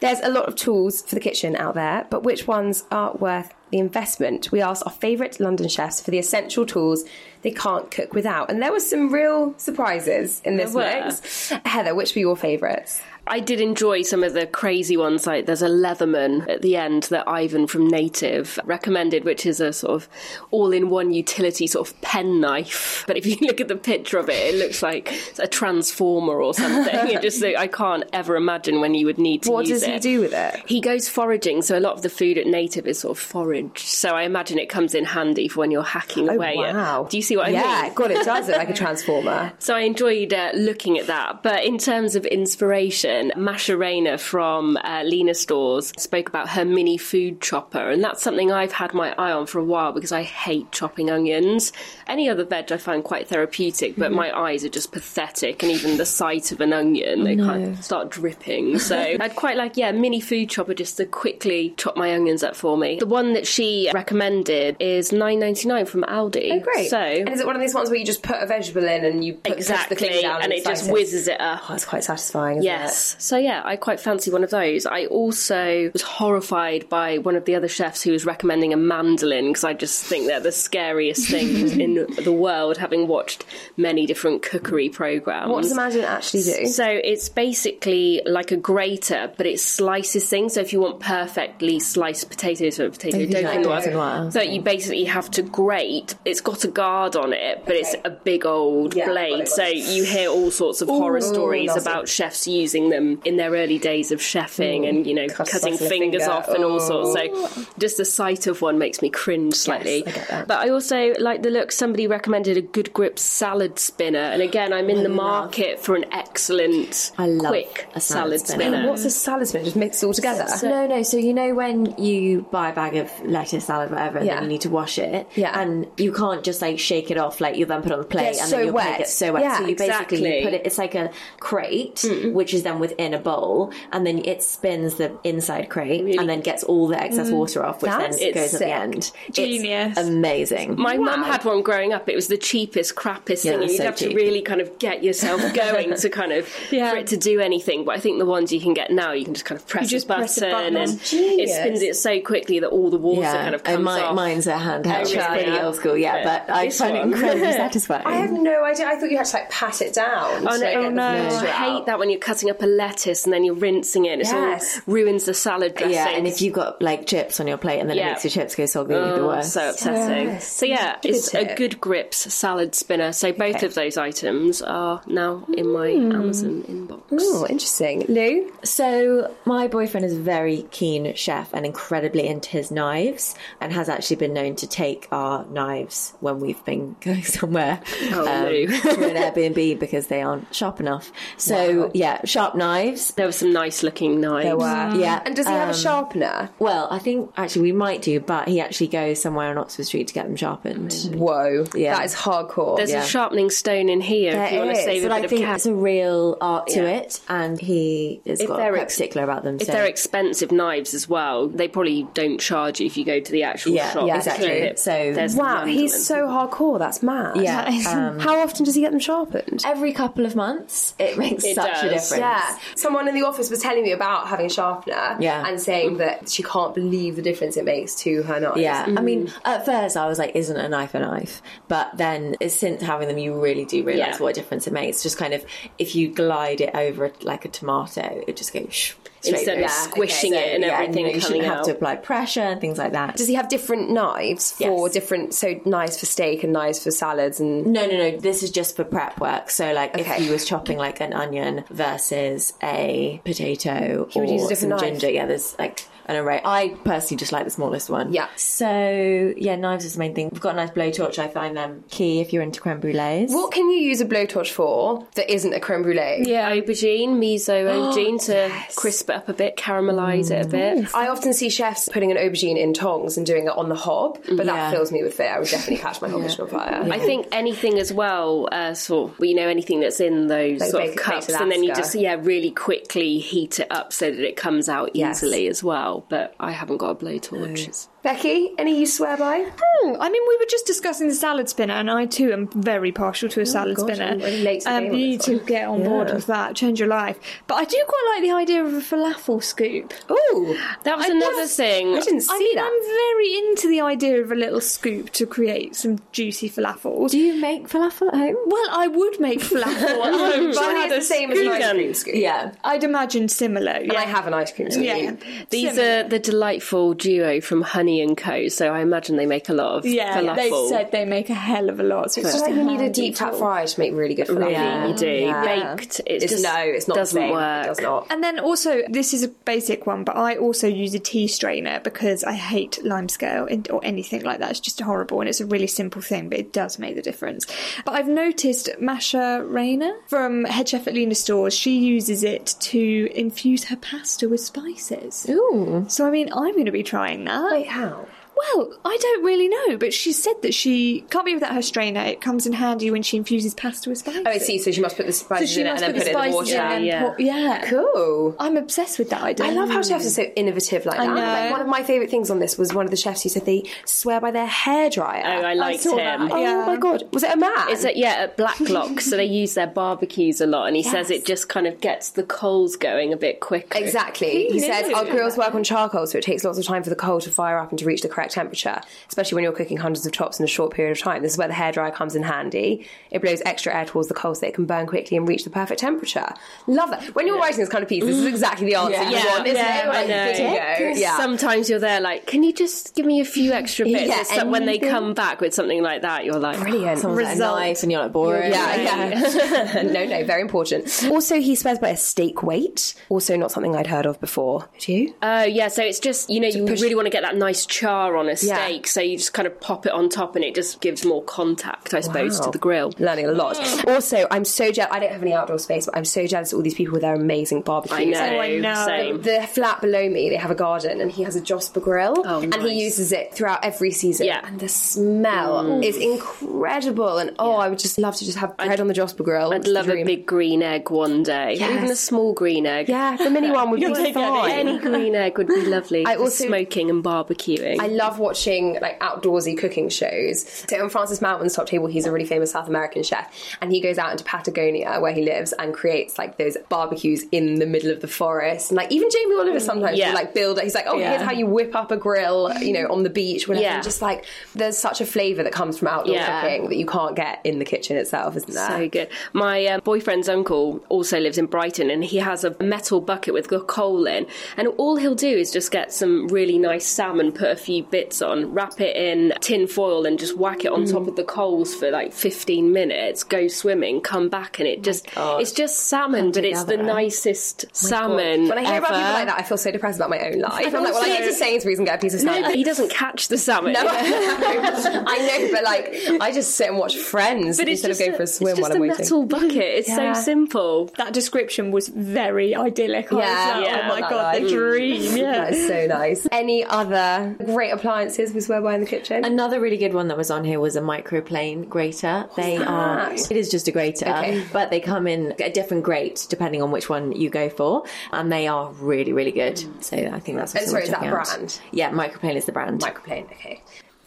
There's 0.00 0.18
a 0.20 0.28
lot 0.30 0.46
of 0.46 0.56
tools 0.56 1.00
for 1.02 1.14
the 1.14 1.20
kitchen 1.20 1.54
out 1.54 1.74
there, 1.74 2.06
but 2.10 2.24
which 2.24 2.48
ones 2.48 2.82
are 2.90 3.14
worth 3.14 3.54
the 3.70 3.78
investment? 3.78 4.50
We 4.50 4.60
asked 4.60 4.82
our 4.84 4.90
favourite 4.92 5.38
London 5.38 5.68
chefs 5.68 6.00
for 6.00 6.10
the 6.10 6.18
essential 6.18 6.66
tools 6.66 7.04
they 7.42 7.52
can't 7.52 7.88
cook 7.88 8.12
without, 8.12 8.50
and 8.50 8.60
there 8.60 8.72
were 8.72 8.80
some 8.80 9.12
real 9.12 9.54
surprises 9.58 10.42
in 10.44 10.56
this 10.56 10.74
mix. 10.74 11.50
Heather, 11.64 11.94
which 11.94 12.16
were 12.16 12.20
your 12.20 12.36
favourites? 12.36 13.00
I 13.24 13.38
did 13.40 13.60
enjoy 13.60 14.02
some 14.02 14.24
of 14.24 14.34
the 14.34 14.46
crazy 14.46 14.96
ones. 14.96 15.26
Like 15.26 15.46
there's 15.46 15.62
a 15.62 15.68
Leatherman 15.68 16.48
at 16.48 16.60
the 16.62 16.76
end 16.76 17.04
that 17.04 17.28
Ivan 17.28 17.66
from 17.68 17.86
Native 17.86 18.58
recommended, 18.64 19.24
which 19.24 19.46
is 19.46 19.60
a 19.60 19.72
sort 19.72 19.92
of 19.94 20.08
all-in-one 20.50 21.12
utility 21.12 21.66
sort 21.68 21.88
of 21.88 22.00
pen 22.00 22.40
knife. 22.40 23.04
But 23.06 23.16
if 23.16 23.24
you 23.24 23.36
look 23.40 23.60
at 23.60 23.68
the 23.68 23.76
picture 23.76 24.18
of 24.18 24.28
it, 24.28 24.54
it 24.54 24.58
looks 24.58 24.82
like 24.82 25.12
a 25.38 25.46
transformer 25.46 26.42
or 26.42 26.52
something. 26.52 26.94
it 27.10 27.22
just 27.22 27.42
I 27.44 27.68
can't 27.68 28.04
ever 28.12 28.34
imagine 28.36 28.80
when 28.80 28.94
you 28.94 29.06
would 29.06 29.18
need 29.18 29.44
to 29.44 29.52
What 29.52 29.66
does 29.66 29.84
he 29.84 29.92
it. 29.92 30.02
do 30.02 30.20
with 30.20 30.32
it? 30.32 30.62
He 30.66 30.80
goes 30.80 31.08
foraging, 31.08 31.62
so 31.62 31.78
a 31.78 31.80
lot 31.80 31.92
of 31.92 32.02
the 32.02 32.10
food 32.10 32.38
at 32.38 32.46
Native 32.48 32.86
is 32.88 32.98
sort 32.98 33.16
of 33.16 33.22
forage. 33.22 33.78
So 33.84 34.10
I 34.10 34.22
imagine 34.24 34.58
it 34.58 34.68
comes 34.68 34.94
in 34.96 35.04
handy 35.04 35.46
for 35.48 35.60
when 35.60 35.70
you're 35.70 35.82
hacking 35.84 36.28
away. 36.28 36.56
at- 36.58 36.74
Oh, 36.74 36.78
wow. 36.78 37.06
Do 37.08 37.16
you 37.16 37.22
see 37.22 37.36
what 37.36 37.46
I 37.46 37.50
yeah, 37.50 37.60
mean? 37.62 37.70
Yeah, 37.70 37.94
God, 37.94 38.10
it 38.10 38.24
does 38.24 38.48
look 38.48 38.56
like 38.56 38.70
a 38.70 38.74
transformer. 38.82 39.52
So 39.60 39.74
I 39.76 39.80
enjoyed 39.80 40.34
uh, 40.34 40.50
looking 40.54 40.98
at 40.98 41.06
that. 41.06 41.42
But 41.44 41.64
in 41.64 41.78
terms 41.78 42.16
of 42.16 42.26
inspiration, 42.26 43.11
Masha 43.36 43.72
Rener 43.72 44.18
from 44.18 44.76
uh, 44.78 45.02
Lina 45.04 45.34
Stores 45.34 45.92
spoke 45.96 46.28
about 46.28 46.48
her 46.50 46.64
mini 46.64 46.96
food 46.96 47.40
chopper, 47.40 47.90
and 47.90 48.02
that's 48.02 48.22
something 48.22 48.52
I've 48.52 48.72
had 48.72 48.94
my 48.94 49.14
eye 49.14 49.32
on 49.32 49.46
for 49.46 49.58
a 49.58 49.64
while 49.64 49.92
because 49.92 50.12
I 50.12 50.22
hate 50.22 50.70
chopping 50.72 51.10
onions. 51.10 51.72
Any 52.06 52.28
other 52.28 52.44
veg 52.44 52.72
I 52.72 52.76
find 52.76 53.02
quite 53.02 53.28
therapeutic, 53.28 53.96
but 53.96 54.12
my 54.12 54.36
eyes 54.36 54.64
are 54.64 54.68
just 54.68 54.92
pathetic, 54.92 55.62
and 55.62 55.72
even 55.72 55.96
the 55.96 56.06
sight 56.06 56.52
of 56.52 56.60
an 56.60 56.72
onion, 56.72 57.24
they 57.24 57.36
kind 57.36 57.68
of 57.68 57.84
start 57.84 58.10
dripping. 58.10 58.78
So 58.78 58.96
I'd 59.20 59.36
quite 59.36 59.56
like, 59.56 59.76
yeah, 59.76 59.92
mini 59.92 60.20
food 60.20 60.48
chopper 60.48 60.74
just 60.74 60.96
to 60.98 61.06
quickly 61.06 61.74
chop 61.76 61.96
my 61.96 62.14
onions 62.14 62.42
up 62.42 62.56
for 62.56 62.76
me. 62.76 62.98
The 62.98 63.06
one 63.06 63.32
that 63.34 63.46
she 63.46 63.90
recommended 63.92 64.76
is 64.80 65.12
nine 65.12 65.38
ninety 65.40 65.68
nine 65.68 65.86
from 65.86 66.02
Aldi. 66.02 66.52
Oh, 66.52 66.60
great. 66.60 66.90
So 66.90 66.98
and 66.98 67.28
is 67.30 67.40
it 67.40 67.46
one 67.46 67.56
of 67.56 67.62
these 67.62 67.74
ones 67.74 67.90
where 67.90 67.98
you 67.98 68.04
just 68.04 68.22
put 68.22 68.36
a 68.40 68.46
vegetable 68.46 68.84
in 68.84 69.04
and 69.04 69.24
you 69.24 69.34
put, 69.34 69.56
push 69.56 69.66
the 69.66 69.74
exactly, 69.74 69.96
thing 69.96 70.22
down 70.22 70.42
and 70.42 70.52
it 70.52 70.64
just 70.64 70.90
whizzes 70.90 71.28
it 71.28 71.40
up. 71.40 71.62
Oh, 71.68 71.74
it's 71.74 71.84
quite 71.84 72.04
satisfying, 72.04 72.58
isn't 72.58 72.64
Yes. 73.02 73.16
So 73.18 73.36
yeah, 73.36 73.62
I 73.64 73.76
quite 73.76 74.00
fancy 74.00 74.30
one 74.30 74.44
of 74.44 74.50
those. 74.50 74.86
I 74.86 75.06
also 75.06 75.90
was 75.92 76.02
horrified 76.02 76.88
by 76.88 77.18
one 77.18 77.36
of 77.36 77.44
the 77.44 77.54
other 77.54 77.68
chefs 77.68 78.02
who 78.02 78.12
was 78.12 78.24
recommending 78.24 78.72
a 78.72 78.76
mandolin 78.76 79.48
because 79.48 79.64
I 79.64 79.74
just 79.74 80.04
think 80.04 80.26
they're 80.26 80.40
the 80.40 80.52
scariest 80.52 81.28
things 81.28 81.72
in 81.76 82.06
the 82.22 82.32
world, 82.32 82.76
having 82.76 83.08
watched 83.08 83.44
many 83.76 84.06
different 84.06 84.42
cookery 84.42 84.88
programs. 84.88 85.50
What 85.50 85.62
does 85.62 85.72
a 85.72 85.74
mandolin 85.74 86.06
actually 86.06 86.44
do? 86.44 86.66
So 86.66 86.84
it's 86.86 87.28
basically 87.28 88.22
like 88.24 88.52
a 88.52 88.56
grater, 88.56 89.32
but 89.36 89.46
it 89.46 89.60
slices 89.60 90.28
things. 90.28 90.54
So 90.54 90.60
if 90.60 90.72
you 90.72 90.80
want 90.80 91.00
perfectly 91.00 91.80
sliced 91.80 92.28
potatoes 92.28 92.78
or 92.78 92.90
potato, 92.90 93.18
don't 93.26 93.44
like 93.44 93.56
know 93.58 93.64
Dalton 93.64 93.96
Wild. 93.96 94.32
So 94.32 94.40
you 94.40 94.60
basically 94.60 95.04
have 95.04 95.30
to 95.32 95.42
grate. 95.42 96.14
It's 96.24 96.40
got 96.40 96.64
a 96.64 96.68
guard 96.68 97.16
on 97.16 97.32
it, 97.32 97.62
but 97.66 97.74
it's 97.74 97.94
a 98.04 98.10
big 98.10 98.46
old 98.46 98.94
Yeah, 98.94 99.06
blade. 99.06 99.48
So 99.48 99.64
you 99.64 100.04
hear 100.04 100.28
all 100.28 100.50
sorts 100.50 100.82
of 100.82 100.88
horror 100.88 101.20
stories 101.20 101.74
about 101.74 102.08
chefs 102.08 102.46
using 102.46 102.91
them 102.92 103.20
in 103.24 103.36
their 103.36 103.50
early 103.50 103.78
days 103.78 104.12
of 104.12 104.20
chefing 104.20 104.80
hmm. 104.80 104.84
and 104.84 105.06
you 105.06 105.14
know 105.14 105.26
Cut 105.28 105.48
cutting 105.48 105.76
slice 105.76 105.80
of 105.80 105.86
a 105.86 105.90
fingers 105.90 106.22
finger. 106.22 106.34
off 106.34 106.48
and 106.48 106.64
all 106.64 106.80
sorts. 106.80 107.16
Oh. 107.18 107.46
So 107.46 107.66
just 107.78 107.96
the 107.96 108.04
sight 108.04 108.46
of 108.46 108.62
one 108.62 108.78
makes 108.78 109.02
me 109.02 109.10
cringe 109.10 109.54
slightly. 109.54 110.06
I 110.06 110.10
get 110.10 110.28
that. 110.28 110.48
But 110.48 110.60
I 110.60 110.70
also 110.70 111.12
like 111.18 111.42
the 111.42 111.50
look. 111.50 111.72
Somebody 111.72 112.06
recommended 112.06 112.56
a 112.56 112.62
good 112.62 112.92
grip 112.92 113.18
salad 113.18 113.78
spinner, 113.78 114.18
and 114.18 114.42
again, 114.42 114.72
I'm 114.72 114.90
in 114.90 115.02
the 115.02 115.08
market 115.08 115.80
for 115.80 115.94
an 115.96 116.04
excellent, 116.12 117.12
I 117.18 117.36
quick 117.38 117.88
a 117.94 118.00
salad 118.00 118.22
salad 118.22 118.40
spinner. 118.40 118.76
spinner. 118.76 118.88
What's 118.88 119.04
a 119.04 119.10
salad 119.10 119.48
spinner? 119.48 119.64
Just 119.64 119.76
mix 119.76 120.02
it 120.02 120.06
all 120.06 120.12
together. 120.12 120.46
no, 120.62 120.86
no. 120.86 121.02
So 121.02 121.16
you 121.16 121.34
know 121.34 121.54
when 121.54 121.98
you 121.98 122.42
buy 122.50 122.70
a 122.70 122.74
bag 122.74 122.96
of 122.96 123.10
lettuce, 123.24 123.64
salad, 123.64 123.90
whatever, 123.90 124.18
and 124.18 124.26
Yeah. 124.26 124.34
then 124.34 124.44
you 124.44 124.48
need 124.50 124.60
to 124.62 124.70
wash 124.70 124.98
it. 124.98 125.28
Yeah. 125.34 125.58
And 125.58 125.86
you 125.96 126.12
can't 126.12 126.44
just 126.44 126.62
like 126.62 126.78
shake 126.78 127.10
it 127.10 127.18
off. 127.18 127.40
Like 127.40 127.56
you 127.56 127.66
then 127.66 127.82
put 127.82 127.92
it 127.92 127.94
on 127.94 128.00
the 128.00 128.06
plate, 128.06 128.24
Gets 128.24 128.40
and 128.40 128.50
so 128.50 128.56
then 128.56 128.64
your 128.66 128.74
wet. 128.74 128.86
plate 128.86 128.98
gets 128.98 129.14
so 129.14 129.32
wet. 129.32 129.42
Yeah, 129.42 129.58
so 129.58 129.66
you 129.66 129.76
basically 129.76 130.18
you 130.20 130.26
exactly. 130.26 130.44
put 130.44 130.52
it. 130.54 130.66
It's 130.66 130.78
like 130.78 130.94
a 130.94 131.10
crate, 131.40 131.96
mm-hmm. 131.96 132.32
which 132.32 132.54
is 132.54 132.62
then 132.62 132.78
within 132.82 133.14
a 133.14 133.18
bowl, 133.18 133.72
and 133.92 134.04
then 134.06 134.18
it 134.24 134.42
spins 134.42 134.96
the 134.96 135.16
inside 135.24 135.70
crate, 135.70 136.18
and 136.18 136.28
then 136.28 136.40
gets 136.40 136.62
all 136.64 136.88
the 136.88 137.00
excess 137.00 137.30
mm. 137.30 137.34
water 137.34 137.64
off, 137.64 137.80
which 137.80 137.90
That's 137.92 138.18
then 138.18 138.34
goes 138.34 138.54
at 138.54 138.58
the 138.60 138.66
end. 138.72 139.12
Genius. 139.30 139.96
It's 139.96 140.08
amazing. 140.08 140.76
My 140.78 140.96
mum 140.96 141.22
had 141.22 141.44
one 141.44 141.62
growing 141.62 141.92
up. 141.92 142.08
It 142.08 142.16
was 142.16 142.26
the 142.26 142.36
cheapest, 142.36 142.94
crappiest 142.96 143.44
Yeah, 143.44 143.52
thing. 143.52 143.62
You'd 143.68 143.76
so 143.76 143.84
have 143.84 143.96
cheap. 143.96 144.10
to 144.10 144.16
really 144.16 144.42
kind 144.42 144.60
of 144.60 144.78
get 144.80 145.02
yourself 145.04 145.40
going 145.54 145.94
to 145.94 146.08
kind 146.10 146.32
of 146.32 146.48
Yeah. 146.70 146.90
for 146.90 146.96
it 146.96 147.06
to 147.08 147.16
do 147.16 147.38
anything. 147.40 147.84
But 147.84 147.96
I 147.96 148.00
think 148.00 148.18
the 148.18 148.26
ones 148.26 148.52
you 148.52 148.60
can 148.60 148.74
get 148.74 148.90
now, 148.90 149.12
you 149.12 149.24
can 149.24 149.34
just 149.34 149.44
kind 149.46 149.60
of 149.60 149.66
press 149.68 149.88
just 149.88 150.06
a 150.06 150.08
button, 150.08 150.22
press 150.24 150.38
a 150.38 150.50
button. 150.50 150.76
and 150.76 150.90
it 151.12 151.48
spins 151.48 151.82
it 151.82 151.94
so 151.96 152.20
quickly 152.20 152.58
that 152.60 152.68
all 152.68 152.90
the 152.90 152.98
water 152.98 153.20
yeah, 153.22 153.42
kind 153.42 153.54
of 153.54 153.60
oh, 153.60 153.64
comes 153.64 153.76
and 153.76 153.84
my, 153.84 154.02
off. 154.02 154.14
mine's 154.16 154.46
a 154.48 154.54
handheld. 154.54 154.96
Oh, 154.96 155.00
It's 155.02 155.12
pretty 155.14 155.50
Yeah. 155.52 155.66
old 155.66 155.76
school, 155.76 155.96
yeah, 155.96 156.16
Yeah. 156.16 156.24
but 156.24 156.52
I 156.54 156.66
This 156.66 156.78
find 156.78 156.96
it 156.96 157.02
incredibly 157.04 157.52
satisfying. 157.64 158.06
I 158.06 158.16
had 158.16 158.32
no 158.32 158.64
idea. 158.64 158.86
I 158.88 158.96
thought 158.96 159.10
you 159.10 159.16
had 159.16 159.26
to 159.26 159.36
like 159.36 159.50
pat 159.50 159.80
it 159.82 159.94
down. 159.94 160.46
Oh 160.48 160.58
to 160.58 160.64
no! 160.64 160.72
Oh 160.86 160.90
no! 160.90 161.04
I 161.28 161.46
hate 161.46 161.86
that 161.86 161.98
when 161.98 162.10
you're 162.10 162.18
cutting 162.18 162.50
up 162.50 162.62
a 162.62 162.66
lettuce 162.76 163.24
and 163.24 163.32
then 163.32 163.44
you're 163.44 163.54
rinsing 163.54 164.04
it. 164.06 164.12
and 164.12 164.20
It's 164.22 164.32
Yes. 164.32 164.80
all 164.86 164.94
ruins 164.94 165.24
the 165.24 165.34
salad 165.34 165.74
dressing. 165.74 165.92
yeah, 165.94 166.08
and 166.10 166.26
if 166.26 166.40
you've 166.42 166.54
got 166.54 166.80
like 166.82 167.06
chips 167.06 167.40
on 167.40 167.46
your 167.46 167.56
plate 167.58 167.80
and 167.80 167.88
then 167.88 167.96
Yeah. 167.96 168.08
it 168.08 168.10
makes 168.12 168.24
your 168.24 168.30
chips 168.30 168.54
go 168.54 168.66
soggy, 168.66 168.94
the 168.94 169.20
Oh, 169.20 169.26
worst. 169.28 169.52
so 169.52 169.70
upsetting. 169.70 170.28
Yes. 170.28 170.52
So 170.52 170.66
yeah, 170.66 170.96
Good 171.02 171.10
it's 171.14 171.34
a 171.34 171.54
good 171.54 171.80
grips 171.80 172.32
salad 172.32 172.74
spinner. 172.74 173.12
So 173.12 173.32
both 173.32 173.56
Okay. 173.56 173.66
of 173.66 173.74
those 173.74 173.96
items 173.96 174.62
are 174.62 175.00
now 175.06 175.44
in 175.54 175.68
my 175.72 175.88
Amazon 175.90 176.64
inbox. 176.68 177.02
Oh, 177.12 177.46
interesting. 177.48 178.04
Lou? 178.08 178.52
So 178.64 179.30
my 179.44 179.68
boyfriend 179.68 180.06
is 180.06 180.12
a 180.14 180.20
very 180.20 180.66
keen 180.70 181.14
chef 181.14 181.52
and 181.52 181.64
incredibly 181.66 182.26
into 182.26 182.50
his 182.50 182.70
knives, 182.70 183.34
and 183.60 183.72
has 183.72 183.88
actually 183.88 184.16
been 184.16 184.32
known 184.32 184.56
to 184.56 184.66
take 184.66 185.08
our 185.12 185.44
knives 185.46 186.14
when 186.20 186.40
we've 186.40 186.64
been 186.64 186.96
going 187.00 187.22
somewhere 187.22 187.80
Oh, 188.12 188.26
um, 188.26 188.46
Lou. 188.46 188.66
to 188.66 189.08
an 189.10 189.16
Airbnb 189.16 189.78
because 189.78 190.06
they 190.08 190.22
aren't 190.22 190.54
sharp 190.54 190.80
enough. 190.80 191.12
So 191.36 191.90
yeah, 191.94 192.20
sharp 192.24 192.54
knives. 192.62 193.14
There 193.14 193.26
were 193.26 193.32
some 193.32 193.52
nice 193.52 193.82
looking 193.82 194.20
knives. 194.20 194.44
There 194.44 194.56
were. 194.56 194.94
Yeah, 194.96 195.22
And 195.24 195.34
does 195.36 195.46
he 195.46 195.52
have 195.52 195.68
a 195.68 195.72
um, 195.72 195.76
sharpener? 195.78 196.50
Well, 196.58 196.88
I 196.90 196.98
think 196.98 197.30
actually 197.36 197.62
we 197.62 197.72
might 197.72 198.02
do, 198.02 198.20
but 198.20 198.48
he 198.48 198.60
actually 198.60 198.88
goes 198.88 199.20
somewhere 199.20 199.48
on 199.50 199.58
Oxford 199.58 199.84
Street 199.86 200.08
to 200.08 200.14
get 200.14 200.26
them 200.26 200.36
sharpened. 200.36 200.92
Whoa. 201.14 201.64
Yeah. 201.74 201.96
That 201.96 202.04
is 202.06 202.14
hardcore. 202.14 202.76
There's 202.76 202.90
Yeah. 202.92 203.02
a 203.02 203.06
sharpening 203.06 203.50
stone 203.50 203.88
in 203.88 204.00
here 204.00 204.30
if 204.32 204.36
There 204.36 204.52
you 204.52 204.58
want 204.58 204.70
to 204.74 204.78
is, 204.78 204.84
save 204.84 205.04
a 205.04 205.08
But 205.08 205.14
bit 205.14 205.20
I 205.20 205.24
of 205.24 205.30
think 205.30 205.40
cash. 205.42 205.56
it's 205.56 205.66
a 205.66 205.74
real 205.74 206.36
art 206.40 206.66
to 206.68 206.82
Yeah. 206.82 206.88
it, 206.98 207.20
and 207.28 207.60
he 207.60 208.20
is 208.24 208.40
If 208.40 208.48
got 208.48 208.56
they're 208.58 208.72
quite 208.72 208.82
ex- 208.82 208.96
particular 208.96 209.24
about 209.24 209.42
them. 209.44 209.56
If 209.60 209.66
so. 209.66 209.72
they're 209.72 209.84
expensive 209.86 210.52
knives 210.52 210.94
as 210.94 211.08
well, 211.08 211.48
they 211.48 211.68
probably 211.68 212.06
don't 212.14 212.38
charge 212.38 212.80
you 212.80 212.86
if 212.86 212.96
you 212.96 213.04
go 213.04 213.20
to 213.20 213.32
the 213.32 213.42
actual 213.42 213.72
Yeah, 213.72 213.92
shop. 213.92 214.06
yeah, 214.06 214.16
exactly. 214.16 214.72
So- 214.76 215.12
There's 215.14 215.34
the 215.34 215.40
wow, 215.40 215.64
he's 215.64 215.92
ones. 215.92 216.06
so 216.06 216.26
hardcore. 216.26 216.78
That's 216.78 217.02
mad. 217.02 217.36
yeah, 217.36 217.64
um, 217.88 218.18
How 218.20 218.40
often 218.40 218.64
does 218.64 218.74
he 218.74 218.80
get 218.82 218.90
them 218.92 219.00
sharpened? 219.00 219.62
every 219.64 219.92
couple 219.92 220.24
of 220.26 220.34
months, 220.36 220.94
it 220.98 221.18
makes 221.18 221.44
It 221.44 221.54
such 221.54 221.68
a 221.84 221.88
does. 221.88 222.10
difference. 222.10 222.18
Yeah. 222.20 222.51
Someone 222.74 223.08
in 223.08 223.14
the 223.14 223.22
office 223.22 223.50
was 223.50 223.60
telling 223.60 223.82
me 223.82 223.92
about 223.92 224.28
having 224.28 224.46
a 224.46 224.50
sharpener 224.50 225.16
Yeah. 225.20 225.46
and 225.46 225.60
saying 225.60 225.98
that 225.98 226.28
she 226.28 226.42
can't 226.42 226.74
believe 226.74 227.16
the 227.16 227.22
difference 227.22 227.56
it 227.56 227.64
makes 227.64 227.94
to 227.96 228.22
her 228.24 228.40
knives. 228.40 228.60
Yeah, 228.60 228.84
I 228.86 229.00
mean, 229.00 229.26
mm. 229.28 229.32
at 229.44 229.64
first 229.64 229.96
I 229.96 230.06
was 230.06 230.18
like, 230.18 230.34
"Isn't 230.34 230.56
a 230.56 230.68
knife 230.68 230.94
a 230.94 231.00
knife?" 231.00 231.42
But 231.68 231.96
then, 231.96 232.36
since 232.48 232.82
having 232.82 233.08
them, 233.08 233.18
you 233.18 233.40
really 233.40 233.64
do 233.64 233.82
realize 233.84 234.14
Yeah. 234.14 234.18
what 234.18 234.30
a 234.30 234.32
difference 234.34 234.66
it 234.66 234.72
makes. 234.72 235.02
Just 235.02 235.18
kind 235.18 235.34
of, 235.34 235.44
if 235.78 235.94
you 235.94 236.08
glide 236.08 236.60
it 236.60 236.74
over 236.74 237.12
like 237.22 237.44
a 237.44 237.48
tomato, 237.48 238.22
it 238.26 238.36
just 238.36 238.52
goes 238.52 238.94
Instead 239.24 239.62
of 239.62 239.70
squishing 239.70 240.34
it 240.34 240.54
and 240.54 240.64
yeah, 240.64 240.80
everything 240.80 241.06
know, 241.06 241.12
you 241.12 241.20
coming 241.20 241.40
shouldn't 241.40 241.44
have 241.44 241.58
out. 241.58 241.64
to 241.66 241.70
apply 241.72 241.96
pressure 241.96 242.40
and 242.40 242.60
things 242.60 242.78
like 242.78 242.92
that. 242.92 243.16
Does 243.16 243.28
he 243.28 243.34
have 243.34 243.48
different 243.48 243.90
knives 243.90 244.52
for 244.52 244.62
Yes. 244.88 244.92
different, 244.92 245.34
so 245.34 245.54
knives 245.64 245.98
for 245.98 246.06
steak 246.06 246.42
and 246.44 246.52
knives 246.52 246.82
for 246.82 246.90
salads 246.90 247.40
and. 247.40 247.66
No, 247.66 247.86
no, 247.86 247.96
no. 247.96 248.16
This 248.16 248.42
is 248.42 248.50
just 248.50 248.76
for 248.76 248.84
prep 248.84 249.20
work. 249.20 249.50
So, 249.50 249.72
like, 249.72 249.96
Okay. 249.98 250.02
if 250.16 250.16
he 250.24 250.30
was 250.30 250.44
chopping 250.46 250.78
like 250.78 251.00
an 251.00 251.12
onion 251.12 251.64
versus 251.70 252.52
a 252.62 253.20
potato 253.24 254.06
He 254.10 254.20
would 254.20 254.28
or 254.28 254.32
use 254.32 254.42
a 254.46 254.48
different 254.48 254.58
some 254.58 254.68
knife. 254.70 254.80
ginger, 255.00 255.10
yeah, 255.10 255.26
there's 255.26 255.56
like 255.58 255.84
an 256.06 256.16
array. 256.16 256.40
I 256.44 256.76
personally 256.84 257.18
just 257.18 257.32
like 257.32 257.44
the 257.44 257.50
smallest 257.50 257.90
one. 257.90 258.12
Yeah. 258.12 258.28
So, 258.36 259.34
yeah, 259.36 259.56
knives 259.56 259.84
is 259.84 259.94
the 259.94 259.98
main 259.98 260.14
thing. 260.14 260.28
We've 260.30 260.40
got 260.40 260.54
a 260.54 260.56
nice 260.56 260.70
blowtorch. 260.70 261.18
I 261.18 261.28
find 261.28 261.56
them 261.56 261.84
key 261.90 262.20
if 262.20 262.32
you're 262.32 262.42
into 262.42 262.60
creme 262.60 262.80
brulees. 262.80 263.30
What 263.30 263.52
can 263.52 263.70
you 263.70 263.78
use 263.78 264.00
a 264.00 264.06
blowtorch 264.06 264.50
for 264.50 265.06
that 265.14 265.32
isn't 265.32 265.52
a 265.52 265.60
creme 265.60 265.82
brulee? 265.82 266.24
Yeah. 266.26 266.50
Aubergine, 266.52 267.10
miso 267.18 267.64
aubergine 267.94 268.24
to 268.26 268.50
crisp 268.76 269.10
it 269.10 269.16
up 269.16 269.28
a 269.28 269.32
bit, 269.32 269.56
caramelise 269.56 270.30
it 270.30 270.46
a 270.46 270.48
bit. 270.48 270.94
I 270.94 271.08
often 271.08 271.32
see 271.32 271.50
chefs 271.50 271.88
putting 271.88 272.10
an 272.10 272.16
aubergine 272.16 272.56
in 272.58 272.72
tongs 272.74 273.16
and 273.16 273.26
doing 273.26 273.44
it 273.46 273.56
on 273.56 273.68
the 273.68 273.74
hob, 273.74 274.18
but 274.28 274.46
Yeah. 274.46 274.54
that 274.54 274.72
fills 274.72 274.92
me 274.92 275.02
with 275.02 275.14
fear. 275.14 275.34
I 275.34 275.38
would 275.38 275.48
definitely 275.48 275.78
catch 275.78 276.00
my 276.02 276.08
television 276.10 276.42
on 276.42 276.48
fire. 276.48 276.86
I 276.92 276.98
think 276.98 277.26
anything 277.32 277.78
as 277.78 277.92
well, 277.92 278.48
uh, 278.52 278.74
sort 278.74 279.12
of, 279.12 279.24
you 279.24 279.34
know, 279.34 279.48
anything 279.48 279.80
that's 279.80 280.00
in 280.00 280.26
those 280.28 280.60
Like 280.60 280.70
sort 280.70 280.88
of 280.88 280.96
cups, 280.96 281.28
and 281.30 281.50
then 281.50 281.62
you 281.64 281.74
just, 281.74 281.94
yeah, 281.94 282.16
really 282.20 282.50
quickly 282.50 283.18
heat 283.18 283.60
it 283.60 283.66
up 283.70 283.92
so 283.92 284.10
that 284.10 284.20
it 284.26 284.36
comes 284.36 284.68
out 284.68 284.90
Yes. 284.94 285.18
easily 285.22 285.48
as 285.48 285.62
well. 285.64 285.91
But 286.00 286.34
I 286.40 286.52
haven't 286.52 286.78
got 286.78 286.90
a 286.90 286.94
blowtorch. 286.94 287.88
Becky, 288.02 288.50
any 288.58 288.80
you 288.80 288.86
swear 288.86 289.16
by? 289.16 289.48
Oh, 289.82 289.96
I 290.00 290.10
mean, 290.10 290.22
we 290.26 290.36
were 290.38 290.46
just 290.50 290.66
discussing 290.66 291.06
the 291.08 291.14
salad 291.14 291.48
spinner, 291.48 291.74
and 291.74 291.88
I 291.88 292.06
too 292.06 292.32
am 292.32 292.48
very 292.48 292.90
partial 292.90 293.28
to 293.28 293.40
a 293.40 293.46
salad 293.46 293.76
gosh, 293.76 293.94
spinner. 293.94 294.16
Really 294.16 294.42
late 294.42 294.62
to 294.62 294.70
um, 294.74 294.84
you 294.86 294.90
need 294.92 295.20
to 295.22 295.38
get 295.40 295.68
on 295.68 295.84
board 295.84 296.08
Yeah. 296.08 296.14
with 296.16 296.26
that, 296.26 296.56
change 296.56 296.80
your 296.80 296.88
life. 296.88 297.16
But 297.46 297.54
I 297.56 297.64
do 297.64 297.80
quite 297.86 298.12
like 298.14 298.22
the 298.28 298.32
idea 298.34 298.64
of 298.64 298.74
a 298.74 298.78
falafel 298.80 299.40
scoop. 299.42 299.94
Oh, 300.08 300.56
That 300.82 300.96
was 300.96 301.06
I 301.06 301.10
another 301.10 301.42
just- 301.42 301.56
thing. 301.56 301.94
I 301.96 302.00
didn't 302.00 302.22
see 302.22 302.34
I 302.34 302.38
mean, 302.38 302.56
that. 302.56 302.64
I'm 302.64 302.96
very 302.96 303.34
into 303.48 303.68
the 303.68 303.80
idea 303.82 304.20
of 304.20 304.32
a 304.32 304.34
little 304.34 304.60
scoop 304.60 305.10
to 305.10 305.24
create 305.24 305.76
some 305.76 306.00
juicy 306.10 306.50
falafels. 306.50 307.10
Do 307.12 307.18
you 307.18 307.40
make 307.40 307.68
falafel 307.68 308.08
at 308.08 308.14
home? 308.14 308.36
well, 308.46 308.66
I 308.72 308.88
would 308.88 309.20
make 309.20 309.38
falafel 309.40 309.64
at 310.04 310.12
home. 310.12 310.50
if 310.50 310.58
I 310.58 310.60
Surely 310.64 310.80
had 310.80 310.90
it's 310.92 311.08
the 311.08 311.14
same 311.14 311.30
as 311.30 311.38
an 311.38 311.48
ice 311.48 311.70
cream 311.70 311.94
scoop. 311.94 312.14
Yeah. 312.16 312.52
I'd 312.64 312.82
imagine 312.82 313.28
similar. 313.28 313.72
Yeah. 313.74 313.80
And 313.82 313.92
I 313.92 314.02
have 314.06 314.26
an 314.26 314.34
ice 314.34 314.52
cream 314.52 314.72
scoop. 314.72 314.84
Yeah. 314.84 315.14
These 315.50 315.74
Similar. 315.74 316.00
are 316.06 316.08
the 316.08 316.18
delightful 316.18 316.94
duo 316.94 317.40
from 317.40 317.62
Honey 317.62 317.91
and 318.00 318.16
Co. 318.16 318.48
So 318.48 318.72
I 318.72 318.80
imagine 318.80 319.16
they 319.16 319.26
make 319.26 319.48
a 319.48 319.52
lot 319.52 319.76
of 319.76 319.86
Yeah, 319.86 320.18
falafel. 320.20 320.36
they've 320.36 320.68
said 320.68 320.92
they 320.92 321.04
make 321.04 321.30
a 321.30 321.34
hell 321.34 321.68
of 321.68 321.80
a 321.80 321.82
lot. 321.82 322.12
So 322.12 322.20
it's 322.22 322.32
just 322.32 322.44
like 322.46 322.54
you 322.54 322.64
need 322.64 322.80
a 322.80 322.90
deep 322.90 323.16
fat 323.16 323.30
tool. 323.30 323.38
fry 323.40 323.64
to 323.66 323.80
make 323.80 323.92
really 323.92 324.14
good 324.14 324.28
falafel. 324.28 324.38
Really, 324.40 324.52
Yeah. 324.52 324.86
you 324.88 324.94
do. 324.94 325.06
Yeah. 325.10 325.44
Baked, 325.76 326.00
it's, 326.06 326.24
It's 326.24 326.32
just 326.32 326.44
no, 326.44 326.56
it's 326.58 326.88
not 326.88 326.94
doesn't 326.96 327.20
the 327.20 327.26
same. 327.26 327.32
work. 327.32 327.64
It 327.64 327.68
does 327.68 327.80
not. 327.80 328.06
And 328.10 328.22
then 328.24 328.38
also, 328.38 328.82
this 328.88 329.12
is 329.12 329.22
a 329.22 329.28
basic 329.28 329.86
one, 329.86 330.04
but 330.04 330.16
I 330.16 330.36
also 330.36 330.66
use 330.66 330.94
a 330.94 330.98
tea 330.98 331.26
strainer 331.28 331.80
because 331.80 332.24
I 332.24 332.32
hate 332.32 332.78
limescale 332.84 333.48
in- 333.48 333.66
or 333.70 333.80
anything 333.84 334.22
like 334.22 334.38
that. 334.38 334.50
It's 334.50 334.60
just 334.60 334.80
horrible, 334.80 335.20
and 335.20 335.28
it's 335.28 335.40
a 335.40 335.46
really 335.46 335.66
simple 335.66 336.00
thing, 336.02 336.28
but 336.28 336.38
it 336.38 336.52
does 336.52 336.78
make 336.78 336.94
the 336.96 337.02
difference. 337.02 337.46
But 337.84 337.94
I've 337.94 338.08
noticed 338.08 338.68
Masha 338.80 339.44
Rener 339.46 339.92
from 340.06 340.44
Head 340.44 340.68
Chef 340.68 340.86
at 340.86 340.94
Lina 340.94 341.14
Stores, 341.14 341.54
she 341.54 341.78
uses 341.78 342.22
it 342.24 342.54
to 342.60 343.08
infuse 343.14 343.64
her 343.64 343.76
pasta 343.76 344.28
with 344.28 344.40
spices. 344.40 345.26
Ooh. 345.28 345.84
So, 345.88 346.06
I 346.06 346.10
mean, 346.10 346.28
I'm 346.32 346.52
going 346.52 346.66
to 346.66 346.72
be 346.72 346.82
trying 346.82 347.24
that. 347.24 347.50
Wait, 347.52 347.66
how? 347.82 348.06
Well, 348.54 348.72
I 348.84 348.96
don't 349.00 349.24
really 349.24 349.48
know, 349.48 349.76
but 349.76 349.94
she 349.94 350.12
said 350.12 350.34
that 350.42 350.54
she 350.54 351.02
can't 351.10 351.24
be 351.26 351.34
without 351.34 351.52
her 351.54 351.62
strainer. 351.62 352.00
It 352.00 352.20
comes 352.20 352.46
in 352.46 352.52
handy 352.52 352.90
when 352.90 353.02
she 353.02 353.16
infuses 353.16 353.54
pasta 353.54 353.88
with 353.88 353.98
spices. 353.98 354.22
Oh, 354.26 354.30
I 354.30 354.38
see. 354.38 354.58
So 354.58 354.70
she 354.72 354.80
must 354.80 354.96
put 354.96 355.06
the 355.06 355.12
So 355.12 355.24
spices 355.26 355.50
she 355.52 355.60
in 355.60 355.66
it 355.66 355.70
and 355.70 355.78
then 355.80 355.92
put 355.92 355.98
put, 355.98 356.04
the 356.04 356.10
it 356.10 356.14
in 356.26 356.30
the 356.32 356.32
spices 356.32 356.54
water. 356.54 356.66
in 356.66 356.72
and 356.72 356.84
yeah. 356.86 357.02
pour- 357.02 357.20
yeah. 357.20 357.64
Cool. 357.68 358.36
I'm 358.38 358.56
obsessed 358.56 358.98
with 358.98 359.10
that 359.10 359.22
idea. 359.22 359.46
I 359.46 359.50
love 359.50 359.68
how 359.70 359.82
chefs 359.82 360.06
are 360.06 360.10
so 360.10 360.22
innovative 360.22 360.86
like 360.86 360.98
I 360.98 361.06
that. 361.06 361.14
know. 361.14 361.20
Like 361.22 361.50
one 361.52 361.60
of 361.60 361.66
my 361.68 361.82
favourite 361.82 362.10
things 362.10 362.30
on 362.30 362.38
this 362.38 362.58
was 362.58 362.72
one 362.74 362.84
of 362.84 362.90
the 362.90 362.96
chefs 362.96 363.22
who 363.22 363.28
said 363.28 363.46
they 363.46 363.64
swear 363.84 364.20
by 364.20 364.30
their 364.30 364.46
hairdryer. 364.48 365.22
Oh, 365.24 365.44
I 365.46 365.54
liked 365.54 365.82
saw 365.82 365.96
him. 365.96 365.96
that. 366.28 366.32
Oh 366.32 366.40
Yeah. 366.40 366.66
my 366.66 366.76
god, 366.76 367.04
was 367.12 367.22
it 367.22 367.32
a 367.32 367.36
man? 367.36 367.52
It's 367.68 367.84
at, 367.84 367.96
yeah, 367.96 368.10
at 368.14 368.36
Blacklock, 368.36 369.00
so 369.00 369.16
they 369.16 369.24
use 369.24 369.54
their 369.54 369.66
barbecues 369.66 370.40
a 370.40 370.46
lot, 370.46 370.66
and 370.66 370.76
he 370.76 370.82
says 370.82 371.10
it 371.10 371.24
just 371.24 371.48
kind 371.48 371.66
of 371.66 371.80
gets 371.80 372.10
the 372.10 372.22
coals 372.22 372.76
going 372.76 373.12
a 373.12 373.16
bit 373.16 373.40
quicker. 373.40 373.78
Exactly. 373.78 374.48
He 374.50 374.60
says 374.60 374.90
our 374.92 375.04
grills 375.04 375.36
work 375.36 375.54
on 375.54 375.64
charcoal, 375.64 376.06
so 376.06 376.18
it 376.18 376.24
takes 376.24 376.44
lots 376.44 376.58
of 376.58 376.64
time 376.66 376.82
for 376.82 376.90
the 376.90 376.96
coal 376.96 377.20
to 377.20 377.30
fire 377.30 377.58
up 377.58 377.70
and 377.70 377.78
to 377.78 377.84
reach 377.84 378.02
the 378.02 378.08
correct 378.08 378.31
temperature, 378.32 378.80
especially 379.08 379.36
when 379.36 379.44
you're 379.44 379.52
cooking 379.52 379.76
hundreds 379.76 380.04
of 380.06 380.12
chops 380.12 380.38
in 380.40 380.44
a 380.44 380.48
short 380.48 380.72
period 380.74 380.92
of 380.96 380.98
time. 381.02 381.22
This 381.22 381.32
is 381.32 381.38
where 381.38 381.48
the 381.48 381.54
hairdryer 381.54 381.94
comes 381.94 382.16
in 382.16 382.22
handy. 382.22 382.86
It 383.10 383.20
blows 383.22 383.42
extra 383.46 383.74
air 383.74 383.84
towards 383.84 384.08
the 384.08 384.14
coals 384.14 384.40
so 384.40 384.46
it 384.46 384.54
can 384.54 384.64
burn 384.66 384.86
quickly 384.86 385.16
and 385.16 385.28
reach 385.28 385.44
the 385.44 385.50
perfect 385.50 385.80
temperature. 385.80 386.28
Love 386.66 386.90
that. 386.90 387.14
When 387.14 387.26
you're 387.26 387.38
writing 387.38 387.60
this 387.60 387.68
kind 387.68 387.82
of 387.82 387.88
piece, 387.88 388.04
this 388.04 388.16
is 388.16 388.24
exactly 388.26 388.66
the 388.66 388.74
answer 388.76 389.02
you 389.02 389.16
want, 389.28 389.46
isn't 389.46 389.56
Yeah, 389.56 389.84
it? 389.84 389.88
Like, 389.88 389.96
I 389.96 390.06
know. 390.06 390.32
bingo. 390.78 391.00
Yeah. 391.00 391.16
Sometimes 391.16 391.68
you're 391.70 391.78
there 391.78 392.00
like, 392.00 392.26
can 392.26 392.42
you 392.42 392.52
just 392.52 392.94
give 392.94 393.06
me 393.06 393.20
a 393.20 393.24
few 393.24 393.52
extra 393.52 393.84
bits? 393.84 394.08
Yeah, 394.08 394.20
It's 394.20 394.30
that 394.34 394.48
when 394.48 394.66
they 394.66 394.78
come 394.78 395.14
back 395.14 395.40
with 395.40 395.54
something 395.54 395.82
like 395.82 396.02
that, 396.02 396.24
you're 396.24 396.38
like, 396.38 396.58
Brilliant. 396.60 396.98
Oh, 396.98 397.02
Someone's 397.02 397.38
got 397.38 397.58
a 397.58 397.82
and 397.82 397.92
you're 397.92 398.02
like 398.02 398.12
bored. 398.12 398.44
Yeah, 398.48 398.76
yeah. 398.76 399.82
no, 399.82 400.04
no, 400.06 400.24
very 400.24 400.42
important. 400.42 400.88
Also, 401.10 401.40
he 401.40 401.54
swears 401.54 401.78
by 401.78 401.90
a 401.90 401.96
steak 401.96 402.42
weight. 402.42 402.94
Also, 403.08 403.36
not 403.36 403.50
something 403.52 403.74
I'd 403.76 403.86
heard 403.86 404.06
of 404.06 404.20
before. 404.20 404.68
Do 404.78 404.92
you? 404.92 405.14
Oh 405.22 405.42
yeah, 405.44 405.68
so 405.68 405.82
it's 405.82 405.98
just 406.00 406.30
you 406.30 406.40
know 406.40 406.48
you 406.48 406.64
push- 406.66 406.80
really 406.80 406.94
want 406.94 407.06
to 407.06 407.10
get 407.10 407.22
that 407.22 407.36
nice 407.36 407.66
char 407.66 408.16
on 408.16 408.21
a 408.28 408.30
Yeah. 408.40 408.64
steak, 408.64 408.86
so 408.86 409.00
you 409.00 409.16
just 409.16 409.32
kind 409.32 409.46
of 409.46 409.58
pop 409.60 409.86
it 409.86 409.92
on 409.92 410.08
top, 410.08 410.36
and 410.36 410.44
it 410.44 410.54
just 410.54 410.80
gives 410.80 411.04
more 411.04 411.22
contact, 411.22 411.94
I 411.94 412.00
suppose, 412.00 412.38
Wow. 412.38 412.46
to 412.46 412.50
the 412.52 412.58
grill. 412.58 412.92
Learning 412.98 413.26
a 413.26 413.32
lot. 413.32 413.56
Mm. 413.56 413.94
Also, 413.94 414.26
I'm 414.30 414.44
so 414.44 414.70
jealous. 414.72 414.92
I 414.92 414.98
don't 415.00 415.12
have 415.12 415.22
any 415.22 415.32
outdoor 415.32 415.58
space, 415.58 415.86
but 415.86 415.96
I'm 415.96 416.04
so 416.04 416.26
jealous 416.26 416.52
of 416.52 416.58
all 416.58 416.62
these 416.62 416.74
people 416.74 416.92
with 416.92 417.02
their 417.02 417.14
amazing 417.14 417.62
barbecues. 417.62 417.98
I 418.18 418.30
know, 418.30 418.36
Oh, 418.36 418.40
I 418.40 418.58
know. 418.58 418.86
same. 418.86 419.22
The 419.22 419.46
flat 419.52 419.80
below 419.80 420.08
me, 420.08 420.30
they 420.30 420.36
have 420.36 420.50
a 420.50 420.54
garden, 420.54 421.00
and 421.00 421.10
he 421.10 421.22
has 421.24 421.36
a 421.36 421.40
Josper 421.40 421.82
grill, 421.82 422.14
Oh, 422.24 422.40
and 422.40 422.50
nice. 422.50 422.62
he 422.62 422.82
uses 422.84 423.12
it 423.12 423.34
throughout 423.34 423.64
every 423.64 423.90
season. 423.90 424.26
Yeah. 424.26 424.40
and 424.46 424.58
the 424.60 424.68
smell 424.68 425.64
mm. 425.64 425.84
is 425.84 425.96
incredible. 425.96 427.18
And 427.18 427.32
oh, 427.38 427.52
I 427.52 427.68
would 427.68 427.78
just 427.78 427.98
love 427.98 428.16
to 428.16 428.24
just 428.24 428.38
have 428.38 428.56
bread 428.56 428.80
on 428.80 428.88
the 428.88 428.94
Josper 428.94 429.24
grill. 429.24 429.52
I'd 429.52 429.58
It's 429.60 429.66
the 429.66 429.72
love 429.72 429.88
a 429.88 430.02
big 430.04 430.26
green 430.26 430.62
egg 430.62 430.90
one 430.90 431.22
day, 431.22 431.54
Yes. 431.58 431.70
even 431.70 431.90
a 431.90 431.96
small 431.96 432.32
green 432.32 432.66
egg. 432.66 432.88
Yeah, 432.88 433.16
the 433.16 433.30
mini 433.30 433.50
one 433.50 433.70
would 433.70 433.80
be 433.80 433.86
You'll 433.86 434.12
fine. 434.12 434.50
Any 434.50 434.78
green 434.78 435.14
egg 435.14 435.38
would 435.38 435.48
be 435.48 435.62
lovely. 435.66 436.06
I 436.06 436.14
for 436.16 436.22
also- 436.22 436.46
smoking 436.46 436.90
and 436.90 437.02
barbecuing. 437.04 437.80
I 437.80 437.86
love 437.86 438.01
watching 438.18 438.78
like 438.80 438.98
outdoorsy 439.00 439.56
cooking 439.56 439.88
shows. 439.88 440.42
So 440.68 440.82
on 440.82 440.90
Francis 440.90 441.20
Mallmann's 441.20 441.54
top 441.54 441.66
table, 441.66 441.86
he's 441.86 442.06
a 442.06 442.12
really 442.12 442.26
famous 442.26 442.52
South 442.52 442.68
American 442.68 443.02
chef, 443.02 443.32
and 443.60 443.72
he 443.72 443.80
goes 443.80 443.98
out 443.98 444.12
into 444.12 444.24
Patagonia 444.24 444.98
where 445.00 445.12
he 445.12 445.22
lives 445.22 445.52
and 445.52 445.72
creates 445.72 446.18
like 446.18 446.38
those 446.38 446.56
barbecues 446.68 447.24
in 447.32 447.56
the 447.56 447.66
middle 447.66 447.90
of 447.90 448.00
the 448.00 448.08
forest. 448.08 448.70
And 448.70 448.76
like 448.76 448.90
even 448.92 449.08
Jamie 449.10 449.36
Oliver 449.36 449.60
sometimes 449.60 449.98
Yeah. 449.98 450.08
will 450.08 450.14
like 450.14 450.34
build 450.34 450.58
it. 450.58 450.64
He's 450.64 450.74
like, 450.74 450.86
oh, 450.88 450.98
Yeah. 450.98 451.10
here's 451.10 451.22
how 451.22 451.32
you 451.32 451.46
whip 451.46 451.74
up 451.74 451.90
a 451.90 451.96
grill, 451.96 452.52
you 452.60 452.72
know, 452.72 452.86
on 452.88 453.02
the 453.02 453.10
beach, 453.10 453.48
whatever. 453.48 453.62
Yeah. 453.64 453.74
And 453.76 453.82
just 453.84 454.02
like 454.02 454.24
there's 454.54 454.76
such 454.76 455.00
a 455.00 455.06
flavour 455.06 455.42
that 455.42 455.52
comes 455.52 455.78
from 455.78 455.88
outdoor 455.88 456.18
cooking 456.18 456.68
that 456.68 456.76
you 456.76 456.86
can't 456.86 457.16
get 457.16 457.40
in 457.44 457.58
the 457.58 457.64
kitchen 457.64 457.96
itself, 457.96 458.36
isn't 458.36 458.52
there? 458.52 458.68
So 458.68 458.88
good. 458.88 459.08
My 459.32 459.64
uh, 459.66 459.80
boyfriend's 459.80 460.28
uncle 460.28 460.84
also 460.88 461.18
lives 461.20 461.38
in 461.38 461.46
Brighton 461.46 461.90
and 461.90 462.04
he 462.04 462.18
has 462.18 462.44
a 462.44 462.56
metal 462.62 463.00
bucket 463.00 463.34
with 463.34 463.48
coal 463.66 464.06
in. 464.06 464.26
And 464.56 464.68
all 464.78 464.96
he'll 464.96 465.14
do 465.14 465.28
is 465.28 465.50
just 465.50 465.70
get 465.70 465.92
some 465.92 466.28
really 466.28 466.58
nice 466.58 466.86
salmon, 466.86 467.32
put 467.32 467.50
a 467.50 467.56
few 467.56 467.82
bits 467.92 468.20
on, 468.20 468.52
wrap 468.52 468.80
it 468.80 468.96
in 468.96 469.32
tin 469.40 469.68
foil 469.68 470.04
and 470.06 470.18
just 470.18 470.36
whack 470.36 470.64
it 470.64 470.72
on 470.72 470.84
top 470.86 471.02
mm. 471.04 471.08
of 471.08 471.16
the 471.16 471.22
coals 471.22 471.72
for 471.76 471.90
like 471.92 472.12
15 472.12 472.72
minutes, 472.72 473.22
go 473.22 473.46
swimming, 473.46 474.00
come 474.00 474.28
back 474.28 474.58
and 474.58 474.66
it 474.66 474.80
oh 474.80 474.82
just, 474.82 475.06
it's 475.16 475.52
just 475.52 475.78
salmon, 475.78 476.32
but 476.32 476.44
it's 476.44 476.64
the 476.64 476.72
together. 476.72 476.92
nicest 476.92 477.66
oh 477.66 477.70
salmon. 477.72 478.48
When 478.48 478.58
I 478.58 478.64
hear 478.64 478.78
about 478.78 478.90
people 478.90 479.12
like 479.12 479.26
that, 479.28 479.38
I 479.38 479.42
feel 479.42 479.58
so 479.58 479.70
depressed 479.70 479.98
about 479.98 480.10
my 480.10 480.18
own 480.18 480.40
life. 480.40 480.74
I'm 480.74 480.82
like, 480.82 480.94
well, 480.94 481.04
I 481.04 481.08
get 481.08 481.28
to 481.28 481.32
Sainsbury's 481.34 481.78
and 481.78 481.86
get 481.86 481.98
a 481.98 482.02
piece 482.02 482.14
of 482.14 482.20
salmon. 482.20 482.42
No, 482.42 482.50
he 482.50 482.64
doesn't 482.64 482.90
catch 482.90 483.28
the 483.28 483.38
salmon. 483.38 483.74
No, 483.74 483.82
I 483.86 485.38
know, 485.40 485.52
but 485.52 485.64
like, 485.64 486.20
I 486.20 486.32
just 486.32 486.56
sit 486.56 486.68
and 486.68 486.78
watch 486.78 486.96
Friends 486.96 487.58
But 487.58 487.68
instead 487.68 487.90
of 487.90 487.98
going 487.98 488.14
a, 488.14 488.16
for 488.16 488.22
a 488.22 488.26
swim 488.26 488.50
it's 488.52 488.58
just 488.58 488.62
while 488.70 488.72
I'm 488.72 488.78
a 488.78 488.80
waiting. 488.88 488.96
metal 488.98 489.26
bucket. 489.26 489.56
It's 489.56 489.88
Yeah. 489.88 490.14
so 490.14 490.22
simple. 490.22 490.86
That 490.96 491.12
description 491.12 491.70
was 491.70 491.88
very 491.88 492.54
idyllic. 492.54 493.12
I 493.12 493.14
was 493.14 493.24
Yeah, 493.24 493.34
like, 493.34 493.56
oh 493.56 493.60
yeah, 493.60 493.80
oh 493.84 493.88
my 493.88 494.00
god, 494.00 494.12
life. 494.12 494.42
the 494.42 494.48
dream. 494.48 495.16
Yeah. 495.16 495.32
That 495.32 495.52
is 495.54 495.66
so 495.68 495.86
nice. 495.86 496.26
Any 496.32 496.64
other 496.64 497.36
great 497.44 497.72
appliances 497.82 498.32
was 498.32 498.48
where 498.48 498.60
we 498.60 498.62
swear 498.62 498.72
by 498.72 498.74
in 498.74 498.80
the 498.80 498.86
kitchen? 498.86 499.24
Another 499.24 499.60
really 499.60 499.76
good 499.76 499.94
one 499.94 500.08
that 500.08 500.16
was 500.16 500.30
on 500.30 500.44
here 500.44 500.60
was 500.60 500.76
a 500.76 500.80
microplane 500.80 501.68
grater. 501.68 502.28
They 502.36 502.56
are. 502.56 503.12
It 503.12 503.32
is 503.32 503.50
just 503.50 503.68
a 503.68 503.72
grater, 503.72 504.06
Okay. 504.06 504.44
but 504.52 504.70
they 504.70 504.80
come 504.80 505.06
in 505.06 505.34
a 505.40 505.50
different 505.50 505.82
grate 505.82 506.26
depending 506.28 506.62
on 506.62 506.70
which 506.70 506.88
one 506.88 507.12
you 507.12 507.28
go 507.30 507.48
for, 507.48 507.84
and 508.12 508.30
they 508.30 508.46
are 508.46 508.70
really, 508.72 509.12
really 509.12 509.32
good. 509.32 509.58
So 509.82 509.96
I 509.96 510.20
think 510.20 510.38
that's. 510.38 510.54
And 510.54 510.64
something 510.64 510.68
sorry, 510.68 510.84
is 510.84 510.90
that 510.90 511.02
out. 511.02 511.26
brand? 511.26 511.60
Yeah, 511.72 511.90
microplane 511.90 512.36
is 512.36 512.44
the 512.44 512.52
brand. 512.52 512.80
Microplane, 512.80 513.30
okay. 513.32 513.62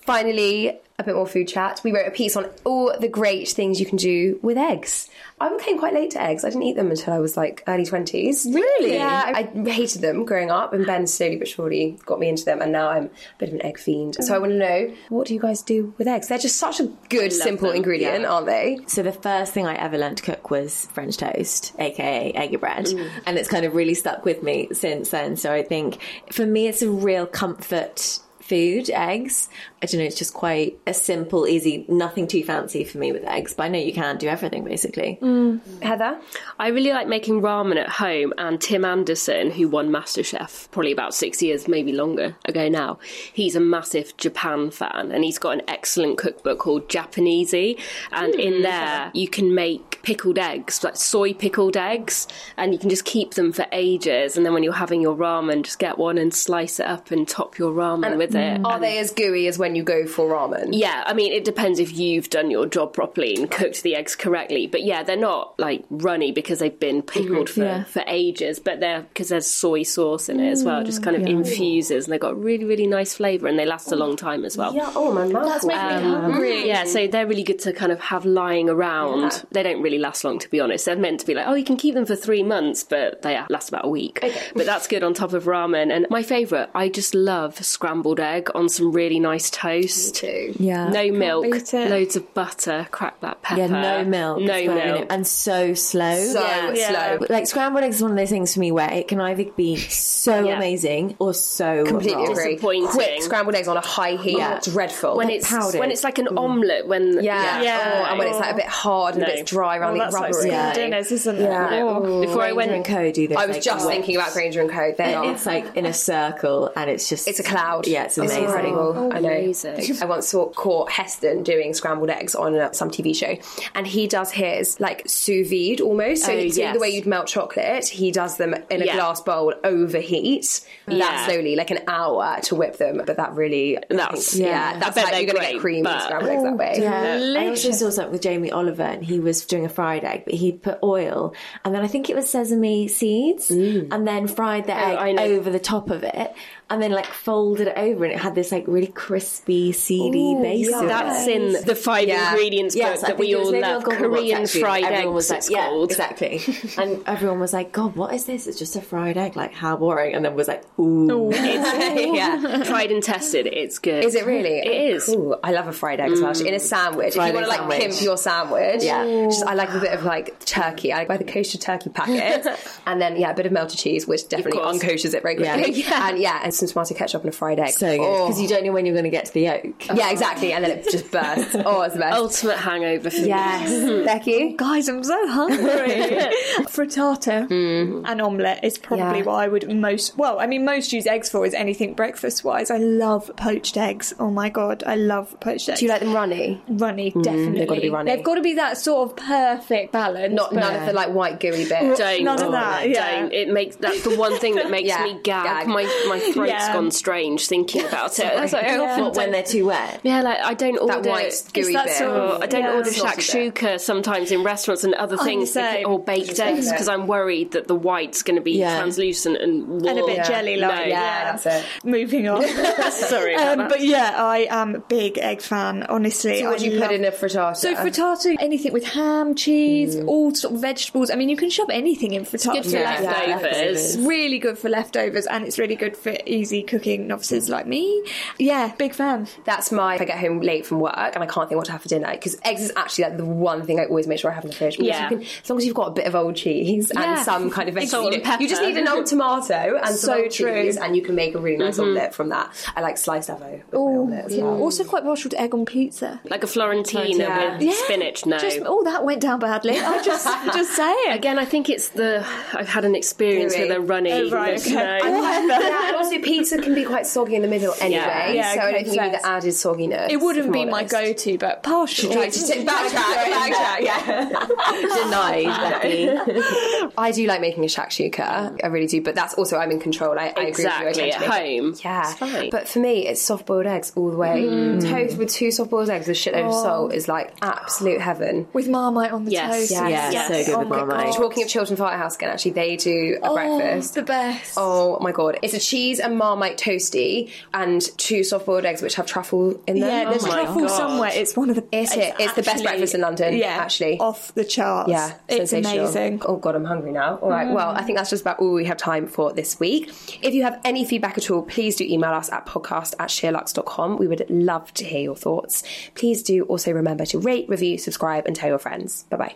Finally, 0.05 0.79
a 0.97 1.03
bit 1.03 1.15
more 1.15 1.27
food 1.27 1.47
chat. 1.47 1.81
We 1.83 1.91
wrote 1.91 2.07
a 2.07 2.11
piece 2.11 2.37
on 2.37 2.45
all 2.63 2.95
the 2.97 3.09
great 3.09 3.49
things 3.49 3.79
you 3.81 3.85
can 3.85 3.97
do 3.97 4.39
with 4.41 4.57
eggs. 4.57 5.09
I 5.41 5.49
became 5.49 5.77
quite 5.77 5.93
late 5.93 6.11
to 6.11 6.21
eggs. 6.21 6.45
I 6.45 6.49
didn't 6.49 6.63
eat 6.63 6.77
them 6.77 6.89
until 6.89 7.13
I 7.13 7.19
was 7.19 7.35
like 7.35 7.63
early 7.67 7.83
20s. 7.83 8.45
Really? 8.53 8.93
Yeah, 8.93 9.23
I 9.25 9.49
I 9.53 9.69
hated 9.69 10.01
them 10.01 10.23
growing 10.23 10.51
up, 10.51 10.71
and 10.73 10.85
Ben 10.85 11.05
slowly 11.07 11.35
but 11.35 11.49
surely 11.49 11.99
got 12.05 12.19
me 12.19 12.29
into 12.29 12.45
them, 12.45 12.61
and 12.61 12.71
now 12.71 12.87
I'm 12.89 13.05
a 13.05 13.09
bit 13.39 13.49
of 13.49 13.55
an 13.55 13.65
egg 13.65 13.77
fiend. 13.77 14.15
So 14.21 14.33
I 14.33 14.37
want 14.37 14.53
to 14.53 14.57
know, 14.57 14.93
what 15.09 15.27
do 15.27 15.33
you 15.33 15.39
guys 15.41 15.61
do 15.63 15.93
with 15.97 16.07
eggs? 16.07 16.29
They're 16.29 16.37
just 16.37 16.57
such 16.57 16.79
a 16.79 16.85
good, 17.09 17.33
simple 17.33 17.67
them, 17.69 17.77
ingredient, 17.77 18.21
yeah. 18.21 18.29
aren't 18.31 18.45
they? 18.45 18.79
So 18.87 19.03
the 19.03 19.11
first 19.11 19.53
thing 19.53 19.67
I 19.67 19.75
ever 19.75 19.97
learned 19.97 20.17
to 20.17 20.23
cook 20.23 20.49
was 20.49 20.85
French 20.93 21.17
toast, 21.17 21.73
aka 21.77 22.31
eggy 22.31 22.55
bread, 22.55 22.85
Mm. 22.85 23.09
and 23.25 23.37
it's 23.37 23.49
kind 23.49 23.65
of 23.65 23.73
really 23.75 23.95
stuck 23.95 24.23
with 24.23 24.43
me 24.43 24.69
since 24.71 25.09
then. 25.09 25.35
So 25.35 25.51
I 25.51 25.63
think 25.63 25.97
for 26.31 26.45
me, 26.45 26.67
it's 26.67 26.81
a 26.83 26.89
real 26.89 27.25
comfort 27.25 28.19
food. 28.39 28.89
Eggs. 28.91 29.49
I 29.85 29.87
don't 29.87 29.99
know. 29.99 30.07
It's 30.07 30.17
just 30.17 30.33
quite 30.33 30.79
a 30.87 30.95
simple, 30.95 31.47
easy, 31.47 31.85
nothing 31.87 32.27
too 32.27 32.43
fancy 32.43 32.83
for 32.83 32.97
me 32.97 33.11
with 33.11 33.23
eggs. 33.23 33.53
But 33.53 33.63
I 33.63 33.67
know 33.67 33.77
you 33.77 33.93
can 33.93 34.17
do 34.17 34.27
everything 34.27 34.63
basically. 34.63 35.19
Mm. 35.21 35.83
Heather? 35.83 36.19
I 36.57 36.69
really 36.69 36.91
like 36.91 37.07
making 37.07 37.41
ramen 37.41 37.77
at 37.77 37.89
home, 37.89 38.33
and 38.39 38.59
Tim 38.59 38.83
Anderson, 38.83 39.51
who 39.51 39.67
won 39.67 39.89
MasterChef 39.89 40.71
probably 40.71 40.91
about 40.91 41.13
six 41.13 41.43
years, 41.43 41.67
maybe 41.67 41.91
longer 41.91 42.35
ago 42.45 42.67
now, 42.67 42.97
he's 43.31 43.55
a 43.55 43.59
massive 43.59 44.17
Japan 44.17 44.71
fan, 44.71 45.11
and 45.11 45.23
he's 45.23 45.37
got 45.37 45.51
an 45.51 45.61
excellent 45.67 46.17
cookbook 46.17 46.57
called 46.57 46.89
JapanEasy, 46.89 47.79
and 48.11 48.33
in 48.33 48.55
hmm. 48.55 48.61
there 48.63 49.11
you 49.13 49.27
can 49.27 49.53
make 49.53 50.01
pickled 50.01 50.39
eggs, 50.39 50.83
like 50.83 50.95
soy 50.95 51.31
pickled 51.31 51.77
eggs, 51.77 52.27
and 52.57 52.73
you 52.73 52.79
can 52.79 52.89
just 52.89 53.05
keep 53.05 53.35
them 53.35 53.51
for 53.51 53.67
ages, 53.71 54.35
and 54.35 54.45
then 54.45 54.53
when 54.53 54.63
you're 54.63 54.73
having 54.73 55.01
your 55.01 55.15
ramen, 55.15 55.61
just 55.61 55.77
get 55.77 55.99
one 55.99 56.17
and 56.17 56.33
slice 56.33 56.79
it 56.79 56.87
up 56.87 57.11
and 57.11 57.27
top 57.27 57.59
your 57.59 57.71
ramen 57.71 58.17
with 58.17 58.35
it. 58.35 58.65
Are 58.65 58.79
they 58.79 58.97
as 58.97 59.11
gooey 59.11 59.47
as 59.47 59.59
when 59.59 59.74
you 59.75 59.83
go 59.83 60.05
for 60.05 60.29
ramen? 60.29 60.69
Yeah, 60.71 61.03
I 61.05 61.13
mean, 61.13 61.31
it 61.31 61.43
depends 61.43 61.79
if 61.79 61.95
you've 61.97 62.29
done 62.29 62.51
your 62.51 62.65
job 62.65 62.93
properly 62.93 63.35
and 63.35 63.49
cooked 63.49 63.83
the 63.83 63.95
eggs 63.95 64.15
correctly. 64.15 64.67
But 64.67 64.83
yeah, 64.83 65.03
they're 65.03 65.17
not 65.17 65.57
like 65.59 65.85
runny 65.89 66.31
because 66.31 66.59
they've 66.59 66.79
been 66.79 67.01
pickled 67.01 67.49
mm-hmm, 67.49 67.83
for, 67.83 67.91
for 67.91 68.03
ages, 68.07 68.59
but 68.59 68.79
they're 68.79 69.01
because 69.01 69.29
there's 69.29 69.47
soy 69.47 69.83
sauce 69.83 70.29
in 70.29 70.39
it 70.39 70.49
as 70.49 70.63
well. 70.63 70.81
It 70.81 70.85
just 70.85 71.01
mm, 71.01 71.05
kind 71.05 71.15
of 71.17 71.27
infuses 71.27 72.05
and 72.05 72.13
they've 72.13 72.19
got 72.19 72.41
really, 72.41 72.65
really 72.65 72.87
nice 72.87 73.15
flavour 73.15 73.47
and 73.47 73.57
they 73.57 73.65
last 73.65 73.91
a 73.91 73.95
long 73.95 74.15
time 74.15 74.45
as 74.45 74.57
well. 74.57 74.73
Yeah, 74.73 74.91
oh, 74.95 75.11
my 75.11 75.27
mouth. 75.27 75.45
That's 75.45 75.65
mm. 75.65 76.65
Yeah, 76.65 76.85
so 76.85 77.07
they're 77.07 77.27
really 77.27 77.43
good 77.43 77.59
to 77.59 77.73
kind 77.73 77.91
of 77.91 77.99
have 77.99 78.25
lying 78.25 78.69
around. 78.69 79.45
They 79.51 79.63
don't 79.63 79.81
really 79.81 79.99
last 79.99 80.23
long, 80.23 80.39
to 80.39 80.49
be 80.49 80.59
honest. 80.59 80.85
They're 80.85 80.95
meant 80.95 81.19
to 81.21 81.25
be 81.25 81.33
like, 81.33 81.47
oh, 81.47 81.53
you 81.53 81.65
can 81.65 81.77
keep 81.77 81.95
them 81.95 82.05
for 82.05 82.15
three 82.15 82.43
months, 82.43 82.83
but 82.83 83.21
they 83.21 83.39
last 83.49 83.69
about 83.69 83.85
a 83.85 83.89
week. 83.89 84.19
But 84.55 84.65
that's 84.65 84.87
good 84.87 85.03
on 85.03 85.13
top 85.13 85.33
of 85.33 85.45
ramen. 85.45 85.91
And 85.91 86.07
my 86.09 86.23
favourite, 86.23 86.69
I 86.73 86.89
just 86.89 87.13
love 87.15 87.63
scrambled 87.63 88.19
egg 88.19 88.49
on 88.55 88.69
some 88.69 88.91
really 88.91 89.19
nice 89.19 89.49
toast. 89.55 90.21
Yeah. 90.59 90.89
No 90.89 91.11
milk, 91.11 91.45
beat 91.49 91.73
it. 91.73 91.89
loads 91.89 92.17
of 92.17 92.33
butter, 92.33 92.87
crack 92.91 93.19
black 93.21 93.41
pepper. 93.41 93.61
Yeah, 93.61 93.67
no 93.67 94.03
milk. 94.03 94.41
No 94.41 94.53
as 94.53 94.67
well, 94.67 94.75
milk. 94.97 95.07
and 95.09 95.25
so 95.25 95.73
slow. 95.73 96.15
So 96.25 96.73
Yeah. 96.73 97.17
slow. 97.17 97.27
Like 97.29 97.47
scrambled 97.47 97.83
eggs 97.85 97.95
is 97.97 98.01
one 98.01 98.11
of 98.11 98.17
those 98.17 98.29
things 98.29 98.53
for 98.53 98.59
me 98.59 98.71
where 98.73 98.91
it 98.91 99.07
can 99.07 99.21
either 99.21 99.45
be 99.45 99.77
so 99.77 100.43
Yeah. 100.43 100.57
amazing 100.57 101.15
or 101.19 101.33
so 101.33 101.85
Completely 101.85 102.23
wrong. 102.23 102.31
agree. 102.33 102.53
Disappointing. 102.55 102.87
Quick 102.87 103.21
scrambled 103.23 103.55
eggs 103.55 103.69
on 103.69 103.77
a 103.77 103.81
high 103.81 104.17
heat. 104.17 104.37
Yeah. 104.37 104.59
Dreadful. 104.61 105.15
when 105.15 105.29
it's 105.29 105.49
powdered. 105.49 105.79
when 105.79 105.89
it's 105.91 106.03
like 106.03 106.17
an 106.17 106.27
mm. 106.27 106.37
omelette 106.37 106.87
when 106.87 107.23
yeah. 107.23 107.61
Yeah. 107.61 108.03
Oh, 108.03 108.09
and 108.09 108.19
when 108.19 108.27
it's 108.27 108.39
like 108.39 108.49
a 108.51 108.53
oh. 108.53 108.57
bit 108.57 108.65
hard 108.67 109.15
and 109.15 109.23
a 109.23 109.27
bit 109.27 109.45
dry 109.45 109.77
around 109.77 109.91
Oh, 109.91 109.93
the 109.93 109.99
that's 109.99 110.13
like 110.13 110.23
rubbery. 110.23 110.41
school 110.41 110.51
Yeah. 110.51 110.73
dinners, 110.73 111.11
isn't 111.13 111.35
it? 111.37 111.41
Yeah. 111.41 111.69
Oh. 111.83 112.21
before 112.21 112.41
I 112.41 112.51
went 112.51 112.71
and 112.71 112.83
Co 112.83 113.09
do 113.11 113.27
this. 113.29 113.37
I 113.37 113.45
was 113.45 113.55
like, 113.55 113.63
just 113.63 113.85
whip- 113.85 113.95
thinking 113.95 114.17
about 114.17 114.33
Granger 114.33 114.59
and 114.61 114.69
Co. 114.69 114.91
They 114.97 115.13
are. 115.13 115.31
It's 115.31 115.45
like 115.45 115.77
in 115.77 115.85
a 115.85 115.93
circle, 115.93 116.71
and 116.75 116.89
it's 116.89 117.07
just 117.07 117.27
It's 117.27 117.39
a 117.39 117.43
cloud. 117.43 117.87
Yeah, 117.87 118.03
it's 118.05 118.17
amazing. 118.17 118.43
incredible. 118.43 118.93
Oh, 118.97 119.11
I 119.13 119.19
know. 119.19 119.44
Amazing. 119.45 119.97
I 120.01 120.05
once 120.05 120.27
saw 120.29 120.49
caught 120.49 120.91
Heston 120.91 121.43
doing 121.43 121.73
scrambled 121.73 122.09
eggs 122.09 122.35
on 122.35 122.55
uh, 122.55 122.71
some 122.71 122.89
TV 122.89 123.15
show, 123.15 123.35
and 123.75 123.85
he 123.87 124.07
does 124.07 124.31
his 124.31 124.79
like 124.79 125.03
sous 125.07 125.49
vide 125.49 125.81
almost. 125.81 126.23
So, 126.25 126.33
Oh, 126.33 126.37
yes. 126.37 126.73
the 126.73 126.79
way 126.79 126.89
you'd 126.89 127.05
melt 127.05 127.27
chocolate, 127.27 127.87
he 127.87 128.11
does 128.11 128.37
them 128.37 128.53
in 128.69 128.81
a 128.81 128.85
Yeah. 128.85 128.95
glass 128.95 129.21
bowl 129.21 129.53
overheat. 129.63 130.61
Yeah. 130.87 130.97
That 130.99 131.29
slowly, 131.29 131.55
like 131.55 131.71
an 131.71 131.79
hour 131.87 132.39
to 132.43 132.55
whip 132.55 132.77
them. 132.77 133.01
But 133.05 133.17
that 133.17 133.33
really, 133.33 133.77
I 133.77 133.81
That's- 133.89 134.31
think- 134.33 134.43
yeah, 134.45 134.73
yeah. 134.73 134.79
that's 134.79 134.97
I 134.97 135.01
bet 135.01 135.13
how 135.13 135.19
you're 135.19 135.31
going 135.31 135.35
to 135.37 135.41
get 135.41 135.51
great, 135.53 135.61
cream 135.61 135.83
but- 135.83 136.01
scrambled 136.03 136.31
eggs 136.31 136.43
that 136.43 136.57
way. 136.57 136.75
Yeah. 136.79 137.39
I 137.41 137.45
actually 137.51 137.73
saw 137.73 137.89
something 137.89 138.11
with 138.11 138.21
Jamie 138.21 138.51
Oliver, 138.51 138.83
and 138.83 139.03
he 139.03 139.19
was 139.19 139.45
doing 139.45 139.65
a 139.65 139.69
fried 139.69 140.03
egg, 140.03 140.23
but 140.25 140.33
he'd 140.35 140.61
put 140.61 140.79
oil, 140.83 141.33
and 141.63 141.73
then 141.73 141.83
I 141.83 141.87
think 141.87 142.09
it 142.09 142.15
was 142.15 142.29
sesame 142.29 142.87
seeds, 142.87 143.49
and 143.51 144.07
then 144.07 144.27
fried 144.27 144.65
the 144.65 144.75
egg 144.75 144.97
I 144.97 145.11
know. 145.13 145.23
over 145.23 145.49
the 145.49 145.59
top 145.59 145.89
of 145.89 146.03
it. 146.03 146.33
And 146.69 146.81
then 146.81 146.91
like 146.91 147.05
folded 147.05 147.67
it 147.67 147.77
over, 147.77 148.05
and 148.05 148.13
it 148.13 148.19
had 148.19 148.33
this 148.35 148.51
like 148.51 148.65
really 148.67 148.87
crispy, 148.87 149.71
seedy 149.71 150.33
Ooh, 150.33 150.41
base. 150.41 150.69
yeah. 150.69 150.79
to 150.79 150.85
it. 150.85 150.87
That's 150.87 151.27
in 151.27 151.53
the 151.65 151.75
five 151.75 152.07
Yeah. 152.07 152.31
ingredients 152.31 152.75
Yes, 152.75 152.99
book 153.01 153.07
that 153.09 153.17
we 153.19 153.27
think 153.27 153.35
it 153.35 153.39
was 153.39 153.47
all 153.47 153.51
maybe 153.53 153.65
on 153.65 153.73
love. 153.73 153.83
Korean 153.83 154.41
actually. 154.43 154.61
fried 154.61 154.83
everyone 154.83 155.05
eggs, 155.07 155.13
was 155.13 155.29
like, 155.29 155.37
it's 155.37 155.49
yeah, 155.51 155.65
called. 155.67 155.91
exactly. 155.91 156.41
and 156.77 157.03
everyone 157.07 157.39
was 157.39 157.53
like, 157.53 157.71
God, 157.71 157.95
what 157.95 158.13
is 158.13 158.25
this? 158.25 158.47
It's 158.47 158.57
just 158.57 158.75
a 158.75 158.81
fried 158.81 159.17
egg. 159.17 159.35
Like 159.35 159.53
how 159.53 159.77
boring. 159.77 160.15
And 160.15 160.25
then 160.25 160.33
was 160.35 160.47
like, 160.47 160.63
ooh, 160.79 161.31
yeah. 161.33 162.63
Tried 162.65 162.91
and 162.91 163.03
tested, 163.03 163.45
it's 163.47 163.79
good. 163.79 164.03
Is 164.03 164.15
it 164.15 164.25
really? 164.25 164.57
It 164.59 164.93
is. 164.93 165.09
Ooh, 165.09 165.35
I 165.43 165.51
love 165.51 165.67
a 165.67 165.73
fried 165.73 165.99
egg 165.99 166.11
as 166.11 166.21
well. 166.21 166.33
Mm. 166.33 166.45
In 166.47 166.53
a 166.53 166.59
sandwich. 166.59 167.15
Fried 167.15 167.29
if 167.29 167.33
you 167.35 167.41
want 167.41 167.45
to 167.45 167.49
like 167.49 167.59
sandwich. 167.59 167.79
pimp 167.79 168.01
your 168.01 168.17
sandwich, 168.17 168.83
Yeah. 168.83 169.03
Just, 169.25 169.45
I 169.45 169.53
like 169.53 169.69
a 169.73 169.79
bit 169.79 169.91
of 169.93 170.03
like 170.03 170.39
turkey. 170.45 170.93
I 170.93 171.05
buy 171.05 171.17
the 171.17 171.23
kosher 171.23 171.57
turkey 171.57 171.89
packet, 171.89 172.45
and 172.87 173.01
then 173.01 173.15
yeah, 173.17 173.31
a 173.31 173.35
bit 173.35 173.45
of 173.45 173.51
melted 173.51 173.77
cheese, 173.79 174.07
which 174.07 174.27
definitely 174.29 174.59
course. 174.59 174.77
unkoshes 174.81 175.13
it 175.13 175.21
very 175.21 175.39
Yeah. 175.39 175.55
quickly. 175.61 175.83
And 175.91 176.19
yeah, 176.19 176.41
and 176.43 176.53
some 176.53 176.64
tomato 176.67 176.95
ketchup 176.95 177.21
and 177.23 177.29
a 177.29 177.35
fried 177.35 177.59
egg. 177.59 177.69
so 177.69 177.87
good 177.87 177.99
Oh. 178.05 178.27
because 178.27 178.41
you 178.41 178.47
don't 178.47 178.63
know 178.65 178.71
when 178.71 178.85
you're 178.85 178.93
going 178.95 179.05
to 179.05 179.09
get 179.09 179.25
to 179.25 179.33
the 179.33 179.41
yolk. 179.41 179.85
Yeah, 179.95 180.11
exactly. 180.11 180.51
And 180.53 180.63
then 180.63 180.77
it 180.79 180.83
just 180.91 181.11
bursts. 181.11 181.55
Oh, 181.65 181.81
it's 181.81 181.93
the 181.93 181.99
best. 182.01 182.17
Ultimate 182.17 182.57
hangover 182.57 183.09
for 183.09 183.21
me. 183.21 183.27
yes, 183.27 184.05
Becky. 184.05 184.51
Oh, 184.53 184.57
guys, 184.57 184.87
I'm 184.87 185.03
so 185.03 185.27
hungry. 185.27 186.29
Frittata 186.69 187.47
mm. 187.47 188.03
and 188.05 188.21
omelette 188.21 188.63
is 188.63 188.77
probably 188.77 189.19
Yeah. 189.19 189.25
what 189.25 189.35
I 189.35 189.47
would 189.47 189.73
most. 189.75 190.17
Well, 190.17 190.39
I 190.39 190.47
mean, 190.47 190.65
most 190.65 190.93
use 190.93 191.05
eggs 191.07 191.29
for 191.29 191.45
is 191.45 191.53
anything 191.53 191.93
breakfast 191.93 192.43
wise. 192.43 192.69
I 192.71 192.77
love 192.77 193.31
poached 193.37 193.77
eggs. 193.77 194.13
Oh 194.19 194.29
my 194.29 194.49
god, 194.49 194.83
I 194.85 194.95
love 194.95 195.37
poached 195.39 195.69
eggs. 195.69 195.79
Do 195.79 195.85
you 195.85 195.91
like 195.91 196.01
them 196.01 196.13
runny? 196.13 196.61
runny? 196.67 197.11
Mm. 197.11 197.23
Definitely, 197.23 197.59
they've 197.59 197.67
gotta 197.67 197.81
be 197.81 197.89
runny. 197.89 198.11
They've 198.15 198.23
got 198.23 198.35
to 198.35 198.41
be 198.41 198.53
that 198.55 198.77
sort 198.77 199.09
of 199.09 199.17
perfect 199.17 199.91
balance. 199.91 200.33
Not 200.33 200.51
but- 200.53 200.59
none 200.59 200.75
of 200.75 200.85
the 200.85 200.93
like 200.93 201.09
white 201.09 201.39
gooey 201.39 201.67
bit. 201.67 201.97
Don't. 201.97 202.23
None 202.23 202.39
of 202.41 202.47
oh, 202.47 202.51
that, 202.51 202.89
yeah. 202.89 203.21
Don't. 203.21 203.33
It 203.33 203.49
makes 203.49 203.75
that's 203.77 204.03
the 204.03 204.17
one 204.17 204.37
thing 204.39 204.55
that 204.55 204.69
makes 204.69 204.87
Yeah, 204.87 205.03
me 205.03 205.19
gag. 205.23 205.45
gag. 205.45 205.67
My 205.67 205.83
my 206.07 206.31
throat's 206.47 206.65
Yeah. 206.67 206.73
gone 206.73 206.91
strange 206.91 207.47
thinking 207.47 207.85
about 207.85 208.17
it. 208.19 208.23
That's 208.23 208.53
like, 208.53 208.65
oh, 208.69 209.03
What, 209.03 209.15
when 209.15 209.31
they're 209.31 209.43
too 209.43 209.65
wet. 209.65 209.99
yeah, 210.03 210.21
like 210.21 210.39
I 210.39 210.53
don't 210.53 210.77
order 210.77 211.01
That 211.01 211.09
white 211.09 211.43
gooey 211.53 211.73
that 211.73 211.85
bit. 211.85 211.95
sort 211.95 212.09
Oh, 212.11 212.27
of- 212.35 212.41
I 212.43 212.45
don't 212.47 212.63
Yeah. 212.63 212.73
order 212.75 212.91
Salty 212.91 213.15
bit. 213.17 213.25
shakshuka 213.25 213.79
sometimes 213.79 214.31
in 214.31 214.43
restaurants 214.43 214.83
and 214.83 214.93
other 214.95 215.17
things 215.17 215.53
the 215.53 215.59
because- 215.59 215.73
same. 215.75 215.87
or 215.89 215.99
baked 215.99 216.39
eggs 216.39 216.71
because 216.71 216.87
I'm 216.87 217.07
worried 217.07 217.51
that 217.51 217.67
the 217.67 217.75
white's 217.75 218.21
going 218.23 218.35
to 218.35 218.41
be 218.41 218.53
Yeah. 218.53 218.77
translucent 218.79 219.37
and 219.37 219.55
and 219.85 219.99
a 219.99 220.05
bit 220.05 220.17
warm. 220.17 220.27
jelly 220.27 220.57
like. 220.57 220.75
No. 220.79 220.83
Yeah, 220.85 221.31
that's 221.31 221.45
it. 221.45 221.65
Moving 221.83 222.27
on. 222.27 222.43
Sorry 222.91 223.35
about 223.35 223.47
Um, 223.53 223.57
that. 223.59 223.69
but 223.69 223.81
yeah, 223.81 224.13
I 224.17 224.47
am 224.49 224.75
a 224.75 224.79
big 224.79 225.17
egg 225.17 225.41
fan. 225.41 225.83
Honestly, 225.83 226.41
So 226.41 226.49
what 226.51 226.59
do 226.59 226.65
you 226.65 226.71
love- 226.79 226.89
put 226.89 226.95
in 226.95 227.05
a 227.05 227.11
frittata? 227.11 227.55
So 227.57 227.73
frittata, 227.75 228.35
anything 228.39 228.73
with 228.73 228.85
ham, 228.85 229.35
cheese, 229.35 229.95
all 230.07 230.33
sort 230.33 230.53
of 230.55 230.59
vegetables. 230.61 231.09
I 231.09 231.15
mean, 231.15 231.29
you 231.29 231.37
can 231.37 231.49
shove 231.49 231.69
anything 231.69 232.13
in 232.13 232.25
frittata. 232.25 232.53
good 232.53 232.65
for 232.65 232.79
leftovers. 232.79 233.95
It's 233.95 233.97
really 233.97 234.39
good 234.39 234.57
for 234.57 234.69
leftovers, 234.69 235.25
and 235.25 235.45
it's 235.45 235.57
really 235.59 235.75
good 235.75 235.95
for 235.97 236.11
easy 236.35 236.61
cooking 236.63 237.07
novices 237.07 237.49
like 237.49 237.65
me. 237.67 238.03
Yeah, 238.37 238.73
big 238.77 238.93
fan. 238.93 239.27
That's 239.45 239.71
my. 239.71 239.95
If 239.95 240.01
I 240.01 240.05
get 240.05 240.19
home 240.19 240.41
late 240.41 240.65
from 240.65 240.79
work 240.79 241.15
and 241.15 241.23
I 241.23 241.25
can't 241.27 241.49
think 241.49 241.57
what 241.57 241.65
to 241.65 241.71
have 241.71 241.81
for 241.81 241.87
dinner, 241.89 242.11
because 242.11 242.37
eggs 242.43 242.61
is 242.61 242.71
actually 242.75 243.05
like 243.05 243.17
the 243.17 243.25
one 243.25 243.65
thing 243.65 243.79
I 243.79 243.85
always 243.85 244.07
make 244.07 244.19
sure 244.19 244.31
I 244.31 244.33
have 244.35 244.43
in 244.45 244.51
the 244.51 244.55
fridge. 244.55 244.77
Because 244.77 244.87
Yeah. 244.87 245.09
you 245.09 245.17
can, 245.17 245.25
as 245.43 245.49
long 245.49 245.57
as 245.59 245.65
you've 245.65 245.75
got 245.75 245.87
a 245.87 245.91
bit 245.91 246.05
of 246.05 246.15
old 246.15 246.35
cheese 246.35 246.91
Yeah. 246.93 247.15
and 247.17 247.25
some 247.25 247.49
kind 247.49 247.69
of 247.69 247.75
vegetable, 247.75 248.03
Salt 248.03 248.13
you, 248.13 248.21
know, 248.23 248.37
you 248.39 248.47
just 248.49 248.61
need 248.61 248.77
an 248.77 248.87
old 248.87 249.05
tomato 249.05 249.77
and 249.77 249.95
So 249.95 250.07
some 250.07 250.19
old 250.21 250.31
true. 250.31 250.51
cheese, 250.63 250.77
and 250.77 250.95
you 250.95 251.01
can 251.01 251.15
make 251.15 251.35
a 251.35 251.39
really 251.39 251.57
nice 251.57 251.75
mm-hmm. 251.75 251.83
omelette 251.89 252.13
from 252.13 252.29
that. 252.29 252.51
I 252.75 252.81
like 252.81 252.97
sliced 252.97 253.29
avo. 253.29 253.51
with 253.51 253.73
my 253.73 253.79
omelette 253.79 254.31
well. 254.31 254.61
Also, 254.61 254.83
quite 254.83 255.03
partial 255.03 255.29
to 255.31 255.39
egg 255.41 255.53
on 255.53 255.65
pizza. 255.65 256.19
like 256.25 256.43
a 256.43 256.47
Florentina 256.47 257.17
Yeah. 257.17 257.57
with 257.57 257.73
spinach. 257.75 258.25
No. 258.25 258.37
Just, 258.37 258.59
oh, 258.65 258.83
that 258.83 259.03
went 259.05 259.21
down 259.21 259.39
badly. 259.39 259.77
I 259.79 260.01
just, 260.03 260.25
just 260.53 260.75
saying. 260.75 261.11
Again, 261.11 261.39
I 261.39 261.45
think 261.45 261.69
it's 261.69 261.89
the 261.89 262.25
I've 262.53 262.67
had 262.67 262.85
an 262.85 262.95
experience 262.95 263.55
Gooey. 263.55 263.67
with 263.69 263.77
a 263.77 263.81
runny. 263.81 264.11
Oh, 264.11 264.29
right, 264.29 264.59
okay. 264.59 264.73
no- 264.73 265.09
yeah, 265.59 265.87
and 265.87 265.95
also 265.95 266.19
pizza 266.25 266.57
can 266.57 266.75
be 266.75 266.83
quite 266.83 267.07
soggy 267.07 267.35
in 267.35 267.41
the 267.41 267.47
middle 267.47 267.73
anyway, 267.79 268.33
Yeah, 268.35 268.53
so 268.53 268.59
I 268.59 268.71
don't 268.71 268.83
think 268.83 268.95
you 268.95 269.01
need 269.01 269.13
the 269.13 269.25
added 269.25 269.53
sogginess. 269.53 270.09
it 270.09 270.17
wouldn't 270.19 270.51
be 270.51 270.63
I'm 270.63 270.69
my 270.69 270.83
go-to, 270.83 271.37
but 271.37 271.63
partial. 271.63 272.09
Like, 272.13 272.33
just 272.33 272.51
take- 272.51 272.67
backtrack, 272.67 273.25
backtrack, 273.31 273.79
yeah. 273.81 274.29
Denied, 275.03 275.45
Becky. 275.45 276.89
I 276.97 277.11
do 277.11 277.25
like 277.27 277.41
making 277.41 277.63
a 277.63 277.67
shakshuka. 277.67 278.59
I 278.63 278.67
really 278.67 278.87
do, 278.87 279.01
but 279.01 279.15
that's 279.15 279.33
also 279.35 279.57
I'm 279.57 279.71
in 279.71 279.79
control. 279.79 280.17
I, 280.17 280.33
I 280.35 280.43
agree 280.45 280.47
with 280.49 280.59
you. 280.59 280.67
I 280.69 280.87
Exactly, 280.89 281.11
at 281.11 281.19
make 281.21 281.29
it- 281.29 281.33
home. 281.61 281.75
Yeah, 281.83 282.01
It's 282.09 282.19
fine. 282.19 282.49
but 282.49 282.67
for 282.67 282.79
me, 282.79 283.07
it's 283.07 283.21
soft 283.21 283.45
boiled 283.45 283.65
eggs 283.67 283.91
all 283.95 284.11
the 284.11 284.17
way. 284.17 284.43
Mm. 284.43 284.81
Toast 284.89 285.17
with 285.17 285.29
two 285.31 285.51
soft 285.51 285.69
boiled 285.69 285.89
eggs 285.89 286.07
with 286.07 286.17
a 286.17 286.19
shitload 286.19 286.45
of 286.47 286.53
oh. 286.53 286.63
salt 286.63 286.93
is 286.93 287.07
like 287.07 287.33
absolute 287.41 288.01
heaven. 288.01 288.47
with 288.53 288.67
Marmite 288.67 289.11
on 289.11 289.25
the 289.25 289.31
Yes, 289.31 289.55
toast. 289.69 289.71
yes, 289.71 290.13
Yeah, 290.13 290.27
so 290.27 290.45
good 290.45 290.55
oh 290.55 290.59
with 290.59 290.67
Marmite. 290.69 291.05
God. 291.07 291.15
Talking 291.15 291.43
of 291.43 291.49
Chiltern 291.49 291.75
Firehouse 291.77 292.15
again, 292.15 292.29
actually, 292.29 292.51
they 292.51 292.75
do 292.77 293.19
a 293.21 293.27
Oh, 293.29 293.33
breakfast. 293.35 293.93
the 293.95 294.01
best. 294.03 294.53
Oh 294.57 294.97
my 295.01 295.11
god! 295.11 295.37
It's 295.41 295.53
a 295.53 295.59
cheese 295.59 295.99
and 295.99 296.14
marmite 296.15 296.57
toasty 296.57 297.31
and 297.53 297.81
two 297.97 298.23
soft 298.23 298.45
boiled 298.45 298.65
eggs 298.65 298.81
which 298.81 298.95
have 298.95 299.05
truffle 299.05 299.61
in 299.67 299.79
them. 299.79 299.89
Yeah, 299.89 300.05
oh 300.07 300.09
there's 300.11 300.23
Oh 300.23 300.27
my 300.27 300.43
truffle 300.43 300.61
God. 300.61 300.77
somewhere. 300.77 301.11
It's 301.13 301.35
one 301.35 301.49
of 301.49 301.55
the. 301.55 301.65
It's 301.71 301.95
it. 301.95 302.15
It's 302.19 302.33
the 302.33 302.41
best 302.41 302.47
actually- 302.47 302.63
breakfast 302.63 302.95
in 302.95 303.01
London, 303.01 303.35
Yeah, 303.35 303.47
actually. 303.47 303.99
off 303.99 304.33
the 304.33 304.43
charts. 304.45 304.89
Yeah, 304.89 305.13
it's 305.27 305.53
amazing. 305.53 306.21
Oh 306.25 306.37
god, 306.37 306.55
I'm 306.55 306.65
hungry 306.65 306.91
now. 306.91 307.17
All 307.17 307.29
right, 307.29 307.51
well, 307.51 307.71
I 307.71 307.81
mm. 307.81 307.85
think 307.85 307.97
that's 307.97 308.09
just 308.09 308.21
about 308.21 308.39
all 308.39 308.53
we 308.53 308.65
have 308.65 308.77
time 308.77 309.07
for 309.07 309.33
this 309.33 309.59
week. 309.59 309.89
If 310.21 310.33
you 310.33 310.43
have 310.43 310.59
any 310.63 310.85
feedback 310.85 311.17
at 311.17 311.29
all, 311.29 311.43
please 311.43 311.75
do 311.75 311.83
email 311.83 312.11
us 312.11 312.31
at 312.31 312.45
podcast 312.45 312.93
at 312.99 313.09
sheerluxe.com. 313.09 313.97
We 313.97 314.07
would 314.07 314.25
love 314.29 314.73
to 314.75 314.85
hear 314.85 315.01
your 315.01 315.15
thoughts. 315.15 315.63
Please 315.95 316.23
do 316.23 316.43
also 316.43 316.71
remember 316.71 317.05
to 317.07 317.19
rate, 317.19 317.47
review, 317.49 317.77
subscribe, 317.77 318.25
and 318.25 318.35
tell 318.35 318.49
your 318.49 318.59
friends. 318.59 319.03
Bye 319.09 319.17
bye. 319.17 319.35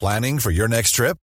Planning 0.00 0.38
for 0.38 0.50
your 0.50 0.66
next 0.66 0.92
trip? 0.92 1.18